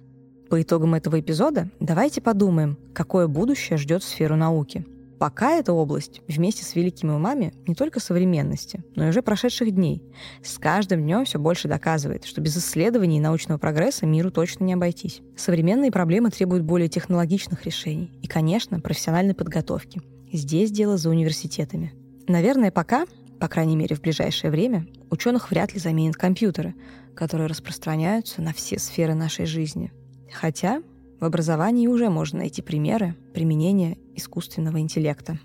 По 0.49 0.61
итогам 0.61 0.93
этого 0.93 1.19
эпизода 1.19 1.69
давайте 1.79 2.21
подумаем, 2.21 2.77
какое 2.93 3.27
будущее 3.27 3.77
ждет 3.77 4.03
сферу 4.03 4.35
науки. 4.35 4.85
Пока 5.25 5.53
эта 5.53 5.73
область 5.73 6.21
вместе 6.27 6.63
с 6.63 6.75
великими 6.75 7.09
умами 7.09 7.51
не 7.65 7.73
только 7.73 7.99
современности, 7.99 8.83
но 8.95 9.05
и 9.05 9.09
уже 9.09 9.23
прошедших 9.23 9.71
дней. 9.71 10.03
С 10.43 10.59
каждым 10.59 11.01
днем 11.01 11.25
все 11.25 11.39
больше 11.39 11.67
доказывает, 11.67 12.25
что 12.25 12.41
без 12.41 12.55
исследований 12.55 13.17
и 13.17 13.19
научного 13.19 13.57
прогресса 13.57 14.05
миру 14.05 14.29
точно 14.29 14.65
не 14.65 14.73
обойтись. 14.73 15.23
Современные 15.35 15.91
проблемы 15.91 16.29
требуют 16.29 16.63
более 16.63 16.89
технологичных 16.89 17.65
решений 17.65 18.11
и, 18.21 18.27
конечно, 18.27 18.79
профессиональной 18.79 19.33
подготовки. 19.33 19.99
Здесь 20.31 20.69
дело 20.69 20.95
за 20.95 21.09
университетами. 21.09 21.95
Наверное, 22.27 22.69
пока, 22.69 23.07
по 23.39 23.47
крайней 23.47 23.77
мере 23.77 23.95
в 23.95 24.01
ближайшее 24.01 24.51
время, 24.51 24.85
ученых 25.09 25.49
вряд 25.49 25.73
ли 25.73 25.79
заменят 25.79 26.17
компьютеры, 26.17 26.75
которые 27.15 27.47
распространяются 27.47 28.43
на 28.43 28.53
все 28.53 28.77
сферы 28.77 29.15
нашей 29.15 29.47
жизни– 29.47 29.91
Хотя 30.35 30.81
в 31.19 31.25
образовании 31.25 31.87
уже 31.87 32.09
можно 32.09 32.39
найти 32.39 32.61
примеры 32.61 33.15
применения 33.33 33.97
искусственного 34.15 34.79
интеллекта. 34.79 35.39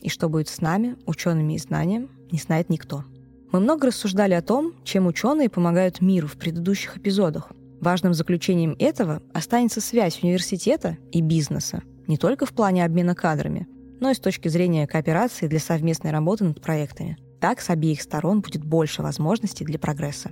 И 0.00 0.08
что 0.08 0.28
будет 0.28 0.48
с 0.48 0.60
нами, 0.60 0.96
учеными 1.06 1.54
и 1.54 1.58
знанием, 1.58 2.08
не 2.30 2.38
знает 2.38 2.70
никто. 2.70 3.04
Мы 3.52 3.60
много 3.60 3.88
рассуждали 3.88 4.34
о 4.34 4.42
том, 4.42 4.72
чем 4.84 5.06
ученые 5.06 5.48
помогают 5.48 6.00
миру 6.00 6.28
в 6.28 6.36
предыдущих 6.36 6.96
эпизодах. 6.96 7.50
Важным 7.80 8.14
заключением 8.14 8.76
этого 8.78 9.22
останется 9.32 9.80
связь 9.80 10.22
университета 10.22 10.96
и 11.12 11.20
бизнеса, 11.20 11.82
не 12.06 12.16
только 12.16 12.46
в 12.46 12.52
плане 12.52 12.84
обмена 12.84 13.14
кадрами, 13.14 13.66
но 14.00 14.10
и 14.10 14.14
с 14.14 14.18
точки 14.20 14.48
зрения 14.48 14.86
кооперации 14.86 15.46
для 15.46 15.58
совместной 15.58 16.10
работы 16.10 16.44
над 16.44 16.60
проектами. 16.60 17.18
Так 17.40 17.60
с 17.60 17.70
обеих 17.70 18.00
сторон 18.00 18.40
будет 18.40 18.64
больше 18.64 19.02
возможностей 19.02 19.64
для 19.64 19.78
прогресса. 19.78 20.30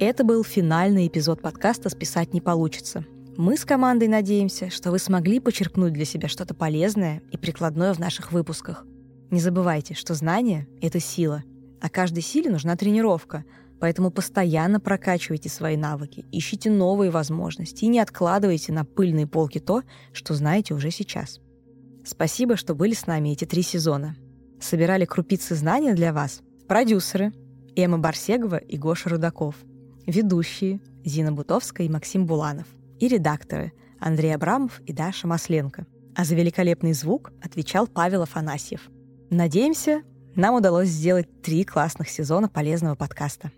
Это 0.00 0.22
был 0.22 0.44
финальный 0.44 1.08
эпизод 1.08 1.42
подкаста 1.42 1.88
«Списать 1.88 2.32
не 2.32 2.40
получится». 2.40 3.04
Мы 3.36 3.56
с 3.56 3.64
командой 3.64 4.06
надеемся, 4.06 4.70
что 4.70 4.92
вы 4.92 5.00
смогли 5.00 5.40
почерпнуть 5.40 5.92
для 5.92 6.04
себя 6.04 6.28
что-то 6.28 6.54
полезное 6.54 7.20
и 7.32 7.36
прикладное 7.36 7.92
в 7.92 7.98
наших 7.98 8.30
выпусках. 8.30 8.86
Не 9.32 9.40
забывайте, 9.40 9.94
что 9.94 10.14
знание— 10.14 10.68
это 10.80 11.00
сила, 11.00 11.42
а 11.80 11.88
каждой 11.88 12.22
силе 12.22 12.48
нужна 12.48 12.76
тренировка, 12.76 13.44
поэтому 13.80 14.12
постоянно 14.12 14.78
прокачивайте 14.78 15.48
свои 15.48 15.76
навыки, 15.76 16.24
ищите 16.30 16.70
новые 16.70 17.10
возможности 17.10 17.84
и 17.84 17.88
не 17.88 17.98
откладывайте 17.98 18.72
на 18.72 18.84
пыльные 18.84 19.26
полки 19.26 19.58
то, 19.58 19.82
что 20.12 20.32
знаете 20.34 20.74
уже 20.74 20.92
сейчас. 20.92 21.40
Спасибо, 22.04 22.56
что 22.56 22.76
были 22.76 22.94
с 22.94 23.08
нами 23.08 23.30
эти 23.30 23.46
три 23.46 23.62
сезона. 23.62 24.14
Собирали 24.60 25.06
крупицы 25.06 25.56
знания 25.56 25.94
для 25.94 26.12
вас 26.12 26.42
продюсеры 26.68 27.32
Эмма 27.74 27.98
Барсегова 27.98 28.58
и 28.58 28.76
Гоша 28.78 29.08
Рудаков— 29.08 29.56
ведущие 30.08 30.80
Зина 31.04 31.32
Бутовская 31.32 31.86
и 31.86 31.90
Максим 31.90 32.26
Буланов 32.26 32.66
и 32.98 33.06
редакторы 33.06 33.72
Андрей 34.00 34.34
Абрамов 34.34 34.80
и 34.80 34.92
Даша 34.92 35.28
Масленко. 35.28 35.86
А 36.16 36.24
за 36.24 36.34
великолепный 36.34 36.94
звук 36.94 37.32
отвечал 37.40 37.86
Павел 37.86 38.22
Афанасьев. 38.22 38.88
Надеемся, 39.30 40.02
нам 40.34 40.54
удалось 40.54 40.88
сделать 40.88 41.42
три 41.42 41.64
классных 41.64 42.08
сезона 42.08 42.48
полезного 42.48 42.96
подкаста. 42.96 43.52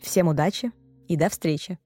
Всем 0.00 0.28
удачи 0.28 0.70
и 1.08 1.16
до 1.16 1.28
встречи! 1.28 1.78